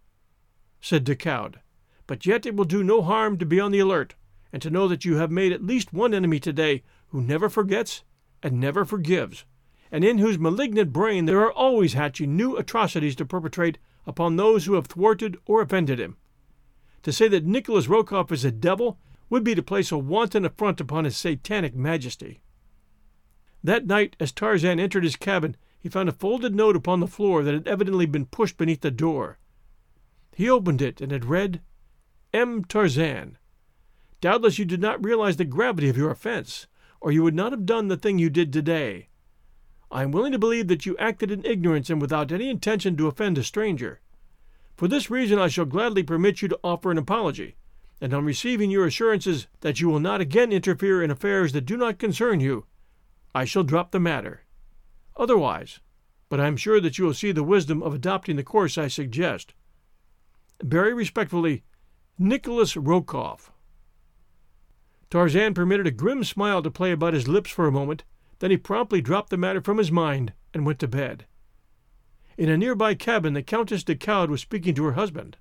said 0.82 1.04
de 1.04 1.14
Coude, 1.14 1.60
but 2.06 2.26
yet 2.26 2.44
it 2.44 2.54
will 2.54 2.64
do 2.64 2.82
no 2.82 3.00
harm 3.00 3.38
to 3.38 3.46
be 3.46 3.58
on 3.58 3.70
the 3.70 3.78
alert 3.78 4.14
and 4.52 4.60
to 4.60 4.68
know 4.68 4.86
that 4.88 5.04
you 5.04 5.16
have 5.16 5.30
made 5.30 5.52
at 5.52 5.64
least 5.64 5.92
one 5.92 6.12
enemy 6.12 6.38
today 6.38 6.82
who 7.08 7.22
never 7.22 7.48
forgets 7.48 8.02
and 8.42 8.60
never 8.60 8.84
forgives, 8.84 9.44
and 9.90 10.04
in 10.04 10.18
whose 10.18 10.38
malignant 10.38 10.92
brain 10.92 11.24
there 11.24 11.40
are 11.40 11.52
always 11.52 11.92
hatching 11.92 12.36
new 12.36 12.56
atrocities 12.56 13.14
to 13.14 13.24
perpetrate 13.24 13.78
upon 14.06 14.36
those 14.36 14.66
who 14.66 14.74
have 14.74 14.86
thwarted 14.86 15.38
or 15.46 15.62
offended 15.62 16.00
him. 16.00 16.16
To 17.04 17.12
say 17.12 17.28
that 17.28 17.46
Nicholas 17.46 17.86
Rokoff 17.86 18.32
is 18.32 18.44
a 18.44 18.50
devil 18.50 18.98
would 19.30 19.44
be 19.44 19.54
to 19.54 19.62
place 19.62 19.92
a 19.92 19.98
wanton 19.98 20.44
affront 20.44 20.80
upon 20.80 21.04
his 21.04 21.16
satanic 21.16 21.74
majesty. 21.74 22.42
That 23.64 23.86
night, 23.86 24.16
as 24.18 24.32
Tarzan 24.32 24.80
entered 24.80 25.04
his 25.04 25.16
cabin, 25.16 25.56
he 25.78 25.88
found 25.88 26.08
a 26.08 26.12
folded 26.12 26.54
note 26.54 26.76
upon 26.76 27.00
the 27.00 27.06
floor 27.06 27.42
that 27.44 27.54
had 27.54 27.68
evidently 27.68 28.06
been 28.06 28.26
pushed 28.26 28.56
beneath 28.56 28.80
the 28.80 28.90
door. 28.90 29.38
He 30.34 30.48
opened 30.48 30.80
it 30.80 31.00
and 31.00 31.12
had 31.12 31.24
read, 31.26 31.60
M. 32.32 32.64
Tarzan, 32.64 33.36
Doubtless 34.22 34.56
you 34.56 34.64
did 34.64 34.80
not 34.80 35.04
realize 35.04 35.36
the 35.36 35.44
gravity 35.44 35.88
of 35.88 35.96
your 35.96 36.10
offense, 36.10 36.68
or 37.00 37.10
you 37.10 37.24
would 37.24 37.34
not 37.34 37.50
have 37.50 37.66
done 37.66 37.88
the 37.88 37.96
thing 37.96 38.20
you 38.20 38.30
did 38.30 38.52
today. 38.52 39.08
I 39.90 40.04
am 40.04 40.12
willing 40.12 40.30
to 40.30 40.38
believe 40.38 40.68
that 40.68 40.86
you 40.86 40.96
acted 40.96 41.32
in 41.32 41.44
ignorance 41.44 41.90
and 41.90 42.00
without 42.00 42.30
any 42.30 42.48
intention 42.48 42.96
to 42.96 43.08
offend 43.08 43.36
a 43.36 43.42
stranger. 43.42 44.00
For 44.76 44.86
this 44.86 45.10
reason, 45.10 45.40
I 45.40 45.48
shall 45.48 45.64
gladly 45.64 46.04
permit 46.04 46.40
you 46.40 46.46
to 46.48 46.58
offer 46.62 46.92
an 46.92 46.98
apology, 46.98 47.56
and 48.00 48.14
on 48.14 48.24
receiving 48.24 48.70
your 48.70 48.86
assurances 48.86 49.48
that 49.60 49.80
you 49.80 49.88
will 49.88 50.00
not 50.00 50.20
again 50.20 50.52
interfere 50.52 51.02
in 51.02 51.10
affairs 51.10 51.52
that 51.52 51.66
do 51.66 51.76
not 51.76 51.98
concern 51.98 52.38
you, 52.38 52.66
I 53.34 53.44
shall 53.44 53.64
drop 53.64 53.90
the 53.90 53.98
matter. 53.98 54.44
Otherwise, 55.16 55.80
but 56.28 56.38
I 56.38 56.46
am 56.46 56.56
sure 56.56 56.80
that 56.80 56.96
you 56.96 57.04
will 57.06 57.14
see 57.14 57.32
the 57.32 57.42
wisdom 57.42 57.82
of 57.82 57.92
adopting 57.92 58.36
the 58.36 58.44
course 58.44 58.78
I 58.78 58.86
suggest. 58.86 59.52
Very 60.62 60.94
respectfully, 60.94 61.64
Nicholas 62.18 62.76
Rokoff. 62.76 63.50
Tarzan 65.10 65.54
permitted 65.54 65.88
a 65.88 65.90
grim 65.90 66.22
smile 66.22 66.62
to 66.62 66.70
play 66.70 66.92
about 66.92 67.14
his 67.14 67.26
lips 67.26 67.50
for 67.50 67.66
a 67.66 67.72
moment, 67.72 68.04
then 68.38 68.50
he 68.50 68.56
promptly 68.56 69.02
dropped 69.02 69.30
the 69.30 69.36
matter 69.36 69.60
from 69.60 69.78
his 69.78 69.90
mind 69.90 70.32
and 70.54 70.64
went 70.64 70.78
to 70.78 70.88
bed. 70.88 71.26
In 72.38 72.48
a 72.48 72.56
nearby 72.56 72.94
cabin, 72.94 73.34
the 73.34 73.42
Countess 73.42 73.82
de 73.82 73.96
Coude 73.96 74.30
was 74.30 74.40
speaking 74.40 74.74
to 74.76 74.84
her 74.84 74.92
husband. 74.92 75.36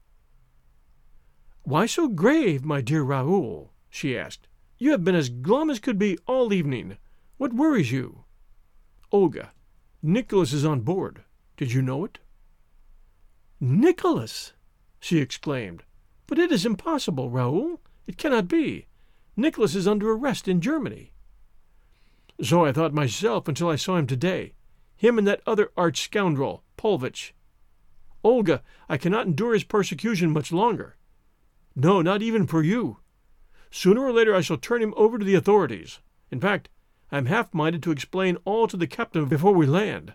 Why 1.63 1.85
so 1.85 2.07
grave, 2.07 2.65
my 2.65 2.81
dear 2.81 3.03
Raoul? 3.03 3.71
she 3.89 4.17
asked. 4.17 4.47
You 4.79 4.91
have 4.91 5.03
been 5.03 5.15
as 5.15 5.29
glum 5.29 5.69
as 5.69 5.79
could 5.79 5.99
be 5.99 6.17
all 6.25 6.51
evening. 6.51 6.97
What 7.37 7.53
worries 7.53 7.91
you? 7.91 8.25
Olga, 9.11 9.53
Nicholas 10.01 10.51
is 10.51 10.65
on 10.65 10.81
board. 10.81 11.23
Did 11.57 11.71
you 11.71 11.83
know 11.83 12.05
it? 12.05 12.17
Nicholas! 13.59 14.53
She 15.01 15.17
exclaimed. 15.17 15.83
But 16.27 16.39
it 16.39 16.51
is 16.51 16.65
impossible, 16.65 17.29
Raoul. 17.29 17.81
It 18.07 18.17
cannot 18.17 18.47
be. 18.47 18.85
Nicholas 19.35 19.75
is 19.75 19.87
under 19.87 20.09
arrest 20.11 20.47
in 20.47 20.61
Germany. 20.61 21.11
So 22.41 22.63
I 22.63 22.71
thought 22.71 22.93
myself 22.93 23.47
until 23.49 23.67
I 23.67 23.75
saw 23.75 23.97
him 23.97 24.07
today. 24.07 24.53
Him 24.95 25.17
and 25.17 25.27
that 25.27 25.41
other 25.45 25.71
arch 25.75 26.01
scoundrel, 26.01 26.63
Paulvitch. 26.77 27.33
Olga, 28.23 28.61
I 28.87 28.97
cannot 28.97 29.25
endure 29.25 29.53
his 29.53 29.63
persecution 29.63 30.31
much 30.31 30.51
longer. 30.51 30.95
No, 31.75 32.01
not 32.01 32.21
even 32.21 32.45
for 32.45 32.61
you. 32.61 32.99
Sooner 33.71 34.01
or 34.01 34.13
later 34.13 34.35
I 34.35 34.41
shall 34.41 34.57
turn 34.57 34.83
him 34.83 34.93
over 34.95 35.17
to 35.17 35.25
the 35.25 35.35
authorities. 35.35 35.99
In 36.29 36.39
fact, 36.39 36.69
I 37.11 37.17
am 37.17 37.25
half 37.25 37.53
minded 37.53 37.81
to 37.83 37.91
explain 37.91 38.37
all 38.45 38.67
to 38.67 38.77
the 38.77 38.87
captain 38.87 39.25
before 39.25 39.53
we 39.53 39.65
land. 39.65 40.13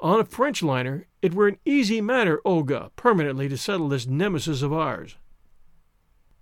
On 0.00 0.18
a 0.18 0.24
French 0.24 0.62
liner, 0.62 1.06
it 1.20 1.34
were 1.34 1.46
an 1.46 1.58
easy 1.66 2.00
matter, 2.00 2.40
Olga, 2.44 2.90
permanently 2.96 3.48
to 3.50 3.58
settle 3.58 3.88
this 3.88 4.06
nemesis 4.06 4.62
of 4.62 4.72
ours. 4.72 5.16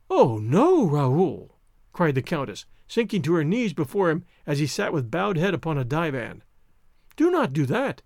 Oh, 0.09 0.39
no, 0.39 0.87
Raoul, 0.87 1.57
cried 1.93 2.15
the 2.15 2.23
Countess, 2.23 2.67
sinking 2.87 3.23
to 3.23 3.35
her 3.35 3.45
knees 3.45 3.73
before 3.73 4.11
him 4.11 4.25
as 4.47 4.61
he 4.61 4.67
sat 4.67 4.93
with 4.93 5.11
bowed 5.11 5.37
head 5.37 5.55
upon 5.55 5.77
a 5.77 5.85
divan. 5.85 6.45
Do 7.17 7.33
not 7.33 7.53
do 7.53 7.67
that. 7.67 8.03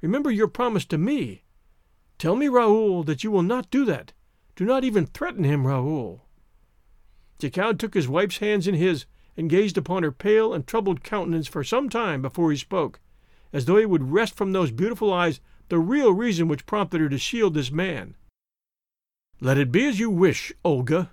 Remember 0.00 0.30
your 0.30 0.48
promise 0.48 0.84
to 0.86 0.98
me. 0.98 1.42
Tell 2.16 2.36
me, 2.36 2.46
Raoul, 2.46 3.02
that 3.02 3.24
you 3.24 3.32
will 3.32 3.42
not 3.42 3.70
do 3.70 3.84
that. 3.84 4.12
Do 4.54 4.64
not 4.64 4.84
even 4.84 5.06
threaten 5.06 5.42
him, 5.42 5.66
Raoul. 5.66 6.26
Coude 7.40 7.80
took 7.80 7.94
his 7.94 8.06
wife's 8.06 8.38
hands 8.38 8.68
in 8.68 8.76
his 8.76 9.06
and 9.36 9.50
gazed 9.50 9.76
upon 9.76 10.04
her 10.04 10.12
pale 10.12 10.54
and 10.54 10.64
troubled 10.64 11.02
countenance 11.02 11.48
for 11.48 11.64
some 11.64 11.88
time 11.88 12.22
before 12.22 12.52
he 12.52 12.56
spoke, 12.56 13.00
as 13.52 13.66
though 13.66 13.76
he 13.76 13.86
would 13.86 14.12
wrest 14.12 14.34
from 14.34 14.52
those 14.52 14.70
beautiful 14.70 15.12
eyes 15.12 15.40
the 15.68 15.78
real 15.78 16.12
reason 16.12 16.48
which 16.48 16.66
prompted 16.66 17.00
her 17.00 17.08
to 17.08 17.18
shield 17.18 17.54
this 17.54 17.70
man. 17.70 18.14
Let 19.40 19.58
it 19.58 19.72
be 19.72 19.86
as 19.86 19.98
you 19.98 20.10
wish, 20.10 20.52
Olga, 20.64 21.10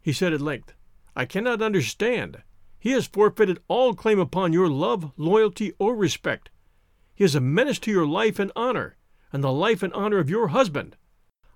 he 0.00 0.12
said 0.12 0.32
at 0.32 0.40
length. 0.40 0.72
I 1.14 1.24
cannot 1.24 1.60
understand. 1.60 2.42
He 2.78 2.92
has 2.92 3.06
forfeited 3.06 3.58
all 3.68 3.94
claim 3.94 4.18
upon 4.18 4.52
your 4.52 4.68
love, 4.68 5.12
loyalty, 5.16 5.72
or 5.78 5.96
respect. 5.96 6.50
He 7.14 7.24
is 7.24 7.34
a 7.34 7.40
menace 7.40 7.78
to 7.80 7.90
your 7.90 8.06
life 8.06 8.38
and 8.38 8.52
honor, 8.54 8.96
and 9.32 9.42
the 9.42 9.52
life 9.52 9.82
and 9.82 9.92
honor 9.92 10.18
of 10.18 10.30
your 10.30 10.48
husband. 10.48 10.96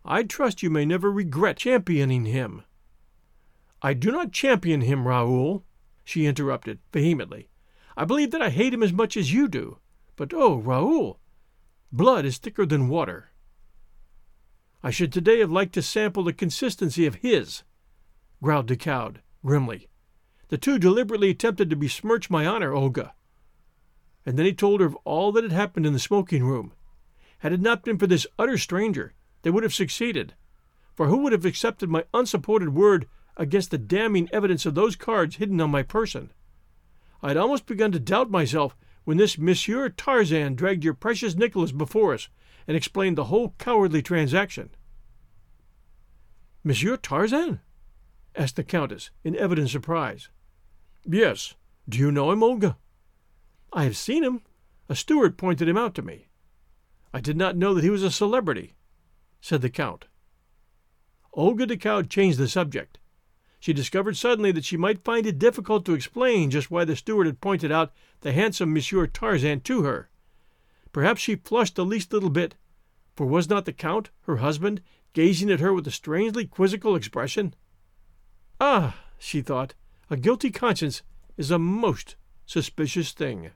I 0.04 0.24
trust 0.24 0.62
you 0.62 0.70
may 0.70 0.84
never 0.84 1.10
regret 1.10 1.58
championing 1.58 2.24
him. 2.24 2.64
I 3.80 3.94
do 3.94 4.10
not 4.10 4.32
champion 4.32 4.80
him, 4.80 5.06
Raoul, 5.06 5.64
she 6.04 6.26
interrupted 6.26 6.80
vehemently. 6.92 7.48
I 7.96 8.04
believe 8.04 8.32
that 8.32 8.42
I 8.42 8.50
hate 8.50 8.74
him 8.74 8.82
as 8.82 8.92
much 8.92 9.16
as 9.16 9.32
you 9.32 9.48
do. 9.48 9.78
But 10.16 10.32
oh, 10.34 10.56
Raoul, 10.56 11.18
blood 11.90 12.24
is 12.24 12.38
thicker 12.38 12.66
than 12.66 12.88
water. 12.88 13.30
I 14.82 14.90
should 14.90 15.12
today 15.12 15.38
have 15.40 15.50
liked 15.50 15.74
to 15.74 15.82
sample 15.82 16.24
the 16.24 16.32
consistency 16.32 17.06
of 17.06 17.16
his, 17.16 17.62
growled 18.42 18.66
de 18.66 18.76
Coude 18.76 19.20
grimly. 19.44 19.88
The 20.48 20.58
two 20.58 20.78
deliberately 20.78 21.30
attempted 21.30 21.70
to 21.70 21.76
besmirch 21.76 22.28
my 22.28 22.46
honor, 22.46 22.74
Olga. 22.74 23.14
And 24.26 24.38
then 24.38 24.46
he 24.46 24.52
told 24.52 24.80
her 24.80 24.86
of 24.86 24.96
all 25.04 25.32
that 25.32 25.44
had 25.44 25.52
happened 25.52 25.86
in 25.86 25.92
the 25.92 25.98
smoking 25.98 26.44
room. 26.44 26.72
Had 27.38 27.52
it 27.52 27.60
not 27.60 27.82
been 27.82 27.98
for 27.98 28.06
this 28.06 28.26
utter 28.38 28.58
stranger, 28.58 29.14
they 29.42 29.50
would 29.50 29.62
have 29.62 29.74
succeeded. 29.74 30.34
For 30.94 31.06
who 31.06 31.18
would 31.18 31.32
have 31.32 31.44
accepted 31.44 31.88
my 31.88 32.04
unsupported 32.12 32.74
word 32.74 33.08
against 33.36 33.70
the 33.70 33.78
damning 33.78 34.28
evidence 34.32 34.66
of 34.66 34.74
those 34.74 34.94
cards 34.94 35.36
hidden 35.36 35.60
on 35.60 35.70
my 35.70 35.82
person? 35.82 36.30
I 37.22 37.28
had 37.28 37.36
almost 37.36 37.66
begun 37.66 37.92
to 37.92 37.98
doubt 37.98 38.30
myself 38.30 38.76
when 39.04 39.16
this 39.16 39.38
Monsieur 39.38 39.88
Tarzan 39.88 40.54
dragged 40.54 40.84
your 40.84 40.94
precious 40.94 41.34
Nicholas 41.34 41.72
before 41.72 42.14
us 42.14 42.28
and 42.66 42.76
explained 42.76 43.18
the 43.18 43.24
whole 43.24 43.54
cowardly 43.58 44.02
transaction. 44.02 44.70
Monsieur 46.64 46.96
Tarzan? 46.96 47.60
asked 48.36 48.56
the 48.56 48.64
Countess, 48.64 49.10
in 49.24 49.36
evident 49.36 49.70
surprise. 49.70 50.28
Yes. 51.04 51.54
Do 51.88 51.98
you 51.98 52.12
know 52.12 52.30
him, 52.30 52.42
Olga? 52.42 52.76
I 53.72 53.84
have 53.84 53.96
seen 53.96 54.22
him. 54.22 54.42
A 54.88 54.94
steward 54.94 55.36
pointed 55.36 55.68
him 55.68 55.76
out 55.76 55.94
to 55.96 56.02
me. 56.02 56.28
I 57.12 57.20
did 57.20 57.36
not 57.36 57.56
know 57.56 57.74
that 57.74 57.84
he 57.84 57.90
was 57.90 58.02
a 58.02 58.10
celebrity, 58.10 58.74
said 59.40 59.62
the 59.62 59.70
Count. 59.70 60.06
Olga 61.34 61.66
de 61.66 61.76
Coude 61.76 62.08
changed 62.08 62.38
the 62.38 62.48
subject. 62.48 62.98
She 63.58 63.72
discovered 63.72 64.16
suddenly 64.16 64.52
that 64.52 64.64
she 64.64 64.76
might 64.76 65.04
find 65.04 65.26
it 65.26 65.38
difficult 65.38 65.84
to 65.86 65.94
explain 65.94 66.50
just 66.50 66.70
why 66.70 66.84
the 66.84 66.96
steward 66.96 67.26
had 67.26 67.40
pointed 67.40 67.70
out 67.70 67.92
the 68.22 68.32
handsome 68.32 68.72
Monsieur 68.72 69.06
Tarzan 69.06 69.60
to 69.60 69.82
her. 69.82 70.08
Perhaps 70.92 71.20
she 71.20 71.36
flushed 71.36 71.76
the 71.76 71.84
least 71.84 72.12
little 72.12 72.30
bit, 72.30 72.54
for 73.14 73.26
was 73.26 73.48
not 73.48 73.64
the 73.64 73.72
Count, 73.72 74.10
her 74.22 74.36
husband, 74.36 74.80
gazing 75.12 75.50
at 75.50 75.60
her 75.60 75.72
with 75.72 75.86
a 75.86 75.90
strangely 75.90 76.46
quizzical 76.46 76.96
expression? 76.96 77.54
Ah, 78.60 78.96
she 79.18 79.42
thought, 79.42 79.74
a 80.08 80.16
guilty 80.16 80.50
conscience 80.50 81.02
is 81.36 81.50
a 81.50 81.58
most 81.58 82.16
suspicious 82.46 83.12
thing. 83.12 83.50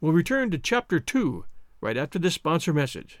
We'll 0.00 0.12
return 0.12 0.50
to 0.50 0.58
Chapter 0.58 1.00
2 1.00 1.44
right 1.80 1.96
after 1.96 2.18
this 2.18 2.34
sponsor 2.34 2.72
message. 2.72 3.20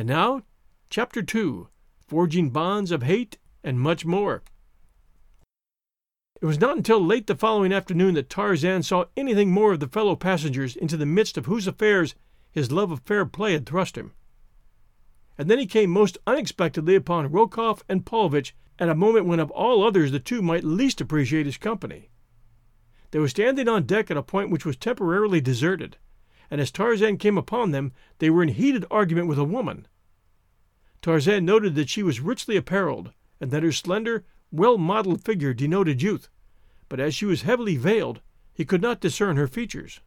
And 0.00 0.08
now, 0.08 0.44
Chapter 0.88 1.20
2 1.20 1.68
Forging 2.08 2.48
Bonds 2.48 2.90
of 2.90 3.02
Hate 3.02 3.36
and 3.62 3.78
Much 3.78 4.06
More. 4.06 4.42
It 6.40 6.46
was 6.46 6.58
not 6.58 6.78
until 6.78 7.04
late 7.04 7.26
the 7.26 7.34
following 7.36 7.70
afternoon 7.70 8.14
that 8.14 8.30
Tarzan 8.30 8.82
saw 8.82 9.04
anything 9.14 9.50
more 9.50 9.74
of 9.74 9.80
the 9.80 9.88
fellow 9.88 10.16
passengers 10.16 10.74
into 10.74 10.96
the 10.96 11.04
midst 11.04 11.36
of 11.36 11.44
whose 11.44 11.66
affairs 11.66 12.14
his 12.50 12.72
love 12.72 12.90
of 12.90 13.00
fair 13.00 13.26
play 13.26 13.52
had 13.52 13.66
thrust 13.66 13.98
him. 13.98 14.12
And 15.36 15.50
then 15.50 15.58
he 15.58 15.66
came 15.66 15.90
most 15.90 16.16
unexpectedly 16.26 16.94
upon 16.94 17.30
Rokoff 17.30 17.82
and 17.86 18.06
Paulvitch 18.06 18.56
at 18.78 18.88
a 18.88 18.94
moment 18.94 19.26
when 19.26 19.38
of 19.38 19.50
all 19.50 19.84
others 19.84 20.12
the 20.12 20.18
two 20.18 20.40
might 20.40 20.64
least 20.64 21.02
appreciate 21.02 21.44
his 21.44 21.58
company. 21.58 22.08
They 23.10 23.18
were 23.18 23.28
standing 23.28 23.68
on 23.68 23.82
deck 23.82 24.10
at 24.10 24.16
a 24.16 24.22
point 24.22 24.48
which 24.48 24.64
was 24.64 24.78
temporarily 24.78 25.42
deserted, 25.42 25.98
and 26.50 26.60
as 26.60 26.70
Tarzan 26.70 27.16
came 27.16 27.38
upon 27.38 27.70
them, 27.70 27.92
they 28.18 28.28
were 28.28 28.42
in 28.42 28.48
heated 28.48 28.84
argument 28.90 29.28
with 29.28 29.38
a 29.38 29.44
woman. 29.44 29.86
Tarzan 31.00 31.44
noted 31.44 31.74
that 31.76 31.88
she 31.88 32.02
was 32.02 32.20
richly 32.20 32.56
apparelled, 32.56 33.12
and 33.40 33.50
that 33.50 33.62
her 33.62 33.72
slender, 33.72 34.24
well 34.50 34.76
modeled 34.76 35.24
figure 35.24 35.54
denoted 35.54 36.02
youth, 36.02 36.28
but 36.88 37.00
as 37.00 37.14
she 37.14 37.24
was 37.24 37.42
heavily 37.42 37.76
veiled, 37.76 38.20
he 38.52 38.64
could 38.64 38.82
not 38.82 39.00
discern 39.00 39.36
her 39.36 39.46
features. 39.46 40.00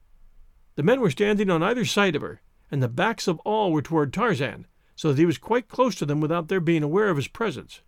The 0.76 0.84
men 0.84 1.02
were 1.02 1.10
standing 1.10 1.50
on 1.50 1.64
either 1.64 1.86
side 1.86 2.16
of 2.16 2.22
her, 2.22 2.42
and 2.70 2.84
the 2.84 2.90
backs 2.90 3.28
of 3.28 3.40
all 3.40 3.72
were 3.72 3.82
toward 3.82 4.12
Tarzan, 4.12 4.68
so 4.96 5.10
that 5.10 5.20
he 5.20 5.26
was 5.26 5.38
quite 5.38 5.68
close 5.68 5.96
to 5.96 6.06
them 6.06 6.20
without 6.20 6.50
their 6.50 6.60
being 6.60 6.84
aware 6.84 7.10
of 7.10 7.18
his 7.18 7.28
presence. 7.28 7.82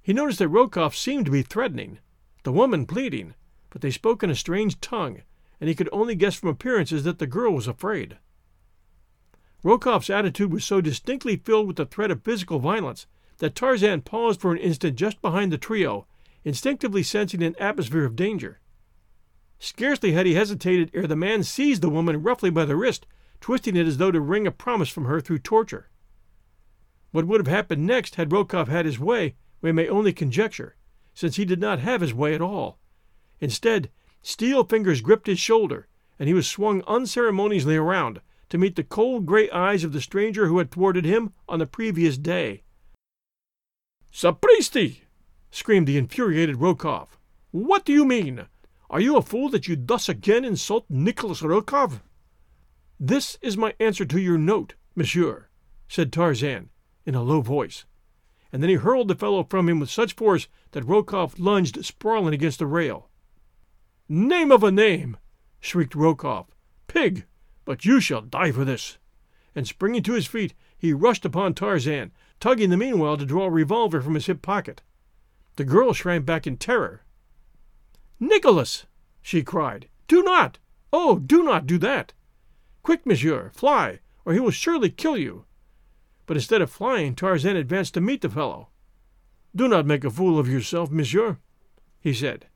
He 0.00 0.12
noticed 0.12 0.38
that 0.38 0.48
Rokoff 0.48 0.96
seemed 0.96 1.26
to 1.26 1.30
be 1.30 1.42
threatening, 1.42 1.98
the 2.44 2.52
woman 2.52 2.86
pleading, 2.86 3.34
but 3.70 3.82
they 3.82 3.90
spoke 3.90 4.22
in 4.22 4.30
a 4.30 4.34
strange 4.34 4.80
tongue, 4.80 5.22
and 5.60 5.68
he 5.68 5.74
could 5.74 5.88
only 5.92 6.14
guess 6.14 6.34
from 6.34 6.48
appearances 6.48 7.04
that 7.04 7.18
the 7.18 7.26
girl 7.26 7.52
was 7.52 7.66
afraid. 7.66 8.18
Rokoff's 9.64 10.10
attitude 10.10 10.52
was 10.52 10.64
so 10.64 10.80
distinctly 10.80 11.36
filled 11.36 11.66
with 11.66 11.76
the 11.76 11.86
threat 11.86 12.10
of 12.10 12.22
physical 12.22 12.58
violence 12.58 13.06
that 13.38 13.54
Tarzan 13.54 14.02
paused 14.02 14.40
for 14.40 14.52
an 14.52 14.58
instant 14.58 14.96
just 14.96 15.20
behind 15.20 15.52
the 15.52 15.58
trio, 15.58 16.06
instinctively 16.44 17.02
sensing 17.02 17.42
an 17.42 17.56
atmosphere 17.58 18.04
of 18.04 18.16
danger. 18.16 18.60
Scarcely 19.58 20.12
had 20.12 20.26
he 20.26 20.34
hesitated 20.34 20.90
ere 20.94 21.06
the 21.06 21.16
man 21.16 21.42
seized 21.42 21.82
the 21.82 21.90
woman 21.90 22.22
roughly 22.22 22.50
by 22.50 22.64
the 22.64 22.76
wrist, 22.76 23.06
twisting 23.40 23.76
it 23.76 23.86
as 23.86 23.96
though 23.96 24.12
to 24.12 24.20
wring 24.20 24.46
a 24.46 24.52
promise 24.52 24.88
from 24.88 25.06
her 25.06 25.20
through 25.20 25.38
torture. 25.38 25.90
What 27.10 27.26
would 27.26 27.40
have 27.40 27.52
happened 27.52 27.86
next 27.86 28.14
had 28.14 28.30
Rokoff 28.30 28.68
had 28.68 28.86
his 28.86 29.00
way, 29.00 29.34
we 29.60 29.72
may 29.72 29.88
only 29.88 30.12
conjecture, 30.12 30.76
since 31.14 31.36
he 31.36 31.44
did 31.44 31.60
not 31.60 31.80
have 31.80 32.00
his 32.00 32.14
way 32.14 32.34
at 32.34 32.40
all. 32.40 32.78
Instead, 33.40 33.90
steel 34.28 34.62
fingers 34.62 35.00
gripped 35.00 35.26
his 35.26 35.38
shoulder, 35.38 35.88
and 36.18 36.28
he 36.28 36.34
was 36.34 36.46
swung 36.46 36.82
unceremoniously 36.86 37.76
around, 37.76 38.20
to 38.50 38.58
meet 38.58 38.76
the 38.76 38.84
cold 38.84 39.24
gray 39.24 39.48
eyes 39.48 39.84
of 39.84 39.92
the 39.94 40.02
stranger 40.02 40.48
who 40.48 40.58
had 40.58 40.70
thwarted 40.70 41.06
him 41.06 41.32
on 41.48 41.58
the 41.58 41.66
previous 41.66 42.18
day. 42.18 42.62
Sapristi! 44.12 45.04
screamed 45.50 45.86
the 45.86 45.96
infuriated 45.96 46.56
Rokoff. 46.56 47.18
What 47.52 47.86
do 47.86 47.92
you 47.94 48.04
mean? 48.04 48.46
Are 48.90 49.00
you 49.00 49.16
a 49.16 49.22
fool 49.22 49.48
that 49.48 49.66
you 49.66 49.76
thus 49.76 50.10
again 50.10 50.44
insult 50.44 50.84
Nicholas 50.90 51.40
Rokoff? 51.40 52.02
This 53.00 53.38
is 53.40 53.56
my 53.56 53.74
answer 53.80 54.04
to 54.04 54.20
your 54.20 54.36
note, 54.36 54.74
monsieur, 54.94 55.48
said 55.88 56.12
Tarzan, 56.12 56.68
in 57.06 57.14
a 57.14 57.22
low 57.22 57.40
voice, 57.40 57.86
and 58.52 58.62
then 58.62 58.68
he 58.68 58.76
hurled 58.76 59.08
the 59.08 59.14
fellow 59.14 59.42
from 59.42 59.70
him 59.70 59.80
with 59.80 59.88
such 59.88 60.12
force 60.12 60.48
that 60.72 60.84
Rokoff 60.84 61.38
lunged 61.38 61.82
sprawling 61.86 62.34
against 62.34 62.58
the 62.58 62.66
rail. 62.66 63.07
Name 64.10 64.50
of 64.50 64.64
a 64.64 64.72
name! 64.72 65.18
shrieked 65.60 65.94
Rokoff. 65.94 66.46
Pig! 66.86 67.26
But 67.66 67.84
you 67.84 68.00
shall 68.00 68.22
die 68.22 68.52
for 68.52 68.64
this! 68.64 68.96
And 69.54 69.68
springing 69.68 70.02
to 70.04 70.14
his 70.14 70.26
feet, 70.26 70.54
he 70.78 70.94
rushed 70.94 71.26
upon 71.26 71.52
Tarzan, 71.52 72.12
tugging 72.40 72.70
the 72.70 72.78
meanwhile 72.78 73.18
to 73.18 73.26
draw 73.26 73.44
a 73.44 73.50
revolver 73.50 74.00
from 74.00 74.14
his 74.14 74.24
hip 74.24 74.40
pocket. 74.40 74.80
The 75.56 75.64
girl 75.64 75.92
shrank 75.92 76.24
back 76.24 76.46
in 76.46 76.56
terror. 76.56 77.02
Nicholas! 78.18 78.86
she 79.20 79.42
cried. 79.42 79.88
Do 80.06 80.22
not! 80.22 80.58
Oh, 80.90 81.18
do 81.18 81.42
not 81.42 81.66
do 81.66 81.76
that! 81.76 82.14
Quick, 82.82 83.04
monsieur, 83.04 83.50
fly, 83.52 83.98
or 84.24 84.32
he 84.32 84.40
will 84.40 84.50
surely 84.50 84.88
kill 84.88 85.18
you. 85.18 85.44
But 86.24 86.38
instead 86.38 86.62
of 86.62 86.70
flying, 86.70 87.14
Tarzan 87.14 87.56
advanced 87.56 87.92
to 87.94 88.00
meet 88.00 88.22
the 88.22 88.30
fellow. 88.30 88.68
Do 89.54 89.68
not 89.68 89.84
make 89.84 90.04
a 90.04 90.10
fool 90.10 90.38
of 90.38 90.48
yourself, 90.48 90.90
monsieur, 90.90 91.36
he 92.00 92.14
said. 92.14 92.46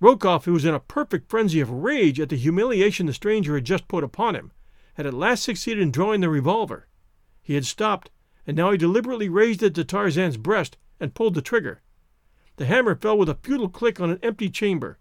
Rokoff, 0.00 0.44
who 0.44 0.52
was 0.52 0.64
in 0.64 0.74
a 0.74 0.80
perfect 0.80 1.30
frenzy 1.30 1.60
of 1.60 1.70
rage 1.70 2.20
at 2.20 2.28
the 2.28 2.36
humiliation 2.36 3.06
the 3.06 3.14
stranger 3.14 3.54
had 3.54 3.64
just 3.64 3.88
put 3.88 4.04
upon 4.04 4.34
him, 4.34 4.52
had 4.94 5.06
at 5.06 5.14
last 5.14 5.42
succeeded 5.42 5.82
in 5.82 5.90
drawing 5.90 6.20
the 6.20 6.28
revolver. 6.28 6.86
He 7.42 7.54
had 7.54 7.64
stopped, 7.64 8.10
and 8.46 8.56
now 8.56 8.72
he 8.72 8.78
deliberately 8.78 9.28
raised 9.28 9.62
it 9.62 9.74
to 9.74 9.84
Tarzan's 9.84 10.36
breast 10.36 10.76
and 11.00 11.14
pulled 11.14 11.34
the 11.34 11.42
trigger. 11.42 11.80
The 12.56 12.66
hammer 12.66 12.94
fell 12.94 13.16
with 13.16 13.28
a 13.28 13.38
futile 13.42 13.68
click 13.68 14.00
on 14.00 14.10
an 14.10 14.18
empty 14.22 14.50
chamber. 14.50 14.98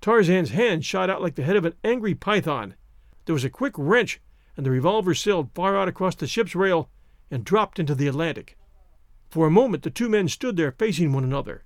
Tarzan's 0.00 0.50
hand 0.50 0.84
shot 0.84 1.10
out 1.10 1.20
like 1.20 1.34
the 1.34 1.42
head 1.42 1.56
of 1.56 1.64
an 1.64 1.74
angry 1.84 2.14
python. 2.14 2.74
There 3.24 3.34
was 3.34 3.44
a 3.44 3.50
quick 3.50 3.74
wrench, 3.76 4.20
and 4.56 4.64
the 4.64 4.70
revolver 4.70 5.14
sailed 5.14 5.50
far 5.54 5.76
out 5.76 5.88
across 5.88 6.14
the 6.14 6.26
ship's 6.26 6.54
rail 6.54 6.88
and 7.30 7.44
dropped 7.44 7.78
into 7.78 7.94
the 7.94 8.06
Atlantic. 8.06 8.56
For 9.28 9.46
a 9.46 9.50
moment 9.50 9.82
the 9.82 9.90
two 9.90 10.08
men 10.08 10.28
stood 10.28 10.56
there 10.56 10.72
facing 10.72 11.12
one 11.12 11.24
another. 11.24 11.64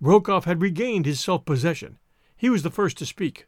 Rokoff 0.00 0.44
had 0.44 0.60
regained 0.60 1.06
his 1.06 1.20
self 1.20 1.44
possession. 1.44 1.98
He 2.36 2.50
was 2.50 2.62
the 2.62 2.70
first 2.70 2.98
to 2.98 3.06
speak. 3.06 3.46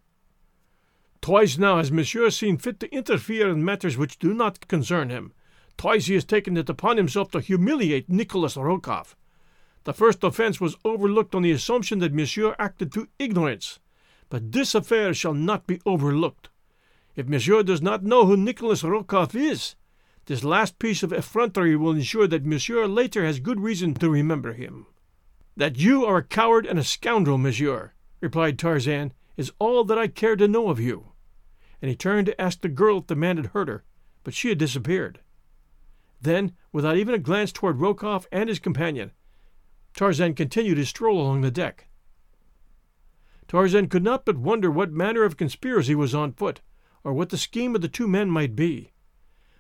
Twice 1.20 1.58
now 1.58 1.78
has 1.78 1.90
Monsieur 1.90 2.30
seen 2.30 2.56
fit 2.56 2.78
to 2.80 2.94
interfere 2.94 3.50
in 3.50 3.64
matters 3.64 3.96
which 3.96 4.18
do 4.18 4.32
not 4.32 4.68
concern 4.68 5.10
him. 5.10 5.32
Twice 5.76 6.06
he 6.06 6.14
has 6.14 6.24
taken 6.24 6.56
it 6.56 6.68
upon 6.68 6.96
himself 6.96 7.30
to 7.32 7.40
humiliate 7.40 8.08
Nicholas 8.08 8.56
Rokoff. 8.56 9.16
The 9.84 9.92
first 9.92 10.24
offense 10.24 10.60
was 10.60 10.76
overlooked 10.84 11.34
on 11.34 11.42
the 11.42 11.50
assumption 11.50 11.98
that 11.98 12.14
Monsieur 12.14 12.56
acted 12.58 12.92
through 12.92 13.08
ignorance. 13.18 13.78
But 14.28 14.52
this 14.52 14.74
affair 14.74 15.14
shall 15.14 15.34
not 15.34 15.66
be 15.66 15.80
overlooked. 15.84 16.48
If 17.14 17.28
Monsieur 17.28 17.62
does 17.62 17.82
not 17.82 18.02
know 18.02 18.26
who 18.26 18.36
Nicholas 18.36 18.82
Rokoff 18.82 19.34
is, 19.34 19.74
this 20.26 20.42
last 20.42 20.78
piece 20.78 21.02
of 21.02 21.12
effrontery 21.12 21.76
will 21.76 21.92
ensure 21.92 22.26
that 22.26 22.44
Monsieur 22.44 22.86
later 22.86 23.24
has 23.24 23.38
good 23.38 23.60
reason 23.60 23.94
to 23.94 24.10
remember 24.10 24.52
him. 24.52 24.86
That 25.56 25.78
you 25.78 26.04
are 26.04 26.18
a 26.18 26.22
coward 26.22 26.66
and 26.66 26.78
a 26.78 26.84
scoundrel, 26.84 27.38
monsieur, 27.38 27.92
replied 28.20 28.58
Tarzan, 28.58 29.14
is 29.36 29.52
all 29.58 29.84
that 29.84 29.98
I 29.98 30.06
care 30.06 30.36
to 30.36 30.46
know 30.46 30.68
of 30.68 30.78
you. 30.78 31.12
And 31.80 31.88
he 31.88 31.96
turned 31.96 32.26
to 32.26 32.40
ask 32.40 32.60
the 32.60 32.68
girl 32.68 32.98
if 32.98 33.06
the 33.06 33.16
man 33.16 33.38
had 33.38 33.46
hurt 33.46 33.68
her, 33.68 33.84
but 34.22 34.34
she 34.34 34.50
had 34.50 34.58
disappeared. 34.58 35.20
Then, 36.20 36.52
without 36.72 36.96
even 36.96 37.14
a 37.14 37.18
glance 37.18 37.52
toward 37.52 37.78
Rokoff 37.78 38.26
and 38.30 38.48
his 38.48 38.58
companion, 38.58 39.12
Tarzan 39.94 40.34
continued 40.34 40.76
his 40.76 40.90
stroll 40.90 41.20
along 41.20 41.40
the 41.40 41.50
deck. 41.50 41.88
Tarzan 43.48 43.88
could 43.88 44.02
not 44.02 44.26
but 44.26 44.36
wonder 44.36 44.70
what 44.70 44.92
manner 44.92 45.22
of 45.22 45.36
conspiracy 45.36 45.94
was 45.94 46.14
on 46.14 46.32
foot, 46.32 46.60
or 47.02 47.14
what 47.14 47.30
the 47.30 47.38
scheme 47.38 47.74
of 47.74 47.80
the 47.80 47.88
two 47.88 48.08
men 48.08 48.30
might 48.30 48.56
be. 48.56 48.92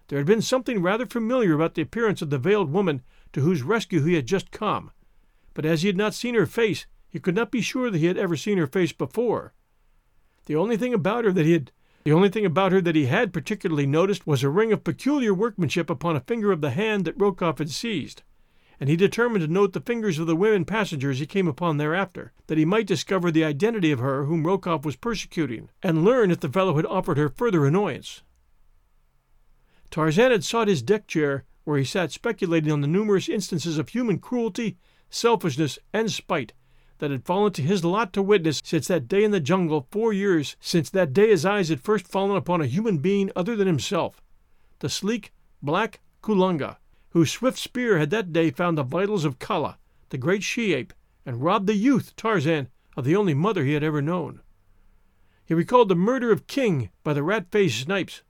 There 0.08 0.18
had 0.18 0.26
been 0.26 0.42
something 0.42 0.82
rather 0.82 1.06
familiar 1.06 1.54
about 1.54 1.74
the 1.74 1.82
appearance 1.82 2.20
of 2.20 2.30
the 2.30 2.38
veiled 2.38 2.70
woman 2.70 3.02
to 3.32 3.40
whose 3.40 3.62
rescue 3.62 4.02
he 4.02 4.14
had 4.14 4.26
just 4.26 4.50
come, 4.50 4.90
but 5.56 5.64
as 5.64 5.80
he 5.80 5.88
had 5.88 5.96
not 5.96 6.12
seen 6.12 6.34
her 6.34 6.44
face, 6.44 6.84
he 7.08 7.18
could 7.18 7.34
not 7.34 7.50
be 7.50 7.62
sure 7.62 7.90
that 7.90 7.96
he 7.96 8.04
had 8.04 8.18
ever 8.18 8.36
seen 8.36 8.58
her 8.58 8.66
face 8.66 8.92
before. 8.92 9.54
The 10.44 10.54
only 10.54 10.76
thing 10.76 10.92
about 10.92 11.24
her 11.24 11.32
that 11.32 11.46
he 11.46 11.52
had 11.52 11.72
the 12.04 12.12
only 12.12 12.28
thing 12.28 12.44
about 12.44 12.72
her 12.72 12.82
that 12.82 12.94
he 12.94 13.06
had 13.06 13.32
particularly 13.32 13.86
noticed 13.86 14.26
was 14.26 14.44
a 14.44 14.50
ring 14.50 14.70
of 14.70 14.84
peculiar 14.84 15.32
workmanship 15.32 15.88
upon 15.88 16.14
a 16.14 16.20
finger 16.20 16.52
of 16.52 16.60
the 16.60 16.70
hand 16.70 17.06
that 17.06 17.18
Rokoff 17.18 17.56
had 17.56 17.70
seized, 17.70 18.22
and 18.78 18.90
he 18.90 18.96
determined 18.96 19.46
to 19.46 19.50
note 19.50 19.72
the 19.72 19.80
fingers 19.80 20.18
of 20.18 20.26
the 20.26 20.36
women 20.36 20.66
passengers 20.66 21.20
he 21.20 21.26
came 21.26 21.48
upon 21.48 21.78
thereafter, 21.78 22.34
that 22.48 22.58
he 22.58 22.66
might 22.66 22.86
discover 22.86 23.30
the 23.30 23.42
identity 23.42 23.90
of 23.90 23.98
her 23.98 24.26
whom 24.26 24.44
Rokoff 24.44 24.84
was 24.84 24.94
persecuting, 24.94 25.70
and 25.82 26.04
learn 26.04 26.30
if 26.30 26.40
the 26.40 26.50
fellow 26.50 26.76
had 26.76 26.86
offered 26.86 27.16
her 27.16 27.30
further 27.30 27.64
annoyance. 27.64 28.22
Tarzan 29.90 30.32
had 30.32 30.44
sought 30.44 30.68
his 30.68 30.82
deck 30.82 31.06
chair, 31.06 31.44
where 31.64 31.78
he 31.78 31.84
sat 31.84 32.12
speculating 32.12 32.70
on 32.70 32.82
the 32.82 32.86
numerous 32.86 33.28
instances 33.28 33.78
of 33.78 33.88
human 33.88 34.18
cruelty, 34.18 34.76
selfishness, 35.10 35.78
and 35.92 36.10
spite 36.10 36.52
that 36.98 37.10
had 37.10 37.24
fallen 37.24 37.52
to 37.52 37.62
his 37.62 37.84
lot 37.84 38.12
to 38.12 38.22
witness 38.22 38.62
since 38.64 38.88
that 38.88 39.08
day 39.08 39.22
in 39.22 39.30
the 39.30 39.40
jungle 39.40 39.86
four 39.90 40.12
years 40.12 40.56
since 40.60 40.88
that 40.90 41.12
day 41.12 41.28
his 41.28 41.44
eyes 41.44 41.68
had 41.68 41.80
first 41.80 42.08
fallen 42.08 42.36
upon 42.36 42.60
a 42.60 42.66
human 42.66 42.98
being 42.98 43.30
other 43.36 43.54
than 43.56 43.66
himself, 43.66 44.22
the 44.78 44.88
sleek, 44.88 45.32
black 45.62 46.00
Kulonga, 46.22 46.78
whose 47.10 47.30
swift 47.30 47.58
spear 47.58 47.98
had 47.98 48.10
that 48.10 48.32
day 48.32 48.50
found 48.50 48.76
the 48.76 48.82
vitals 48.82 49.24
of 49.24 49.38
Kala, 49.38 49.78
the 50.10 50.18
great 50.18 50.42
she 50.42 50.74
ape, 50.74 50.92
and 51.24 51.42
robbed 51.42 51.66
the 51.66 51.74
youth, 51.74 52.14
Tarzan, 52.16 52.68
of 52.96 53.04
the 53.04 53.16
only 53.16 53.34
mother 53.34 53.64
he 53.64 53.74
had 53.74 53.82
ever 53.82 54.00
known. 54.00 54.40
He 55.44 55.54
recalled 55.54 55.88
the 55.88 55.94
murder 55.94 56.32
of 56.32 56.46
King 56.46 56.90
by 57.04 57.12
the 57.12 57.22
rat 57.22 57.46
faced 57.50 57.80
Snipes, 57.80 58.22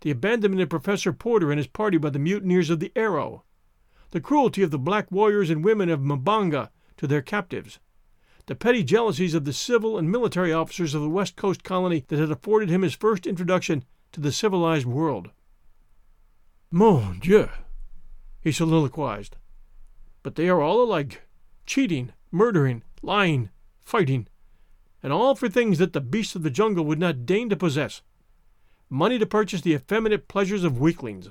the 0.00 0.10
abandonment 0.10 0.62
of 0.62 0.68
Professor 0.68 1.12
Porter 1.12 1.50
and 1.50 1.58
his 1.58 1.66
party 1.66 1.98
by 1.98 2.10
the 2.10 2.18
mutineers 2.18 2.70
of 2.70 2.80
the 2.80 2.92
Arrow, 2.94 3.44
the 4.10 4.20
cruelty 4.20 4.62
of 4.62 4.70
the 4.70 4.78
black 4.78 5.10
warriors 5.10 5.50
and 5.50 5.64
women 5.64 5.88
of 5.88 6.00
Mbonga 6.00 6.70
to 6.96 7.06
their 7.06 7.22
captives, 7.22 7.78
the 8.46 8.54
petty 8.54 8.82
jealousies 8.82 9.34
of 9.34 9.44
the 9.44 9.52
civil 9.52 9.98
and 9.98 10.10
military 10.10 10.52
officers 10.52 10.94
of 10.94 11.02
the 11.02 11.08
West 11.08 11.36
Coast 11.36 11.62
colony 11.62 12.04
that 12.08 12.18
had 12.18 12.30
afforded 12.30 12.70
him 12.70 12.82
his 12.82 12.94
first 12.94 13.26
introduction 13.26 13.84
to 14.12 14.20
the 14.20 14.32
civilized 14.32 14.86
world. 14.86 15.30
Mon 16.70 17.18
Dieu, 17.18 17.48
he 18.40 18.52
soliloquized. 18.52 19.36
But 20.22 20.36
they 20.36 20.48
are 20.48 20.60
all 20.60 20.82
alike 20.82 21.22
cheating, 21.66 22.12
murdering, 22.30 22.82
lying, 23.02 23.50
fighting, 23.82 24.26
and 25.02 25.12
all 25.12 25.34
for 25.34 25.48
things 25.48 25.78
that 25.78 25.92
the 25.92 26.00
beasts 26.00 26.34
of 26.34 26.42
the 26.42 26.50
jungle 26.50 26.84
would 26.84 26.98
not 26.98 27.26
deign 27.26 27.48
to 27.50 27.56
possess 27.56 28.02
money 28.90 29.18
to 29.18 29.26
purchase 29.26 29.60
the 29.60 29.74
effeminate 29.74 30.28
pleasures 30.28 30.64
of 30.64 30.80
weaklings, 30.80 31.28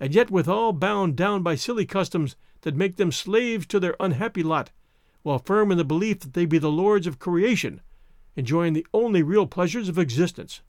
and 0.00 0.14
yet 0.14 0.30
withal 0.30 0.72
bound 0.72 1.16
down 1.16 1.42
by 1.42 1.54
silly 1.54 1.86
customs 1.86 2.36
that 2.62 2.76
make 2.76 2.96
them 2.96 3.12
slaves 3.12 3.66
to 3.66 3.78
their 3.78 3.96
unhappy 4.00 4.42
lot 4.42 4.70
while 5.22 5.38
firm 5.38 5.72
in 5.72 5.78
the 5.78 5.84
belief 5.84 6.20
that 6.20 6.34
they 6.34 6.44
be 6.44 6.58
the 6.58 6.70
lords 6.70 7.06
of 7.06 7.18
creation, 7.18 7.80
enjoying 8.36 8.74
the 8.74 8.86
only 8.92 9.22
real 9.22 9.46
pleasures 9.46 9.88
of 9.88 9.98
existence. 9.98 10.60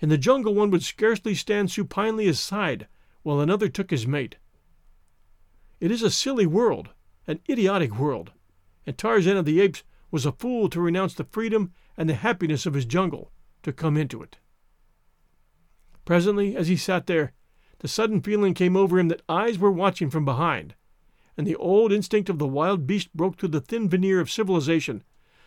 In 0.00 0.08
the 0.08 0.18
jungle, 0.18 0.54
one 0.54 0.70
would 0.70 0.82
scarcely 0.82 1.34
stand 1.34 1.70
supinely 1.70 2.26
aside 2.26 2.88
while 3.22 3.40
another 3.40 3.68
took 3.68 3.90
his 3.90 4.06
mate. 4.06 4.36
It 5.78 5.90
is 5.90 6.02
a 6.02 6.10
silly 6.10 6.46
world, 6.46 6.90
an 7.26 7.40
idiotic 7.48 7.98
world, 7.98 8.32
and 8.86 8.96
Tarzan 8.96 9.36
of 9.36 9.44
the 9.44 9.60
Apes 9.60 9.82
was 10.10 10.24
a 10.24 10.32
fool 10.32 10.70
to 10.70 10.80
renounce 10.80 11.14
the 11.14 11.24
freedom 11.24 11.72
and 11.96 12.08
the 12.08 12.14
happiness 12.14 12.64
of 12.64 12.74
his 12.74 12.86
jungle 12.86 13.30
to 13.62 13.72
come 13.72 13.96
into 13.96 14.22
it. 14.22 14.38
Presently, 16.04 16.56
as 16.56 16.68
he 16.68 16.76
sat 16.76 17.06
there, 17.06 17.32
the 17.78 17.88
sudden 17.88 18.20
feeling 18.20 18.54
came 18.54 18.76
over 18.76 18.98
him 18.98 19.08
that 19.08 19.22
eyes 19.28 19.58
were 19.58 19.70
watching 19.70 20.10
from 20.10 20.24
behind, 20.24 20.74
and 21.36 21.46
the 21.46 21.56
old 21.56 21.92
instinct 21.92 22.28
of 22.28 22.38
the 22.38 22.46
wild 22.46 22.86
beast 22.86 23.14
broke 23.14 23.36
through 23.36 23.50
the 23.50 23.60
thin 23.60 23.88
veneer 23.88 24.20
of 24.20 24.30
civilization, 24.30 25.02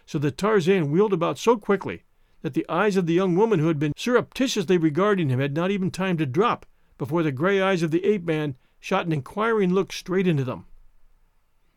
so 0.06 0.20
that 0.20 0.38
Tarzan 0.38 0.92
wheeled 0.92 1.14
about 1.14 1.38
so 1.38 1.58
quickly 1.58 2.04
that 2.42 2.54
the 2.54 2.68
eyes 2.70 2.96
of 2.96 3.06
the 3.06 3.14
young 3.14 3.36
woman 3.36 3.60
who 3.60 3.68
had 3.68 3.80
been 3.80 3.94
surreptitiously 3.98 4.78
regarding 4.78 5.30
him 5.30 5.40
had 5.40 5.54
not 5.54 5.72
even 5.72 5.92
time 5.92 6.18
to 6.18 6.26
drop 6.26 6.66
before 6.98 7.24
the 7.24 7.32
gray 7.32 7.62
eyes 7.62 7.84
of 7.84 7.92
the 7.92 8.06
ape 8.06 8.24
man 8.24 8.56
shot 8.80 9.06
an 9.06 9.12
inquiring 9.12 9.74
look 9.74 9.92
straight 9.92 10.28
into 10.28 10.44
them. 10.44 10.66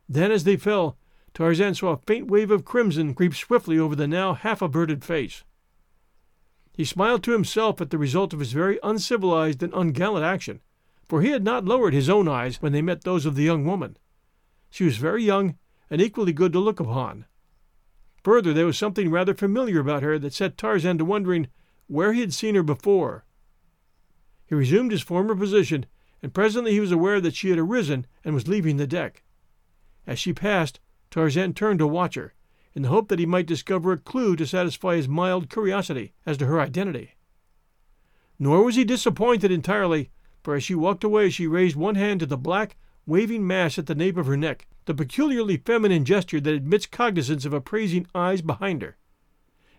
Then, 0.09 0.31
as 0.31 0.45
they 0.45 0.57
fell, 0.57 0.97
Tarzan 1.35 1.75
saw 1.75 1.93
a 1.93 2.01
faint 2.07 2.31
wave 2.31 2.51
of 2.51 2.65
crimson 2.65 3.15
creep 3.15 3.35
swiftly 3.35 3.79
over 3.79 3.97
the 3.97 4.07
now 4.07 4.35
half 4.35 4.63
averted 4.63 5.05
face. 5.05 5.45
He 6.75 6.85
smiled 6.85 7.23
to 7.25 7.33
himself 7.33 7.81
at 7.81 7.91
the 7.91 7.99
result 7.99 8.33
of 8.33 8.41
his 8.41 8.53
very 8.53 8.79
uncivilized 8.83 9.63
and 9.63 9.73
ungallant 9.75 10.25
action, 10.25 10.61
for 11.05 11.21
he 11.21 11.31
had 11.31 11.45
not 11.45 11.67
lowered 11.67 11.93
his 11.93 12.09
own 12.09 12.29
eyes 12.29 12.63
when 12.63 12.73
they 12.73 12.81
met 12.81 13.03
those 13.03 13.27
of 13.27 13.35
the 13.35 13.43
young 13.43 13.65
woman. 13.65 13.99
She 14.71 14.85
was 14.85 14.97
very 14.97 15.23
young 15.23 15.59
and 15.91 16.01
equally 16.01 16.33
good 16.33 16.53
to 16.55 16.59
look 16.59 16.81
upon. 16.81 17.27
Further, 18.25 18.55
there 18.55 18.67
was 18.67 18.79
something 18.79 19.11
rather 19.11 19.35
familiar 19.35 19.81
about 19.81 20.03
her 20.03 20.19
that 20.19 20.33
set 20.33 20.57
Tarzan 20.57 20.97
to 20.99 21.05
wondering 21.05 21.49
where 21.89 22.15
he 22.15 22.21
had 22.21 22.33
seen 22.33 22.55
her 22.55 22.63
before. 22.63 23.27
He 24.47 24.55
resumed 24.55 24.93
his 24.93 25.03
former 25.03 25.35
position, 25.35 25.85
and 26.23 26.33
presently 26.33 26.73
he 26.73 26.81
was 26.81 26.93
aware 26.93 27.21
that 27.21 27.35
she 27.35 27.51
had 27.51 27.59
arisen 27.59 28.07
and 28.25 28.35
was 28.35 28.49
leaving 28.49 28.79
the 28.79 28.87
deck. 28.87 29.23
As 30.07 30.19
she 30.19 30.33
passed, 30.33 30.81
Tarzan 31.11 31.53
turned 31.53 31.81
to 31.81 31.87
watch 31.87 32.15
her, 32.15 32.33
in 32.75 32.83
the 32.83 32.89
hope 32.89 33.09
that 33.09 33.19
he 33.19 33.27
might 33.27 33.47
discover 33.47 33.93
a 33.93 33.99
clue 33.99 34.37
to 34.37 34.47
satisfy 34.47 34.97
his 34.97 35.09
mild 35.09 35.51
curiosity 35.51 36.13
as 36.25 36.39
to 36.39 36.47
her 36.47 36.61
identity. 36.61 37.15
Nor 38.39 38.65
was 38.65 38.77
he 38.77 38.85
disappointed 38.85 39.51
entirely, 39.51 40.11
for 40.43 40.55
as 40.55 40.65
she 40.65 40.75
walked 40.75 41.05
away 41.05 41.31
she 41.31 41.47
raised 41.47 41.77
one 41.77 41.95
hand 41.95 42.21
to 42.21 42.27
the 42.27 42.37
black, 42.37 42.77
waving 43.07 43.47
mass 43.47 43.79
at 43.79 43.87
the 43.87 43.95
nape 43.95 44.17
of 44.17 44.27
her 44.27 44.37
neck, 44.37 44.67
the 44.87 44.95
peculiarly 44.95 45.57
feminine 45.57 46.05
gesture 46.05 46.41
that 46.41 46.55
admits 46.55 46.87
cognizance 46.87 47.45
of 47.45 47.53
appraising 47.53 48.07
eyes 48.15 48.43
behind 48.43 48.83
her. 48.83 48.97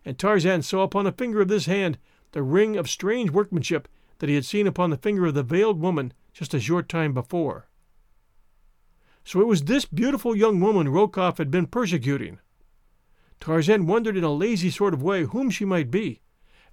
And 0.05 0.17
Tarzan 0.17 0.61
saw 0.61 0.83
upon 0.83 1.05
the 1.05 1.11
finger 1.11 1.41
of 1.41 1.47
this 1.47 1.65
hand 1.65 1.97
the 2.31 2.43
ring 2.43 2.77
of 2.77 2.89
strange 2.89 3.31
workmanship 3.31 3.87
that 4.19 4.29
he 4.29 4.35
had 4.35 4.45
seen 4.45 4.67
upon 4.67 4.89
the 4.89 4.97
finger 4.97 5.25
of 5.25 5.33
the 5.33 5.43
veiled 5.43 5.79
woman 5.79 6.13
just 6.33 6.53
a 6.53 6.59
short 6.59 6.87
time 6.87 7.13
before. 7.13 7.67
So 9.25 9.39
it 9.39 9.47
was 9.47 9.63
this 9.63 9.85
beautiful 9.85 10.35
young 10.35 10.59
woman 10.59 10.87
Rokoff 10.87 11.37
had 11.37 11.51
been 11.51 11.67
persecuting. 11.67 12.39
Tarzan 13.43 13.87
wondered 13.87 14.15
in 14.15 14.23
a 14.23 14.31
lazy 14.31 14.69
sort 14.69 14.93
of 14.93 15.03
way 15.03 15.23
whom 15.23 15.49
she 15.49 15.65
might 15.65 15.91
be, 15.91 16.21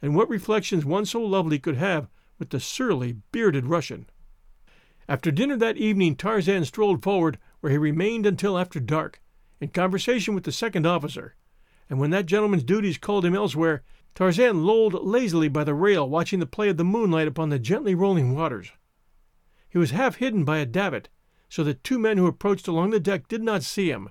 and 0.01 0.15
what 0.15 0.29
reflections 0.29 0.85
one 0.85 1.05
so 1.05 1.21
lovely 1.21 1.59
could 1.59 1.77
have 1.77 2.09
with 2.39 2.51
the 2.51 2.61
surly, 2.61 3.17
bearded 3.33 3.67
Russian. 3.67 4.09
After 5.09 5.33
dinner 5.33 5.57
that 5.57 5.79
evening 5.79 6.15
Tarzan 6.15 6.65
strolled 6.65 7.03
forward, 7.03 7.41
where 7.59 7.73
he 7.73 7.77
remained 7.77 8.25
until 8.25 8.57
after 8.57 8.79
dark, 8.79 9.21
in 9.61 9.71
conversation 9.71 10.33
with 10.33 10.45
the 10.45 10.53
second 10.53 10.87
officer, 10.87 11.35
and 11.89 11.99
when 11.99 12.11
that 12.11 12.27
gentleman's 12.27 12.63
duties 12.63 12.99
called 12.99 13.25
him 13.25 13.35
elsewhere, 13.35 13.83
Tarzan 14.15 14.63
lolled 14.65 14.95
lazily 14.95 15.49
by 15.49 15.65
the 15.65 15.75
rail 15.75 16.09
watching 16.09 16.39
the 16.39 16.47
play 16.47 16.69
of 16.69 16.77
the 16.77 16.85
moonlight 16.85 17.27
upon 17.27 17.49
the 17.49 17.59
gently 17.59 17.97
rolling 17.97 18.33
waters. 18.33 18.71
He 19.69 19.79
was 19.79 19.91
half 19.91 20.19
hidden 20.19 20.45
by 20.45 20.59
a 20.59 20.67
davit, 20.67 21.09
so 21.49 21.65
that 21.65 21.83
two 21.83 21.99
men 21.99 22.17
who 22.17 22.29
approached 22.29 22.69
along 22.69 22.91
the 22.91 23.01
deck 23.01 23.27
did 23.27 23.43
not 23.43 23.65
see 23.65 23.91
him, 23.91 24.11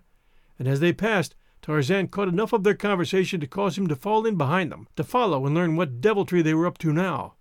and 0.57 0.67
as 0.67 0.81
they 0.81 0.91
passed, 0.91 1.35
Tarzan 1.61 2.07
caught 2.07 2.27
enough 2.27 2.53
of 2.53 2.63
their 2.63 2.73
conversation 2.73 3.39
to 3.39 3.47
cause 3.47 3.77
him 3.77 3.87
to 3.87 3.95
fall 3.95 4.25
in 4.25 4.35
behind 4.35 4.71
them, 4.71 4.87
to 4.95 5.03
follow 5.03 5.45
and 5.45 5.53
learn 5.53 5.75
what 5.75 6.01
deviltry 6.01 6.41
they 6.41 6.53
were 6.53 6.67
up 6.67 6.77
to 6.79 6.93
now. 6.93 7.35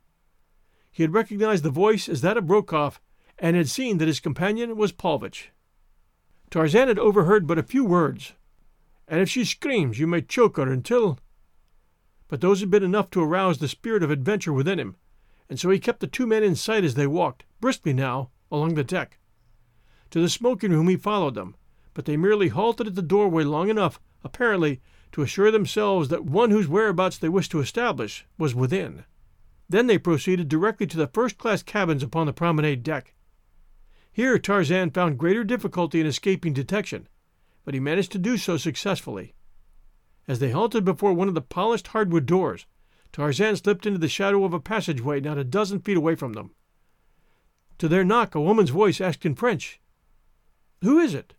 He 0.90 1.02
had 1.02 1.14
recognized 1.14 1.62
the 1.62 1.70
voice 1.70 2.09
as 2.09 2.20
that 2.22 2.37
of 2.37 2.50
Rokoff, 2.50 3.00
and 3.38 3.57
had 3.57 3.68
seen 3.68 3.98
that 3.98 4.09
his 4.09 4.20
companion 4.20 4.76
was 4.76 4.90
Paulvitch. 4.90 5.50
Tarzan 6.50 6.88
had 6.88 6.98
overheard 6.98 7.46
but 7.46 7.59
a 7.59 7.62
few 7.62 7.85
words. 7.85 8.33
And 9.07 9.20
if 9.20 9.28
she 9.31 9.44
screams, 9.44 9.98
you 9.98 10.07
may 10.07 10.20
choke 10.20 10.57
her 10.57 10.70
until. 10.70 11.18
But 12.26 12.40
those 12.40 12.61
had 12.61 12.70
been 12.70 12.83
enough 12.83 13.11
to 13.11 13.22
arouse 13.22 13.59
the 13.59 13.68
spirit 13.68 14.02
of 14.02 14.11
adventure 14.11 14.52
within 14.52 14.78
him, 14.78 14.96
and 15.48 15.59
so 15.59 15.70
he 15.70 15.78
kept 15.78 16.00
the 16.00 16.07
two 16.07 16.26
men 16.26 16.42
in 16.42 16.57
sight 16.57 16.85
as 16.85 16.94
they 16.94 17.07
walked, 17.07 17.44
briskly 17.61 17.92
now, 17.92 18.31
along 18.50 18.74
the 18.74 18.85
deck. 18.85 19.18
To 20.11 20.20
the 20.20 20.28
smoking 20.28 20.72
room 20.72 20.88
he 20.88 20.96
followed 20.96 21.35
them, 21.35 21.54
but 21.99 22.05
they 22.05 22.17
merely 22.17 22.47
halted 22.47 22.87
at 22.87 22.95
the 22.95 23.03
doorway 23.03 23.43
long 23.43 23.69
enough, 23.69 23.99
apparently, 24.23 24.81
to 25.11 25.21
assure 25.21 25.51
themselves 25.51 26.09
that 26.09 26.25
one 26.25 26.53
whose 26.53 26.69
whereabouts 26.69 27.19
they 27.19 27.29
wished 27.29 27.51
to 27.51 27.59
establish 27.59 28.25
was 28.39 28.55
within. 28.55 29.05
Then 29.69 29.89
they 29.89 29.99
proceeded 29.99 30.49
directly 30.49 30.87
to 30.87 30.97
the 30.97 31.09
first 31.09 31.39
class 31.39 31.61
cabins 31.61 32.05
upon 32.05 32.27
the 32.27 32.33
promenade 32.33 32.85
deck. 32.85 33.15
Here 34.13 34.39
Tarzan 34.39 34.93
found 34.93 35.19
greater 35.19 35.43
difficulty 35.43 36.01
in 36.01 36.07
escaping 36.07 36.53
detection, 36.53 37.09
but 37.65 37.75
he 37.75 37.81
managed 37.81 38.13
to 38.13 38.19
do 38.19 38.37
so 38.37 38.57
successfully. 38.57 39.35
As 40.29 40.39
they 40.39 40.53
halted 40.53 40.85
before 40.85 41.13
one 41.15 41.27
of 41.27 41.35
the 41.35 41.41
polished 41.41 41.89
hardwood 41.89 42.27
doors, 42.27 42.65
Tarzan 43.11 43.57
slipped 43.57 43.87
into 43.87 43.99
the 43.99 44.09
shadow 44.09 44.45
of 44.45 44.55
a 44.55 44.61
passageway 44.61 45.19
not 45.19 45.37
a 45.37 45.43
dozen 45.43 45.81
feet 45.81 45.97
away 45.97 46.15
from 46.15 46.35
them. 46.35 46.53
To 47.79 47.89
their 47.89 48.05
knock, 48.05 48.37
a 48.37 48.41
woman's 48.41 48.71
voice 48.71 49.01
asked 49.01 49.27
in 49.27 49.35
French, 49.35 49.81
Who 50.83 51.01
is 51.01 51.13
it? 51.13 51.35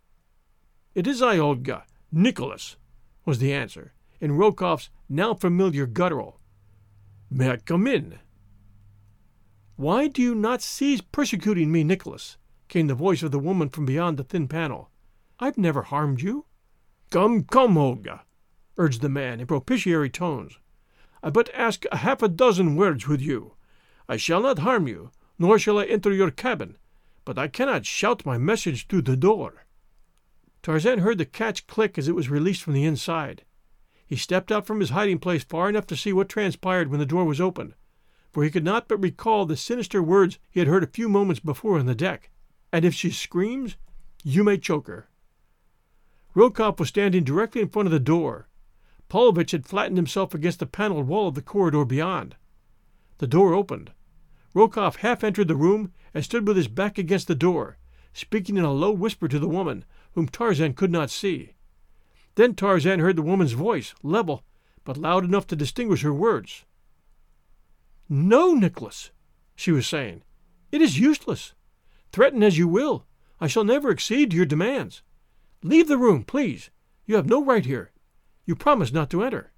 It 0.99 1.07
is 1.07 1.21
I, 1.21 1.37
Olga, 1.37 1.85
Nicholas, 2.11 2.75
was 3.23 3.39
the 3.39 3.53
answer, 3.53 3.93
in 4.19 4.33
Rokoff's 4.33 4.89
now 5.07 5.33
familiar 5.33 5.85
guttural. 5.85 6.41
May 7.31 7.51
I 7.51 7.55
come 7.55 7.87
in? 7.87 8.19
Why 9.77 10.09
do 10.09 10.21
you 10.21 10.35
not 10.35 10.61
cease 10.61 10.99
persecuting 10.99 11.71
me, 11.71 11.85
Nicholas? 11.85 12.35
came 12.67 12.87
the 12.87 12.95
voice 12.95 13.23
of 13.23 13.31
the 13.31 13.39
woman 13.39 13.69
from 13.69 13.85
beyond 13.85 14.17
the 14.17 14.25
thin 14.25 14.49
panel. 14.49 14.89
I've 15.39 15.57
never 15.57 15.83
harmed 15.83 16.21
you. 16.21 16.47
Come, 17.11 17.45
come, 17.45 17.77
Olga, 17.77 18.25
urged 18.75 19.01
the 19.01 19.07
man 19.07 19.39
in 19.39 19.47
propitiatory 19.47 20.09
tones. 20.09 20.59
I 21.23 21.29
but 21.29 21.49
ask 21.53 21.85
a 21.93 21.97
half 21.99 22.21
a 22.21 22.27
dozen 22.27 22.75
words 22.75 23.07
with 23.07 23.21
you. 23.21 23.53
I 24.09 24.17
shall 24.17 24.41
not 24.41 24.59
harm 24.59 24.85
you, 24.85 25.11
nor 25.37 25.57
shall 25.57 25.79
I 25.79 25.85
enter 25.85 26.11
your 26.11 26.29
cabin, 26.29 26.75
but 27.23 27.37
I 27.37 27.47
cannot 27.47 27.85
shout 27.85 28.25
my 28.25 28.37
message 28.37 28.87
through 28.87 29.03
the 29.03 29.15
door. 29.15 29.65
Tarzan 30.69 30.99
heard 30.99 31.17
the 31.17 31.25
catch 31.25 31.65
click 31.65 31.97
as 31.97 32.07
it 32.07 32.13
was 32.13 32.29
released 32.29 32.61
from 32.61 32.73
the 32.73 32.85
inside. 32.85 33.43
He 34.05 34.15
stepped 34.15 34.51
out 34.51 34.67
from 34.67 34.81
his 34.81 34.91
hiding 34.91 35.17
place 35.17 35.43
far 35.43 35.67
enough 35.67 35.87
to 35.87 35.97
see 35.97 36.13
what 36.13 36.29
transpired 36.29 36.89
when 36.89 36.99
the 36.99 37.07
door 37.07 37.25
was 37.25 37.41
opened, 37.41 37.73
for 38.31 38.43
he 38.43 38.51
could 38.51 38.63
not 38.63 38.87
but 38.87 39.01
recall 39.01 39.47
the 39.47 39.57
sinister 39.57 40.03
words 40.03 40.37
he 40.51 40.59
had 40.59 40.67
heard 40.67 40.83
a 40.83 40.93
few 40.93 41.09
moments 41.09 41.39
before 41.39 41.79
on 41.79 41.87
the 41.87 41.95
deck. 41.95 42.29
And 42.71 42.85
if 42.85 42.93
she 42.93 43.09
screams, 43.09 43.77
you 44.23 44.43
may 44.43 44.59
choke 44.59 44.85
her. 44.85 45.09
Rokoff 46.35 46.79
was 46.79 46.89
standing 46.89 47.23
directly 47.23 47.61
in 47.61 47.69
front 47.69 47.87
of 47.87 47.91
the 47.91 47.99
door. 47.99 48.47
Paulvitch 49.07 49.49
had 49.49 49.65
flattened 49.65 49.97
himself 49.97 50.35
against 50.35 50.59
the 50.59 50.67
paneled 50.67 51.07
wall 51.07 51.29
of 51.29 51.33
the 51.33 51.41
corridor 51.41 51.83
beyond. 51.83 52.35
The 53.17 53.25
door 53.25 53.55
opened. 53.55 53.91
Rokoff 54.53 54.97
half 54.97 55.23
entered 55.23 55.47
the 55.47 55.55
room 55.55 55.93
and 56.13 56.23
stood 56.23 56.47
with 56.47 56.57
his 56.57 56.67
back 56.67 56.99
against 56.99 57.27
the 57.27 57.33
door, 57.33 57.79
speaking 58.13 58.55
in 58.55 58.63
a 58.63 58.71
low 58.71 58.91
whisper 58.91 59.27
to 59.27 59.39
the 59.39 59.49
woman, 59.49 59.83
whom 60.19 60.27
Tarzan 60.27 60.73
could 60.73 60.91
not 60.91 61.09
see. 61.09 61.53
Then 62.35 62.53
Tarzan 62.53 62.99
heard 62.99 63.15
the 63.15 63.21
woman's 63.21 63.53
voice, 63.53 63.95
level, 64.03 64.43
but 64.83 64.97
loud 64.97 65.23
enough 65.23 65.47
to 65.47 65.55
distinguish 65.55 66.01
her 66.01 66.13
words. 66.13 66.65
No, 68.09 68.53
Nicholas, 68.53 69.11
she 69.55 69.71
was 69.71 69.87
saying. 69.87 70.23
It 70.73 70.81
is 70.81 70.99
useless. 70.99 71.53
Threaten 72.11 72.43
as 72.43 72.57
you 72.57 72.67
will, 72.67 73.05
I 73.39 73.47
shall 73.47 73.63
never 73.63 73.89
accede 73.89 74.31
to 74.31 74.35
your 74.35 74.45
demands. 74.45 75.03
Leave 75.63 75.87
the 75.87 75.97
room, 75.97 76.25
please. 76.25 76.69
You 77.05 77.15
have 77.15 77.29
no 77.29 77.41
right 77.41 77.65
here. 77.65 77.91
You 78.45 78.57
promised 78.57 78.93
not 78.93 79.09
to 79.11 79.23
enter. 79.23 79.53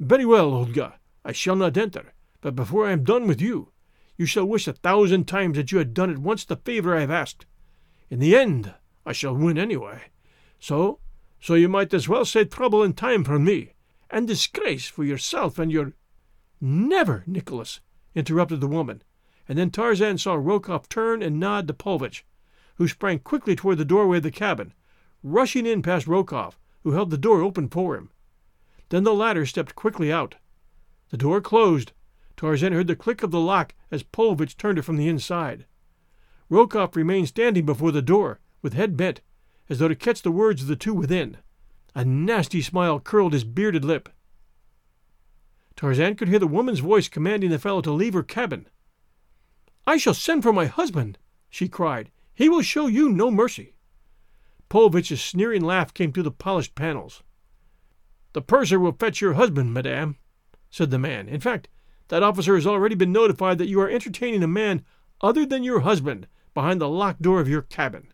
Very 0.00 0.24
well, 0.24 0.54
Olga. 0.54 0.94
I 1.26 1.32
shall 1.32 1.56
not 1.56 1.76
enter. 1.76 2.14
But 2.40 2.56
before 2.56 2.86
I 2.86 2.92
am 2.92 3.04
done 3.04 3.26
with 3.26 3.42
you, 3.42 3.70
you 4.16 4.24
shall 4.24 4.46
wish 4.46 4.66
a 4.66 4.72
thousand 4.72 5.28
times 5.28 5.58
that 5.58 5.72
you 5.72 5.76
had 5.76 5.92
done 5.92 6.08
at 6.08 6.16
once 6.16 6.46
the 6.46 6.56
favor 6.56 6.96
I 6.96 7.00
have 7.00 7.10
asked. 7.10 7.44
In 8.08 8.18
the 8.18 8.34
end, 8.34 8.72
I 9.06 9.12
shall 9.12 9.34
win 9.34 9.58
anyway. 9.58 10.02
So, 10.58 10.98
so 11.40 11.54
you 11.54 11.68
might 11.68 11.92
as 11.92 12.08
well 12.08 12.24
save 12.24 12.50
trouble 12.50 12.82
and 12.82 12.96
time 12.96 13.24
for 13.24 13.38
me, 13.38 13.74
and 14.10 14.26
disgrace 14.26 14.86
for 14.86 15.04
yourself 15.04 15.58
and 15.58 15.70
your. 15.70 15.92
Never, 16.60 17.22
Nicholas, 17.26 17.80
interrupted 18.14 18.60
the 18.60 18.66
woman, 18.66 19.02
and 19.48 19.58
then 19.58 19.70
Tarzan 19.70 20.18
saw 20.18 20.36
Rokoff 20.36 20.88
turn 20.88 21.22
and 21.22 21.38
nod 21.38 21.68
to 21.68 21.74
Paulvitch, 21.74 22.24
who 22.76 22.88
sprang 22.88 23.18
quickly 23.18 23.54
toward 23.54 23.78
the 23.78 23.84
doorway 23.84 24.16
of 24.16 24.22
the 24.22 24.30
cabin, 24.30 24.72
rushing 25.22 25.66
in 25.66 25.82
past 25.82 26.06
Rokoff, 26.06 26.58
who 26.82 26.92
held 26.92 27.10
the 27.10 27.18
door 27.18 27.42
open 27.42 27.68
for 27.68 27.96
him. 27.96 28.10
Then 28.88 29.04
the 29.04 29.14
latter 29.14 29.44
stepped 29.44 29.74
quickly 29.74 30.12
out. 30.12 30.36
The 31.10 31.16
door 31.16 31.40
closed. 31.40 31.92
Tarzan 32.36 32.72
heard 32.72 32.86
the 32.86 32.96
click 32.96 33.22
of 33.22 33.30
the 33.30 33.40
lock 33.40 33.74
as 33.90 34.02
Paulvitch 34.02 34.56
turned 34.56 34.78
it 34.78 34.82
from 34.82 34.96
the 34.96 35.08
inside. 35.08 35.66
Rokoff 36.50 36.96
remained 36.96 37.28
standing 37.28 37.64
before 37.64 37.92
the 37.92 38.02
door, 38.02 38.40
with 38.64 38.72
head 38.72 38.96
bent, 38.96 39.20
as 39.68 39.78
though 39.78 39.86
to 39.86 39.94
catch 39.94 40.22
the 40.22 40.32
words 40.32 40.62
of 40.62 40.68
the 40.68 40.74
two 40.74 40.94
within. 40.94 41.36
A 41.94 42.04
nasty 42.04 42.60
smile 42.60 42.98
curled 42.98 43.34
his 43.34 43.44
bearded 43.44 43.84
lip. 43.84 44.08
Tarzan 45.76 46.16
could 46.16 46.28
hear 46.28 46.38
the 46.38 46.46
woman's 46.46 46.80
voice 46.80 47.08
commanding 47.08 47.50
the 47.50 47.58
fellow 47.58 47.82
to 47.82 47.92
leave 47.92 48.14
her 48.14 48.22
cabin. 48.22 48.66
I 49.86 49.98
shall 49.98 50.14
send 50.14 50.42
for 50.42 50.52
my 50.52 50.66
husband, 50.66 51.18
she 51.50 51.68
cried. 51.68 52.10
He 52.34 52.48
will 52.48 52.62
show 52.62 52.86
you 52.86 53.10
no 53.10 53.30
mercy. 53.30 53.74
Paulvitch's 54.68 55.22
sneering 55.22 55.62
laugh 55.62 55.92
came 55.92 56.10
through 56.10 56.22
the 56.22 56.30
polished 56.30 56.74
panels. 56.74 57.22
The 58.32 58.42
purser 58.42 58.80
will 58.80 58.92
fetch 58.92 59.20
your 59.20 59.34
husband, 59.34 59.74
madame, 59.74 60.16
said 60.70 60.90
the 60.90 60.98
man. 60.98 61.28
In 61.28 61.40
fact, 61.40 61.68
that 62.08 62.22
officer 62.22 62.54
has 62.54 62.66
already 62.66 62.94
been 62.94 63.12
notified 63.12 63.58
that 63.58 63.68
you 63.68 63.80
are 63.80 63.90
entertaining 63.90 64.42
a 64.42 64.48
man 64.48 64.84
other 65.20 65.44
than 65.46 65.62
your 65.62 65.80
husband 65.80 66.26
behind 66.54 66.80
the 66.80 66.88
locked 66.88 67.22
door 67.22 67.40
of 67.40 67.48
your 67.48 67.62
cabin. 67.62 68.08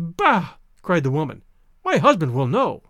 Bah! 0.00 0.58
cried 0.80 1.02
the 1.02 1.10
woman. 1.10 1.42
My 1.84 1.96
husband 1.96 2.32
will 2.32 2.46
know. 2.46 2.84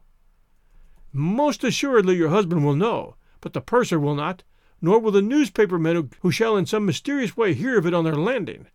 Most 1.11 1.65
assuredly 1.65 2.17
your 2.17 2.29
husband 2.29 2.67
will 2.67 2.77
know, 2.77 3.17
but 3.41 3.55
the 3.55 3.63
purser 3.63 3.99
will 3.99 4.15
not, 4.15 4.43
nor 4.83 4.99
will 4.99 5.11
the 5.11 5.23
newspaper 5.23 5.79
men 5.79 6.11
who 6.21 6.31
shall 6.31 6.55
in 6.55 6.67
some 6.67 6.85
mysterious 6.85 7.35
way 7.35 7.55
hear 7.55 7.79
of 7.79 7.87
it 7.87 7.95
on 7.95 8.05
their 8.05 8.15
landing. 8.15 8.67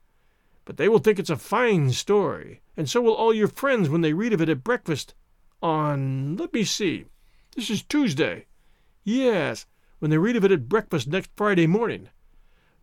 But 0.66 0.78
they 0.78 0.90
will 0.90 0.98
think 0.98 1.20
it's 1.20 1.30
a 1.30 1.38
fine 1.38 1.92
story, 1.92 2.62
and 2.76 2.90
so 2.90 3.04
will 3.04 3.14
all 3.14 3.36
your 3.36 3.48
friends 3.48 3.88
when 3.88 4.02
they 4.02 4.14
read 4.14 4.34
of 4.34 4.42
it 4.42 4.50
at 4.50 4.64
breakfast 4.64 5.14
on, 5.62 6.36
let 6.36 6.52
me 6.54 6.64
see, 6.64 7.06
this 7.56 7.70
is 7.70 7.84
Tuesday. 7.84 8.48
Yes, 9.04 9.68
when 10.00 10.10
they 10.10 10.18
read 10.18 10.38
of 10.38 10.44
it 10.44 10.52
at 10.52 10.68
breakfast 10.68 11.08
next 11.08 11.30
Friday 11.36 11.68
morning. 11.68 12.10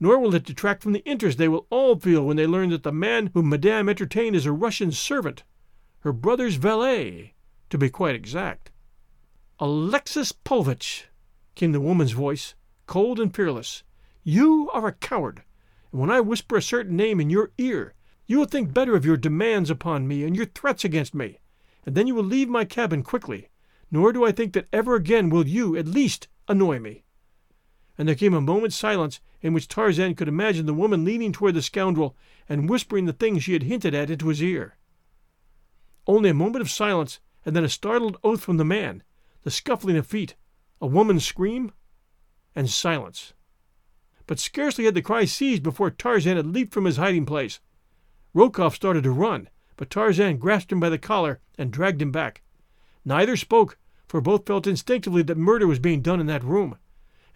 Nor 0.01 0.19
will 0.19 0.35
it 0.35 0.45
detract 0.45 0.83
from 0.83 0.93
the 0.93 1.05
interest 1.05 1.39
they 1.39 1.49
will 1.49 1.67
all 1.71 1.95
feel 1.95 2.25
when 2.25 2.37
they 2.37 2.47
learn 2.47 2.71
that 2.71 2.83
the 2.83 2.93
man 2.93 3.31
whom 3.35 3.51
Madame 3.51 3.89
entertained 3.89 4.35
is 4.35 4.47
a 4.47 4.53
Russian 4.53 4.91
servant, 4.91 5.45
her 6.01 6.13
brother's 6.13 6.57
valet, 6.57 7.35
to 7.69 7.79
be 7.79 7.91
quite 7.91 8.15
exact. 8.15 8.71
Alexis 9.59 10.33
Paulvitch, 10.33 11.05
came 11.55 11.73
the 11.73 11.81
woman's 11.81 12.13
voice, 12.13 12.55
cold 12.87 13.21
and 13.21 13.35
fearless. 13.35 13.85
You 14.25 14.71
are 14.73 14.89
a 14.89 14.93
coward 14.93 15.43
and 15.93 16.01
when 16.01 16.11
I 16.11 16.21
whisper 16.21 16.57
a 16.57 16.63
certain 16.63 16.97
name 16.97 17.21
in 17.21 17.31
your 17.31 17.51
ear, 17.59 17.95
you 18.27 18.39
will 18.39 18.47
think 18.47 18.73
better 18.73 18.95
of 18.95 19.05
your 19.05 19.17
demands 19.17 19.71
upon 19.71 20.07
me 20.07 20.25
and 20.25 20.37
your 20.37 20.47
threats 20.47 20.85
against 20.85 21.15
me, 21.15 21.41
and 21.85 21.95
then 21.95 22.07
you 22.07 22.15
will 22.15 22.25
leave 22.25 22.49
my 22.49 22.65
cabin 22.65 23.03
quickly, 23.03 23.49
nor 23.91 24.13
do 24.13 24.25
I 24.25 24.33
think 24.33 24.53
that 24.53 24.69
ever 24.73 24.95
again 24.95 25.31
will 25.31 25.47
you, 25.47 25.77
at 25.77 25.89
least, 25.89 26.29
annoy 26.49 26.79
me. 26.79 27.05
And 28.01 28.09
there 28.09 28.17
came 28.17 28.33
a 28.33 28.41
moment's 28.41 28.77
silence 28.77 29.21
in 29.43 29.53
which 29.53 29.69
Tarzan 29.69 30.15
could 30.15 30.27
imagine 30.27 30.65
the 30.65 30.73
woman 30.73 31.05
leaning 31.05 31.33
toward 31.33 31.53
the 31.53 31.61
scoundrel 31.61 32.17
and 32.49 32.67
whispering 32.67 33.05
the 33.05 33.13
things 33.13 33.45
she 33.45 33.53
had 33.53 33.65
hinted 33.65 33.95
at 33.95 34.09
into 34.09 34.29
his 34.29 34.43
ear. 34.43 34.79
Only 36.07 36.31
a 36.31 36.35
moment 36.35 36.63
of 36.63 36.71
silence, 36.71 37.21
and 37.45 37.55
then 37.55 37.63
a 37.63 37.69
startled 37.69 38.17
oath 38.25 38.41
from 38.41 38.57
the 38.57 38.65
man, 38.65 39.03
the 39.43 39.51
scuffling 39.51 39.99
of 39.99 40.07
feet, 40.07 40.35
a 40.81 40.87
woman's 40.87 41.27
scream, 41.27 41.73
and 42.57 42.71
silence 42.71 43.35
but 44.31 44.39
scarcely 44.39 44.85
had 44.85 44.95
the 44.95 45.03
cry 45.03 45.25
ceased 45.25 45.61
before 45.61 45.91
Tarzan 45.91 46.37
had 46.37 46.47
leaped 46.47 46.73
from 46.73 46.85
his 46.85 46.99
hiding 46.99 47.27
place. 47.27 47.59
Rokoff 48.33 48.77
started 48.77 49.03
to 49.03 49.11
run, 49.11 49.49
but 49.77 49.91
Tarzan 49.91 50.39
grasped 50.39 50.71
him 50.71 50.79
by 50.79 50.89
the 50.89 50.99
collar 50.99 51.41
and 51.59 51.73
dragged 51.73 52.01
him 52.01 52.13
back. 52.13 52.43
Neither 53.05 53.37
spoke, 53.37 53.77
for 54.07 54.21
both 54.21 54.47
felt 54.47 54.69
instinctively 54.69 55.23
that 55.25 55.37
murder 55.37 55.67
was 55.67 55.81
being 55.81 56.01
done 56.01 56.21
in 56.21 56.29
that 56.29 56.45
room, 56.45 56.79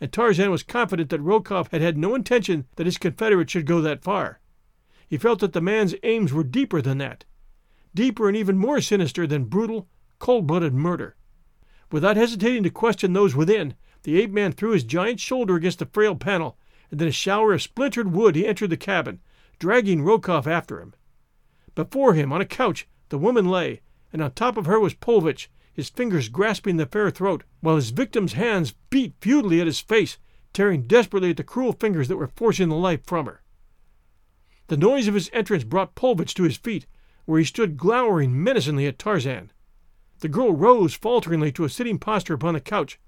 and 0.01 0.13
Tarzan 0.13 0.51
was 0.51 0.63
confident 0.63 1.11
that 1.11 1.23
Rokoff 1.23 1.71
had 1.71 1.81
had 1.81 1.97
no 1.97 2.15
intention 2.15 2.67
that 2.77 2.87
his 2.87 2.99
confederate 2.99 3.51
should 3.51 3.67
go 3.67 3.81
that 3.81 4.03
far. 4.03 4.41
He 5.09 5.17
felt 5.17 5.41
that 5.41 5.53
the 5.53 5.61
man's 5.61 5.95
aims 6.03 6.33
were 6.33 6.45
deeper 6.45 6.83
than 6.83 6.99
that, 6.99 7.25
deeper 7.95 8.29
and 8.29 8.37
even 8.37 8.59
more 8.59 8.81
sinister 8.81 9.27
than 9.27 9.45
brutal, 9.45 9.89
cold 10.19 10.47
blooded 10.47 10.75
murder. 10.75 11.17
Without 11.93 12.17
hesitating 12.17 12.63
to 12.65 12.71
question 12.71 13.13
those 13.13 13.37
within, 13.37 13.75
the 14.03 14.21
ape 14.21 14.31
man 14.31 14.53
threw 14.53 14.73
his 14.73 14.85
giant 14.85 15.21
shoulder 15.21 15.55
against 15.55 15.79
the 15.79 15.87
frail 15.87 16.17
panel 16.17 16.59
and 16.91 17.01
in 17.01 17.09
a 17.09 17.13
shower 17.13 17.53
of 17.53 17.63
splintered 17.63 18.13
wood 18.13 18.37
he 18.37 18.47
entered 18.47 18.71
the 18.71 18.77
cabin, 18.77 19.21
dragging 19.59 20.03
Rokoff 20.03 20.47
after 20.47 20.81
him. 20.81 20.95
Before 21.75 22.15
him, 22.15 22.33
on 22.33 22.41
a 22.41 22.47
couch, 22.47 22.87
the 23.09 23.19
woman 23.19 23.49
lay, 23.49 23.81
and 24.13 24.23
on 24.23 24.33
top 24.33 24.57
of 24.57 24.67
her 24.67 24.79
was 24.79 24.95
Paulvitch, 24.95 25.51
his 25.75 25.91
fingers 25.91 26.29
grasping 26.29 26.77
the 26.77 26.87
fair 26.87 27.11
throat, 27.11 27.45
while 27.61 27.77
his 27.77 27.91
victim's 27.91 28.33
hands 28.35 28.75
beat 28.91 29.15
futilely 29.21 29.61
at 29.61 29.67
his 29.67 29.81
face, 29.81 30.19
tearing 30.53 30.87
desperately 30.87 31.31
at 31.31 31.37
the 31.37 31.45
cruel 31.45 31.73
fingers 31.73 32.09
that 32.09 32.17
were 32.17 32.31
forcing 32.37 32.69
the 32.69 32.77
life 32.77 33.05
from 33.05 33.27
her. 33.27 33.43
The 34.69 34.77
noise 34.77 35.09
of 35.09 35.15
his 35.15 35.29
entrance 35.33 35.65
brought 35.65 35.97
Paulvitch 35.97 36.33
to 36.35 36.45
his 36.45 36.57
feet, 36.57 36.87
where 37.27 37.41
he 37.41 37.45
stood 37.45 37.77
glowering 37.77 38.43
menacingly 38.43 38.87
at 38.87 38.99
Tarzan. 38.99 39.51
The 40.21 40.29
girl 40.29 40.53
rose 40.53 40.95
falteringly 40.95 41.51
to 41.53 41.65
a 41.65 41.69
sitting 41.69 41.99
posture 41.99 42.35
upon 42.35 42.55
the 42.55 42.61
couch. 42.61 42.99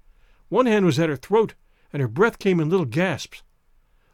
One 0.49 0.65
hand 0.65 0.85
was 0.85 0.99
at 0.99 1.09
her 1.09 1.15
throat, 1.15 1.55
and 1.93 2.01
her 2.01 2.07
breath 2.07 2.37
came 2.37 2.59
in 2.59 2.69
little 2.69 2.85
gasps. 2.85 3.43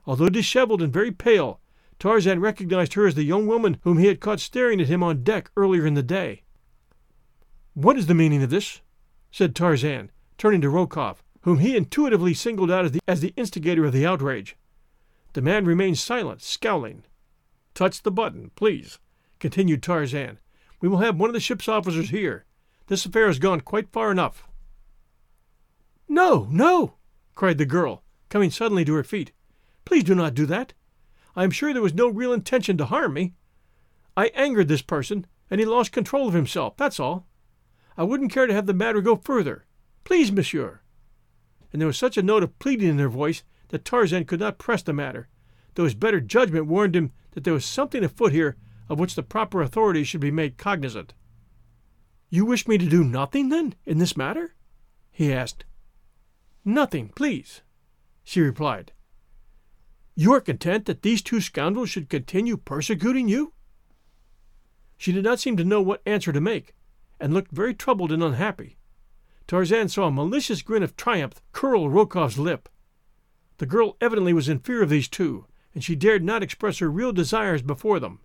Although 0.06 0.30
disheveled 0.30 0.82
and 0.82 0.94
very 0.94 1.12
pale, 1.12 1.60
Tarzan 2.00 2.40
recognized 2.40 2.94
her 2.94 3.08
as 3.08 3.16
the 3.16 3.24
young 3.24 3.48
woman 3.48 3.78
whom 3.82 3.98
he 3.98 4.08
had 4.08 4.20
caught 4.20 4.40
staring 4.40 4.80
at 4.80 4.88
him 4.88 5.02
on 5.02 5.24
deck 5.24 5.50
earlier 5.58 5.86
in 5.86 5.96
the 5.96 6.04
day. 6.04 6.43
What 7.74 7.98
is 7.98 8.06
the 8.06 8.14
meaning 8.14 8.44
of 8.44 8.52
this? 8.52 8.82
said 9.32 9.56
Tarzan, 9.56 10.12
turning 10.38 10.62
to 10.62 10.70
Rokoff, 10.70 11.24
whom 11.42 11.58
he 11.58 11.76
intuitively 11.76 12.34
singled 12.34 12.70
out 12.70 12.86
as 12.86 12.92
the, 12.92 13.00
as 13.08 13.22
the 13.22 13.34
instigator 13.36 13.84
of 13.86 13.94
the 13.94 14.06
outrage. 14.06 14.56
The 15.34 15.42
man 15.42 15.66
remained 15.66 15.98
silent, 15.98 16.44
scowling. 16.44 17.04
Touch 17.74 18.04
the 18.04 18.12
button, 18.12 18.52
please, 18.56 19.00
continued 19.40 19.82
Tarzan. 19.82 20.38
We 20.80 20.88
will 20.88 21.00
have 21.00 21.20
one 21.20 21.30
of 21.30 21.34
the 21.34 21.40
ship's 21.40 21.68
officers 21.68 22.12
here. 22.12 22.46
This 22.88 23.06
affair 23.06 23.26
has 23.26 23.40
gone 23.40 23.62
quite 23.62 23.92
far 23.92 24.12
enough. 24.12 24.48
No, 26.08 26.48
no, 26.52 26.96
cried 27.34 27.58
the 27.58 27.66
girl, 27.66 28.04
coming 28.30 28.52
suddenly 28.52 28.86
to 28.86 28.94
her 28.94 29.04
feet. 29.04 29.32
Please 29.84 30.04
do 30.04 30.14
not 30.14 30.36
do 30.36 30.46
that. 30.46 30.74
I 31.36 31.44
am 31.44 31.52
sure 31.52 31.74
there 31.74 31.82
was 31.82 31.96
no 31.96 32.08
real 32.08 32.34
intention 32.34 32.78
to 32.78 32.86
harm 32.86 33.14
me. 33.14 33.34
I 34.16 34.28
angered 34.36 34.68
this 34.68 34.84
person, 34.84 35.26
and 35.50 35.60
he 35.60 35.66
lost 35.66 35.92
control 35.92 36.28
of 36.28 36.36
himself, 36.36 36.78
that's 36.78 37.00
all. 37.00 37.26
I 37.98 38.04
wouldn't 38.04 38.32
care 38.32 38.48
to 38.48 38.54
have 38.54 38.66
the 38.66 38.74
matter 38.74 39.02
go 39.02 39.16
further. 39.16 39.66
Please, 40.04 40.32
monsieur. 40.32 40.82
and 41.72 41.82
there 41.82 41.88
was 41.88 41.98
such 41.98 42.18
a 42.18 42.24
note 42.24 42.44
of 42.44 42.58
pleading 42.60 42.90
in 42.90 43.00
her 43.00 43.10
voice 43.10 43.44
that 43.70 43.86
Tarzan 43.86 44.26
could 44.26 44.40
not 44.40 44.60
press 44.60 44.84
the 44.84 44.94
matter, 44.94 45.28
though 45.76 45.86
his 45.86 45.96
better 45.96 46.20
judgment 46.20 46.68
warned 46.68 46.96
him 46.96 47.12
that 47.32 47.44
there 47.44 47.54
was 47.54 47.66
something 47.66 48.04
afoot 48.04 48.32
here 48.32 48.58
of 48.90 49.00
which 49.00 49.16
the 49.16 49.24
proper 49.24 49.62
authorities 49.62 50.08
should 50.08 50.22
be 50.22 50.32
made 50.32 50.58
cognizant. 50.58 51.14
You 52.30 52.46
wish 52.46 52.68
me 52.68 52.78
to 52.78 52.86
do 52.90 53.04
nothing, 53.04 53.50
then, 53.50 53.76
in 53.86 53.98
this 53.98 54.18
matter? 54.18 54.56
he 55.12 55.32
asked. 55.32 55.66
Nothing, 56.66 57.10
please, 57.10 57.62
she 58.24 58.42
replied. 58.42 58.92
You 60.16 60.34
are 60.34 60.42
content 60.42 60.86
that 60.86 61.02
these 61.02 61.22
two 61.22 61.42
scoundrels 61.42 61.90
should 61.90 62.10
continue 62.10 62.58
persecuting 62.58 63.28
you? 63.28 63.54
She 64.98 65.12
did 65.12 65.24
not 65.24 65.40
seem 65.40 65.58
to 65.58 65.64
know 65.64 65.82
what 65.82 66.02
answer 66.06 66.32
to 66.32 66.42
make, 66.42 66.74
and 67.20 67.34
looked 67.34 67.52
very 67.52 67.74
troubled 67.74 68.12
and 68.12 68.24
unhappy. 68.24 68.78
Tarzan 69.48 69.90
saw 69.90 70.08
a 70.08 70.12
malicious 70.12 70.62
grin 70.62 70.84
of 70.84 70.96
triumph 70.96 71.42
curl 71.52 71.90
Rokoff's 71.90 72.38
lip. 72.38 72.70
The 73.58 73.66
girl 73.66 73.98
evidently 74.02 74.34
was 74.34 74.50
in 74.50 74.60
fear 74.60 74.82
of 74.82 74.90
these 74.90 75.08
two, 75.08 75.46
and 75.74 75.84
she 75.84 75.96
dared 75.96 76.24
not 76.24 76.44
express 76.44 76.80
her 76.80 76.90
real 76.90 77.12
desires 77.12 77.62
before 77.62 78.00
them. 78.00 78.20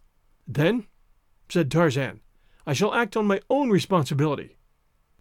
Then, 0.47 0.87
said 1.49 1.71
Tarzan, 1.71 2.21
I 2.67 2.73
shall 2.73 2.95
act 2.95 3.17
on 3.17 3.27
my 3.27 3.41
own 3.49 3.71
responsibility. 3.71 4.57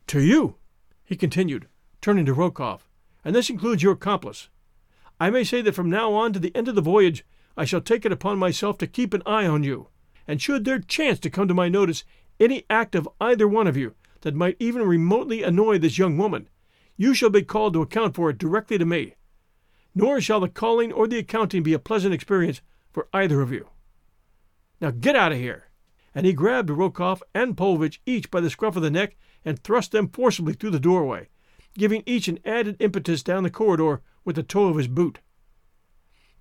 To 0.07 0.21
you, 0.21 0.55
he 1.03 1.15
continued, 1.15 1.67
turning 2.01 2.25
to 2.25 2.33
Rokoff, 2.33 2.87
and 3.23 3.35
this 3.35 3.49
includes 3.49 3.83
your 3.83 3.93
accomplice. 3.93 4.49
I 5.19 5.29
may 5.29 5.43
say 5.43 5.61
that 5.61 5.75
from 5.75 5.89
now 5.89 6.13
on 6.13 6.33
to 6.33 6.39
the 6.39 6.55
end 6.55 6.67
of 6.67 6.75
the 6.75 6.81
voyage 6.81 7.25
I 7.57 7.65
shall 7.65 7.81
take 7.81 8.05
it 8.05 8.11
upon 8.11 8.37
myself 8.37 8.77
to 8.77 8.87
keep 8.87 9.13
an 9.13 9.23
eye 9.25 9.47
on 9.47 9.63
you, 9.63 9.87
and 10.27 10.41
should 10.41 10.63
there 10.63 10.79
chance 10.79 11.19
to 11.19 11.29
come 11.29 11.47
to 11.47 11.53
my 11.53 11.69
notice 11.69 12.03
any 12.39 12.65
act 12.69 12.95
of 12.95 13.09
either 13.19 13.47
one 13.47 13.67
of 13.67 13.77
you 13.77 13.95
that 14.21 14.35
might 14.35 14.57
even 14.59 14.83
remotely 14.83 15.43
annoy 15.43 15.77
this 15.77 15.97
young 15.97 16.17
woman, 16.17 16.49
you 16.95 17.13
shall 17.13 17.29
be 17.29 17.43
called 17.43 17.73
to 17.73 17.81
account 17.81 18.15
for 18.15 18.29
it 18.29 18.37
directly 18.37 18.77
to 18.77 18.85
me. 18.85 19.15
Nor 19.93 20.21
shall 20.21 20.39
the 20.39 20.49
calling 20.49 20.91
or 20.91 21.07
the 21.07 21.19
accounting 21.19 21.63
be 21.63 21.73
a 21.73 21.79
pleasant 21.79 22.13
experience 22.13 22.61
for 22.91 23.07
either 23.13 23.41
of 23.41 23.51
you. 23.51 23.69
Now 24.81 24.91
get 24.91 25.15
out 25.15 25.31
of 25.31 25.37
here! 25.37 25.65
And 26.13 26.25
he 26.25 26.33
grabbed 26.33 26.69
Rokoff 26.69 27.21
and 27.33 27.55
Paulvitch 27.55 28.01
each 28.05 28.31
by 28.31 28.41
the 28.41 28.49
scruff 28.49 28.75
of 28.75 28.81
the 28.81 28.91
neck 28.91 29.15
and 29.45 29.59
thrust 29.59 29.91
them 29.91 30.09
forcibly 30.09 30.53
through 30.53 30.71
the 30.71 30.79
doorway, 30.79 31.29
giving 31.77 32.03
each 32.05 32.27
an 32.27 32.39
added 32.43 32.75
impetus 32.79 33.21
down 33.23 33.43
the 33.43 33.49
corridor 33.49 34.01
with 34.25 34.35
the 34.35 34.43
toe 34.43 34.67
of 34.67 34.77
his 34.77 34.87
boot. 34.87 35.19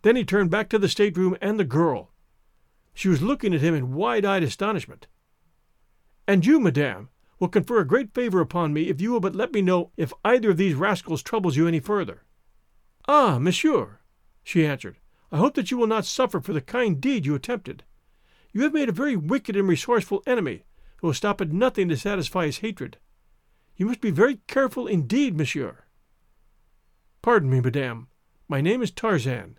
Then 0.03 0.17
he 0.17 0.25
turned 0.25 0.51
back 0.51 0.69
to 0.71 0.79
the 0.79 0.89
stateroom 0.89 1.37
and 1.41 1.59
the 1.59 1.65
girl. 1.65 2.13
She 2.95 3.09
was 3.09 3.23
looking 3.23 3.53
at 3.55 3.61
him 3.61 3.75
in 3.75 3.95
wide 3.95 4.25
eyed 4.25 4.43
astonishment. 4.43 5.07
And 6.27 6.45
you, 6.45 6.59
madame, 6.61 7.09
will 7.39 7.49
confer 7.49 7.81
a 7.81 7.87
great 7.87 8.15
favor 8.15 8.41
upon 8.41 8.73
me 8.73 8.89
if 8.89 9.01
you 9.01 9.13
will 9.13 9.21
but 9.21 9.37
let 9.37 9.53
me 9.53 9.63
know 9.63 9.93
if 9.97 10.13
either 10.25 10.51
of 10.51 10.57
these 10.57 10.75
rascals 10.75 11.23
troubles 11.23 11.57
you 11.57 11.69
any 11.69 11.81
further. 11.81 12.25
Ah, 13.07 13.39
monsieur, 13.39 14.01
she 14.43 14.67
answered, 14.67 14.97
I 15.31 15.39
hope 15.39 15.55
that 15.55 15.71
you 15.71 15.77
will 15.77 15.87
not 15.87 16.07
suffer 16.07 16.41
for 16.41 16.53
the 16.53 16.61
kind 16.61 17.01
deed 17.01 17.27
you 17.27 17.35
attempted. 17.35 17.85
You 18.53 18.63
have 18.63 18.73
made 18.73 18.89
a 18.89 18.93
very 18.93 19.17
wicked 19.17 19.57
and 19.57 19.69
resourceful 19.69 20.23
enemy, 20.27 20.65
who 20.99 21.09
will 21.09 21.15
stop 21.15 21.41
at 21.41 21.53
nothing 21.53 21.89
to 21.89 21.97
satisfy 21.97 22.47
his 22.47 22.59
hatred. 22.59 22.99
You 23.77 23.87
must 23.87 24.01
be 24.01 24.11
very 24.11 24.37
careful 24.47 24.87
indeed, 24.87 25.37
monsieur. 25.37 25.85
Pardon 27.23 27.51
me, 27.51 27.61
madame. 27.61 28.09
My 28.49 28.61
name 28.61 28.83
is 28.83 28.91
Tarzan. 28.91 29.59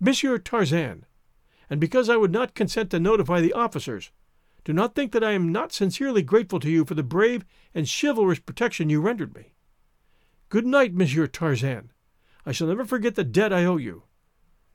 Monsieur 0.00 0.38
Tarzan, 0.38 1.06
and 1.70 1.80
because 1.80 2.08
I 2.08 2.16
would 2.16 2.32
not 2.32 2.54
consent 2.54 2.90
to 2.90 3.00
notify 3.00 3.40
the 3.40 3.52
officers, 3.52 4.10
do 4.68 4.74
not 4.74 4.94
think 4.94 5.12
that 5.12 5.24
I 5.24 5.32
am 5.32 5.50
not 5.50 5.72
sincerely 5.72 6.20
grateful 6.20 6.60
to 6.60 6.68
you 6.68 6.84
for 6.84 6.92
the 6.92 7.02
brave 7.02 7.42
and 7.74 7.88
chivalrous 7.88 8.38
protection 8.38 8.90
you 8.90 9.00
rendered 9.00 9.34
me. 9.34 9.54
Good 10.50 10.66
night, 10.66 10.92
Monsieur 10.92 11.26
Tarzan. 11.26 11.90
I 12.44 12.52
shall 12.52 12.68
never 12.68 12.84
forget 12.84 13.14
the 13.14 13.24
debt 13.24 13.50
I 13.50 13.64
owe 13.64 13.78
you. 13.78 14.02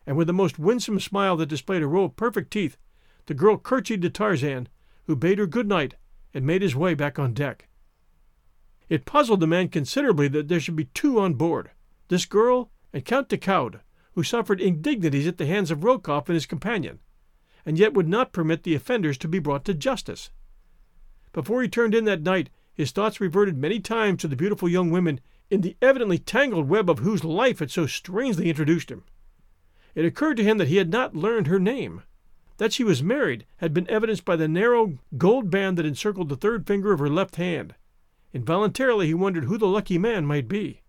And 0.07 0.17
with 0.17 0.25
the 0.25 0.33
most 0.33 0.57
winsome 0.57 0.99
smile 0.99 1.37
that 1.37 1.45
displayed 1.45 1.83
a 1.83 1.87
row 1.87 2.05
of 2.05 2.15
perfect 2.15 2.49
teeth, 2.49 2.75
the 3.27 3.35
girl 3.35 3.55
curtsied 3.55 4.01
to 4.01 4.09
Tarzan, 4.09 4.67
who 5.03 5.15
bade 5.15 5.37
her 5.37 5.45
good 5.45 5.67
night 5.67 5.93
and 6.33 6.43
made 6.43 6.63
his 6.63 6.75
way 6.75 6.95
back 6.95 7.19
on 7.19 7.35
deck. 7.35 7.67
It 8.89 9.05
puzzled 9.05 9.41
the 9.41 9.45
man 9.45 9.69
considerably 9.69 10.27
that 10.29 10.47
there 10.47 10.59
should 10.59 10.75
be 10.75 10.85
two 10.85 11.19
on 11.19 11.35
board 11.35 11.69
this 12.07 12.25
girl 12.25 12.71
and 12.93 13.05
Count 13.05 13.29
de 13.29 13.37
Coude, 13.37 13.81
who 14.13 14.23
suffered 14.23 14.59
indignities 14.59 15.27
at 15.27 15.37
the 15.37 15.45
hands 15.45 15.69
of 15.69 15.83
Rokoff 15.83 16.29
and 16.29 16.33
his 16.33 16.47
companion, 16.47 16.99
and 17.65 17.77
yet 17.77 17.93
would 17.93 18.07
not 18.07 18.33
permit 18.33 18.63
the 18.63 18.75
offenders 18.75 19.17
to 19.17 19.27
be 19.27 19.39
brought 19.39 19.65
to 19.65 19.73
justice. 19.73 20.29
Before 21.31 21.61
he 21.61 21.67
turned 21.67 21.95
in 21.95 22.05
that 22.05 22.21
night, 22.21 22.49
his 22.73 22.91
thoughts 22.91 23.21
reverted 23.21 23.57
many 23.57 23.79
times 23.79 24.21
to 24.21 24.27
the 24.27 24.35
beautiful 24.35 24.69
young 24.69 24.91
women 24.91 25.19
in 25.49 25.61
the 25.61 25.75
evidently 25.81 26.17
tangled 26.17 26.67
web 26.67 26.89
of 26.89 26.99
whose 26.99 27.23
life 27.23 27.59
had 27.59 27.71
so 27.71 27.85
strangely 27.85 28.49
introduced 28.49 28.89
him. 28.89 29.03
It 29.95 30.05
occurred 30.05 30.37
to 30.37 30.43
him 30.43 30.57
that 30.57 30.67
he 30.67 30.77
had 30.77 30.89
not 30.89 31.15
learned 31.15 31.47
her 31.47 31.59
name. 31.59 32.01
That 32.57 32.73
she 32.73 32.83
was 32.83 33.03
married 33.03 33.45
had 33.57 33.73
been 33.73 33.89
evidenced 33.89 34.25
by 34.25 34.35
the 34.35 34.47
narrow 34.47 34.97
gold 35.17 35.49
band 35.49 35.77
that 35.77 35.85
encircled 35.85 36.29
the 36.29 36.35
third 36.35 36.65
finger 36.65 36.91
of 36.91 36.99
her 36.99 37.09
left 37.09 37.35
hand. 37.35 37.75
Involuntarily 38.33 39.07
he 39.07 39.13
wondered 39.13 39.45
who 39.45 39.57
the 39.57 39.67
lucky 39.67 39.97
man 39.97 40.25
might 40.25 40.47
be. 40.47 40.81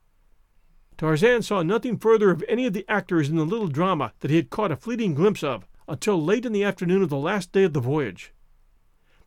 Tarzan 0.97 1.43
saw 1.43 1.63
nothing 1.63 1.99
further 1.99 2.31
of 2.31 2.45
any 2.49 2.67
of 2.67 2.73
the 2.73 2.89
actors 2.89 3.29
in 3.29 3.37
the 3.37 3.45
little 3.45 3.69
drama 3.69 4.13
that 4.21 4.31
he 4.31 4.37
had 4.37 4.51
caught 4.51 4.73
a 4.73 4.77
fleeting 4.77 5.15
glimpse 5.15 5.43
of 5.43 5.67
until 5.89 6.23
late 6.23 6.47
in 6.47 6.53
the 6.53 6.65
afternoon 6.65 7.03
of 7.03 7.11
the 7.11 7.17
last 7.17 7.53
day 7.53 7.65
of 7.65 7.73
the 7.73 7.81
voyage. 7.81 8.33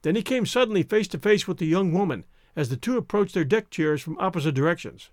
Then 0.02 0.16
he 0.16 0.22
came 0.22 0.46
suddenly 0.46 0.84
face 0.84 1.08
to 1.10 1.18
face 1.18 1.48
with 1.48 1.58
the 1.58 1.66
young 1.66 1.92
woman 1.92 2.26
as 2.56 2.70
the 2.70 2.78
two 2.78 2.98
approached 2.98 3.34
their 3.34 3.44
deck 3.44 3.70
chairs 3.70 4.02
from 4.02 4.18
opposite 4.20 4.56
directions. 4.56 5.10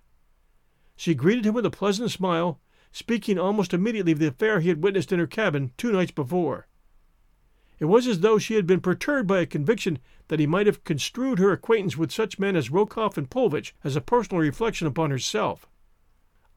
She 0.97 1.15
greeted 1.15 1.45
him 1.45 1.55
with 1.55 1.67
a 1.67 1.71
pleasant 1.71 2.11
smile, 2.11 2.61
speaking 2.93 3.39
almost 3.39 3.75
immediately 3.75 4.13
of 4.13 4.19
the 4.19 4.29
affair 4.29 4.61
he 4.61 4.69
had 4.69 4.83
witnessed 4.83 5.13
in 5.13 5.19
her 5.19 5.27
cabin 5.27 5.73
two 5.77 5.93
nights 5.93 6.13
before. 6.13 6.69
It 7.81 7.87
was 7.87 8.07
as 8.07 8.21
though 8.21 8.39
she 8.39 8.55
had 8.55 8.67
been 8.67 8.81
perturbed 8.81 9.27
by 9.27 9.41
a 9.41 9.47
conviction 9.47 9.99
that 10.29 10.39
he 10.39 10.47
might 10.47 10.67
have 10.67 10.85
construed 10.85 11.39
her 11.39 11.53
acquaintance 11.53 11.97
with 11.97 12.13
such 12.13 12.39
men 12.39 12.57
as 12.57 12.71
Rokoff 12.71 13.19
and 13.19 13.29
Paulvitch 13.29 13.75
as 13.83 13.97
a 13.97 14.01
personal 14.01 14.41
reflection 14.41 14.87
upon 14.87 15.11
herself. 15.11 15.67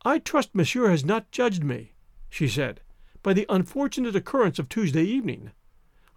I 0.06 0.20
trust 0.20 0.54
monsieur 0.54 0.90
has 0.90 1.04
not 1.04 1.32
judged 1.32 1.64
me, 1.64 1.94
she 2.30 2.48
said, 2.48 2.82
by 3.24 3.34
the 3.34 3.45
unfortunate 3.49 4.15
occurrence 4.15 4.59
of 4.59 4.70
Tuesday 4.70 5.03
evening. 5.03 5.51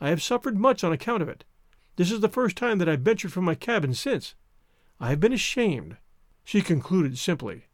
I 0.00 0.08
have 0.08 0.22
suffered 0.22 0.56
much 0.56 0.82
on 0.82 0.92
account 0.92 1.22
of 1.22 1.28
it. 1.28 1.44
This 1.96 2.10
is 2.10 2.20
the 2.20 2.28
first 2.28 2.56
time 2.56 2.78
that 2.78 2.88
I 2.88 2.92
have 2.92 3.00
ventured 3.00 3.32
from 3.32 3.44
my 3.44 3.54
cabin 3.54 3.94
since. 3.94 4.34
I 4.98 5.10
have 5.10 5.20
been 5.20 5.32
ashamed, 5.32 5.96
she 6.44 6.62
concluded 6.62 7.18
simply. 7.18 7.66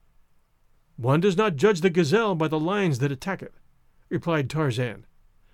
One 0.97 1.21
does 1.21 1.37
not 1.37 1.57
judge 1.57 1.81
the 1.81 1.91
gazelle 1.91 2.35
by 2.35 2.49
the 2.49 2.59
lions 2.59 2.99
that 3.01 3.13
attack 3.13 3.43
it, 3.43 3.55
replied 4.09 4.49
Tarzan. 4.49 5.07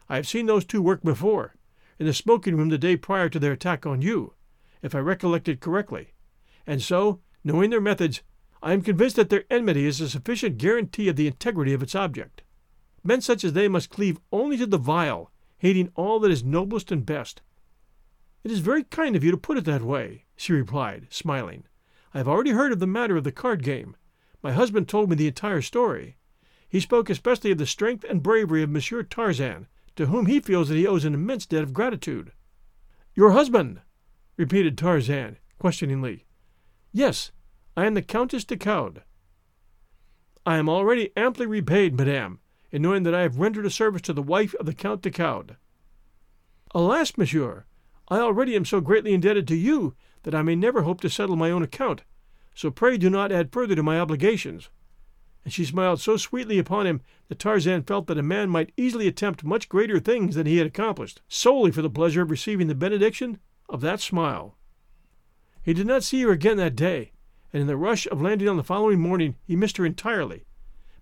I 0.09 0.17
have 0.17 0.29
seen 0.29 0.47
those 0.47 0.65
two 0.65 0.83
work 0.83 1.03
before, 1.03 1.57
in 1.99 2.07
the 2.07 2.15
smoking 2.15 2.57
room 2.57 2.69
the 2.69 2.79
day 2.79 2.97
prior 2.97 3.29
to 3.29 3.39
their 3.39 3.53
attack 3.53 3.87
on 3.87 4.03
you, 4.03 4.35
if 4.83 4.95
I 4.95 4.99
recollect 4.99 5.49
it 5.49 5.61
correctly, 5.61 6.13
and 6.67 6.83
so, 6.83 7.21
knowing 7.45 7.71
their 7.71 7.81
methods, 7.81 8.23
I 8.63 8.73
am 8.73 8.83
convinced 8.83 9.17
that 9.17 9.31
their 9.31 9.45
enmity 9.51 9.87
is 9.87 10.01
a 10.01 10.09
sufficient 10.09 10.59
guarantee 10.59 11.09
of 11.09 11.17
the 11.17 11.27
integrity 11.27 11.73
of 11.73 11.83
its 11.83 11.95
object. 11.95 12.43
Men 13.05 13.21
such 13.21 13.45
as 13.45 13.53
they 13.53 13.69
must 13.69 13.91
cleave 13.91 14.19
only 14.31 14.57
to 14.57 14.67
the 14.67 14.79
vile, 14.79 15.31
hating 15.59 15.91
all 15.95 16.21
that 16.21 16.31
is 16.31 16.45
noblest 16.45 16.93
and 16.93 17.05
best. 17.05 17.43
It 18.45 18.51
is 18.51 18.61
very 18.61 18.85
kind 18.85 19.15
of 19.15 19.23
you 19.23 19.31
to 19.31 19.37
put 19.37 19.59
it 19.59 19.65
that 19.65 19.83
way, 19.83 20.25
she 20.37 20.53
replied, 20.53 21.07
smiling. 21.11 21.65
I 22.13 22.19
have 22.19 22.29
already 22.29 22.51
heard 22.51 22.73
of 22.73 22.81
the 22.81 22.87
matter 22.87 23.17
of 23.17 23.25
the 23.25 23.33
card 23.33 23.63
game. 23.63 23.97
My 24.43 24.53
husband 24.53 24.89
told 24.89 25.09
me 25.09 25.17
the 25.17 25.29
entire 25.29 25.63
story. 25.63 26.17
He 26.69 26.81
spoke 26.81 27.09
especially 27.09 27.53
of 27.53 27.59
the 27.59 27.67
strength 27.67 28.05
and 28.05 28.23
bravery 28.23 28.63
of 28.63 28.71
Monsieur 28.71 29.03
Tarzan, 29.03 29.69
to 29.95 30.07
whom 30.07 30.27
he 30.27 30.41
feels 30.41 30.69
that 30.69 30.77
he 30.77 30.87
owes 30.87 31.05
an 31.05 31.15
immense 31.15 31.47
debt 31.47 31.63
of 31.63 31.73
gratitude. 31.73 32.33
Your 33.15 33.33
husband? 33.33 33.81
repeated 34.37 34.77
Tarzan, 34.77 35.39
questioningly. 35.59 36.25
Yes, 36.93 37.31
I 37.77 37.87
am 37.87 37.95
the 37.95 38.03
Countess 38.03 38.45
de 38.45 38.57
Coude. 38.57 39.03
I 40.45 40.57
am 40.57 40.69
already 40.69 41.11
amply 41.17 41.47
repaid, 41.47 41.95
madame, 41.97 42.41
in 42.73 42.83
knowing 42.83 43.03
that 43.05 43.15
I 43.15 43.21
have 43.21 43.39
rendered 43.39 43.67
a 43.67 43.71
service 43.71 44.03
to 44.03 44.13
the 44.13 44.23
wife 44.23 44.55
of 44.55 44.67
the 44.67 44.75
Count 44.75 45.03
de 45.03 45.11
Coude. 45.11 45.57
Alas, 46.75 47.17
monsieur, 47.19 47.67
I 48.09 48.19
already 48.19 48.57
am 48.57 48.65
so 48.65 48.81
greatly 48.81 49.13
indebted 49.13 49.47
to 49.49 49.57
you 49.57 49.95
that 50.23 50.35
I 50.35 50.43
may 50.43 50.57
never 50.57 50.83
hope 50.83 51.01
to 51.03 51.11
settle 51.11 51.37
my 51.37 51.51
own 51.51 51.63
account, 51.63 52.03
so 52.55 52.71
pray 52.71 52.97
do 52.97 53.11
not 53.11 53.31
add 53.31 53.53
further 53.53 53.75
to 53.75 53.83
my 53.83 54.01
obligations. 54.01 54.71
And 55.45 55.53
she 55.53 55.65
smiled 55.65 56.01
so 56.01 56.17
sweetly 56.17 56.59
upon 56.59 56.87
him 56.87 57.03
that 57.29 57.39
Tarzan 57.39 57.83
felt 57.83 58.07
that 58.07 58.19
a 58.19 58.23
man 58.23 58.49
might 58.49 58.73
easily 58.77 59.07
attempt 59.07 59.45
much 59.45 59.69
greater 59.69 59.99
things 59.99 60.35
than 60.35 60.47
he 60.47 60.59
had 60.59 60.67
accomplished, 60.67 61.21
solely 61.29 61.73
for 61.73 61.83
the 61.83 61.91
pleasure 61.91 62.23
of 62.23 62.31
receiving 62.31 62.69
the 62.69 62.75
benediction 62.75 63.39
of 63.69 63.81
that 63.81 64.01
smile. 64.01 64.57
He 65.63 65.75
did 65.75 65.87
not 65.87 66.05
see 66.05 66.23
her 66.23 66.31
again 66.31 66.57
that 66.59 66.77
day, 66.77 67.13
and 67.53 67.61
in 67.61 67.67
the 67.67 67.77
rush 67.77 68.07
of 68.07 68.23
landing 68.23 68.49
on 68.49 68.57
the 68.57 68.65
following 68.65 69.01
morning 69.01 69.37
he 69.45 69.57
missed 69.57 69.77
her 69.77 69.85
entirely. 69.85 70.45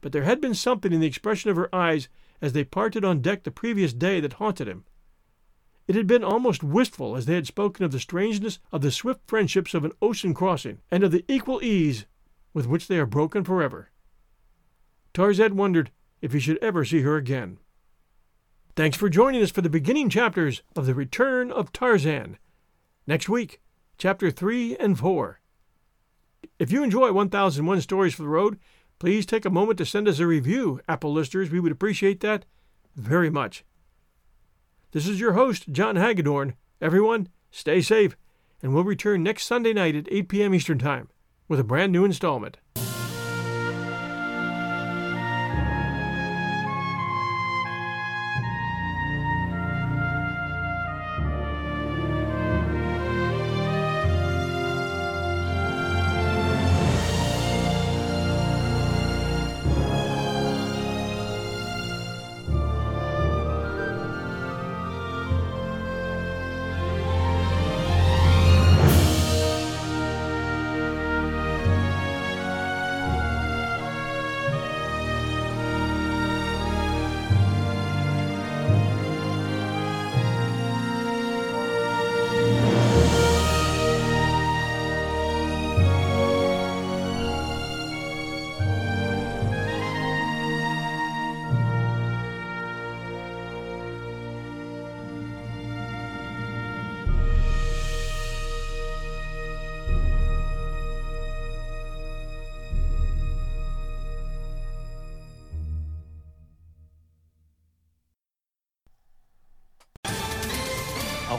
But 0.01 0.13
there 0.13 0.23
had 0.23 0.41
been 0.41 0.55
something 0.55 0.93
in 0.93 1.01
the 1.01 1.07
expression 1.07 1.51
of 1.51 1.57
her 1.57 1.75
eyes 1.75 2.09
as 2.41 2.53
they 2.53 2.65
parted 2.65 3.05
on 3.05 3.21
deck 3.21 3.43
the 3.43 3.51
previous 3.51 3.93
day 3.93 4.21
that 4.21 4.35
haunted 4.35 4.69
him. 4.69 4.85
It 5.87 5.97
had 5.97 6.07
been 6.07 6.25
almost 6.25 6.63
wistful 6.63 7.17
as 7.17 7.27
they 7.27 7.35
had 7.35 7.47
spoken 7.47 7.85
of 7.85 7.93
the 7.93 8.01
strangeness 8.01 8.61
of 8.71 8.81
the 8.81 8.93
swift 8.93 9.21
friendships 9.27 9.75
of 9.75 9.85
an 9.85 9.93
ocean 10.01 10.35
crossing, 10.35 10.79
and 10.91 11.03
of 11.03 11.11
the 11.11 11.25
equal 11.29 11.63
ease 11.63 12.07
with 12.55 12.67
which 12.67 12.87
they 12.87 12.99
are 12.99 13.07
broken 13.07 13.45
forever. 13.45 13.91
Tarzan 15.13 15.57
wondered 15.57 15.91
if 16.21 16.33
he 16.33 16.41
should 16.41 16.59
ever 16.59 16.85
see 16.85 17.03
her 17.03 17.17
again. 17.17 17.59
Thanks 18.77 18.97
for 18.97 19.09
joining 19.09 19.43
us 19.43 19.51
for 19.51 19.63
the 19.63 19.69
beginning 19.69 20.09
chapters 20.09 20.63
of 20.77 20.87
The 20.87 20.95
Return 20.95 21.51
of 21.51 21.73
Tarzan. 21.73 22.39
Next 23.07 23.29
week, 23.29 23.61
chapter 23.99 24.31
3 24.31 24.77
and 24.77 24.99
4. 24.99 25.41
If 26.59 26.71
you 26.71 26.85
enjoy 26.85 27.13
1001 27.13 27.81
Stories 27.81 28.15
for 28.15 28.23
the 28.23 28.29
Road, 28.29 28.59
please 29.01 29.27
take 29.27 29.45
a 29.45 29.51
moment 29.51 29.79
to 29.79 29.87
send 29.87 30.07
us 30.07 30.21
a 30.21 30.27
review, 30.27 30.81
Apple 30.89 31.13
listeners. 31.13 31.51
We 31.51 31.59
would 31.59 31.73
appreciate 31.73 32.21
that 32.21 32.45
very 32.95 33.31
much. 33.31 33.65
This 34.93 35.09
is 35.09 35.19
your 35.19 35.33
host, 35.33 35.73
John 35.73 35.97
Hagedorn. 35.97 36.55
Everyone, 36.81 37.29
stay 37.51 37.81
safe, 37.81 38.17
and 38.63 38.73
we'll 38.73 38.85
return 38.85 39.23
next 39.23 39.47
Sunday 39.47 39.73
night 39.73 39.97
at 39.97 40.07
8 40.13 40.29
p.m. 40.29 40.55
Eastern 40.55 40.79
Time 40.79 41.09
with 41.49 41.59
a 41.59 41.65
brand 41.65 41.93
new 41.93 42.05
installment. 42.05 42.59